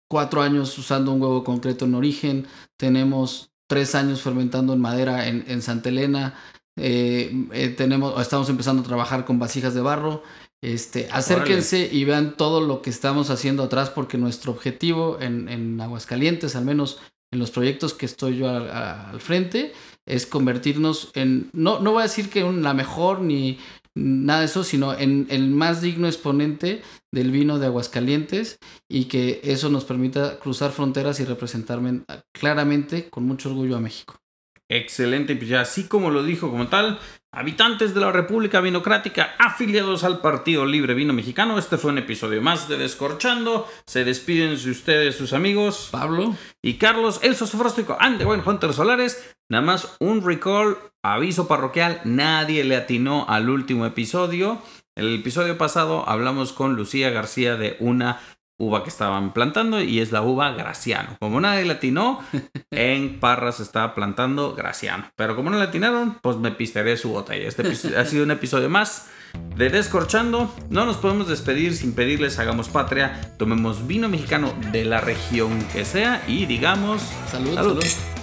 cuatro 0.09 0.41
años 0.41 0.77
usando 0.77 1.11
un 1.11 1.21
huevo 1.21 1.43
concreto 1.43 1.86
en 1.86 1.95
origen, 1.95 2.47
tenemos 2.77 3.51
tres 3.67 3.95
años 3.95 4.21
fermentando 4.21 4.73
en 4.73 4.80
madera 4.80 5.27
en, 5.27 5.61
Santa 5.61 5.89
Elena. 5.89 6.39
Eh, 6.77 7.47
eh, 7.51 7.69
tenemos, 7.69 8.19
estamos 8.21 8.49
empezando 8.49 8.82
a 8.82 8.86
trabajar 8.86 9.25
con 9.25 9.39
vasijas 9.39 9.73
de 9.73 9.82
barro. 9.82 10.23
Este, 10.61 11.07
acérquense 11.11 11.89
y 11.91 12.03
vean 12.03 12.36
todo 12.36 12.61
lo 12.61 12.82
que 12.82 12.89
estamos 12.89 13.30
haciendo 13.30 13.63
atrás, 13.63 13.89
porque 13.89 14.17
nuestro 14.17 14.51
objetivo 14.53 15.17
en, 15.19 15.47
en 15.49 15.80
Aguascalientes, 15.80 16.55
al 16.55 16.65
menos 16.65 16.99
en 17.32 17.39
los 17.39 17.51
proyectos 17.51 17.93
que 17.93 18.05
estoy 18.05 18.38
yo 18.38 18.49
al 18.49 19.19
frente, 19.21 19.73
es 20.05 20.25
convertirnos 20.25 21.11
en, 21.13 21.49
no, 21.53 21.80
no 21.80 21.91
voy 21.91 22.01
a 22.01 22.03
decir 22.03 22.30
que 22.30 22.41
la 22.41 22.73
mejor 22.73 23.21
ni, 23.21 23.59
nada 23.99 24.41
de 24.41 24.45
eso, 24.45 24.63
sino 24.63 24.97
en 24.97 25.27
el 25.30 25.49
más 25.49 25.82
digno 25.82 26.07
exponente 26.07 26.82
del 27.11 27.32
vino 27.32 27.59
de 27.59 27.67
Aguascalientes 27.67 28.59
y 28.88 29.05
que 29.05 29.41
eso 29.43 29.69
nos 29.69 29.86
permita 29.86 30.39
cruzar 30.39 30.71
fronteras 30.71 31.19
y 31.19 31.25
representarme 31.25 32.01
claramente 32.32 33.09
con 33.09 33.25
mucho 33.25 33.49
orgullo 33.49 33.77
a 33.77 33.82
México. 33.82 34.19
Excelente, 34.69 35.36
pues 35.36 35.49
ya 35.49 35.61
así 35.61 35.86
como 35.86 36.11
lo 36.11 36.23
dijo 36.23 36.51
como 36.51 36.67
tal, 36.67 36.99
habitantes 37.32 37.93
de 37.93 38.01
la 38.01 38.11
República 38.11 38.59
Vinocrática 38.59 39.36
afiliados 39.38 40.03
al 40.03 40.19
Partido 40.19 40.65
Libre 40.65 40.93
Vino 40.93 41.13
Mexicano, 41.13 41.57
este 41.57 41.77
fue 41.77 41.91
un 41.91 41.99
episodio 41.99 42.41
más 42.41 42.67
de 42.67 42.77
Descorchando. 42.77 43.67
Se 43.86 44.03
despiden 44.03 44.61
de 44.61 44.71
ustedes, 44.71 45.15
sus 45.15 45.34
amigos 45.34 45.89
Pablo 45.91 46.36
y 46.63 46.75
Carlos, 46.75 47.19
el 47.23 47.36
sosofróstico, 47.36 47.97
and 47.99 48.17
the 48.17 48.25
buen 48.25 48.41
Hunter 48.45 48.73
Solares. 48.73 49.36
Nada 49.49 49.63
más 49.63 49.95
un 49.99 50.25
recall, 50.25 50.77
aviso 51.03 51.47
parroquial, 51.47 52.01
nadie 52.03 52.63
le 52.63 52.75
atinó 52.75 53.25
al 53.30 53.49
último 53.49 53.86
episodio. 53.86 54.61
El 54.95 55.15
episodio 55.15 55.57
pasado 55.57 56.07
hablamos 56.09 56.51
con 56.51 56.75
Lucía 56.75 57.09
García 57.09 57.55
de 57.55 57.77
una 57.80 58.19
uva 58.60 58.84
que 58.84 58.89
estaban 58.89 59.34
plantando 59.34 59.82
y 59.82 59.99
es 59.99 60.12
la 60.12 60.22
uva 60.22 60.51
Graciano. 60.51 61.18
Como 61.20 61.41
nadie 61.41 61.66
latinó, 61.66 62.20
en 62.72 63.20
Parras 63.20 63.60
está 63.60 63.95
plantando 63.95 64.53
Graciano. 64.53 65.05
Pero 65.16 65.36
como 65.36 65.49
no 65.49 65.57
latinaron, 65.57 66.20
pues 66.22 66.38
me 66.38 66.51
pistaré 66.51 66.97
su 66.97 67.10
botella. 67.10 67.47
Este 67.47 67.64
ha 67.97 68.05
sido 68.05 68.24
un 68.24 68.32
episodio 68.32 68.70
más 68.70 69.10
de 69.55 69.70
Descorchando. 69.70 70.53
No 70.70 70.86
nos 70.86 70.97
podemos 70.97 71.28
despedir 71.28 71.76
sin 71.76 71.93
pedirles 71.93 72.38
hagamos 72.38 72.70
patria, 72.70 73.34
tomemos 73.38 73.88
vino 73.88 74.10
mexicano 74.10 74.53
de 74.72 74.86
la 74.86 75.01
región 75.01 75.64
que 75.74 75.86
sea 75.86 76.22
y 76.28 76.45
digamos 76.45 77.01
salud. 77.32 77.55
salud. 77.55 78.18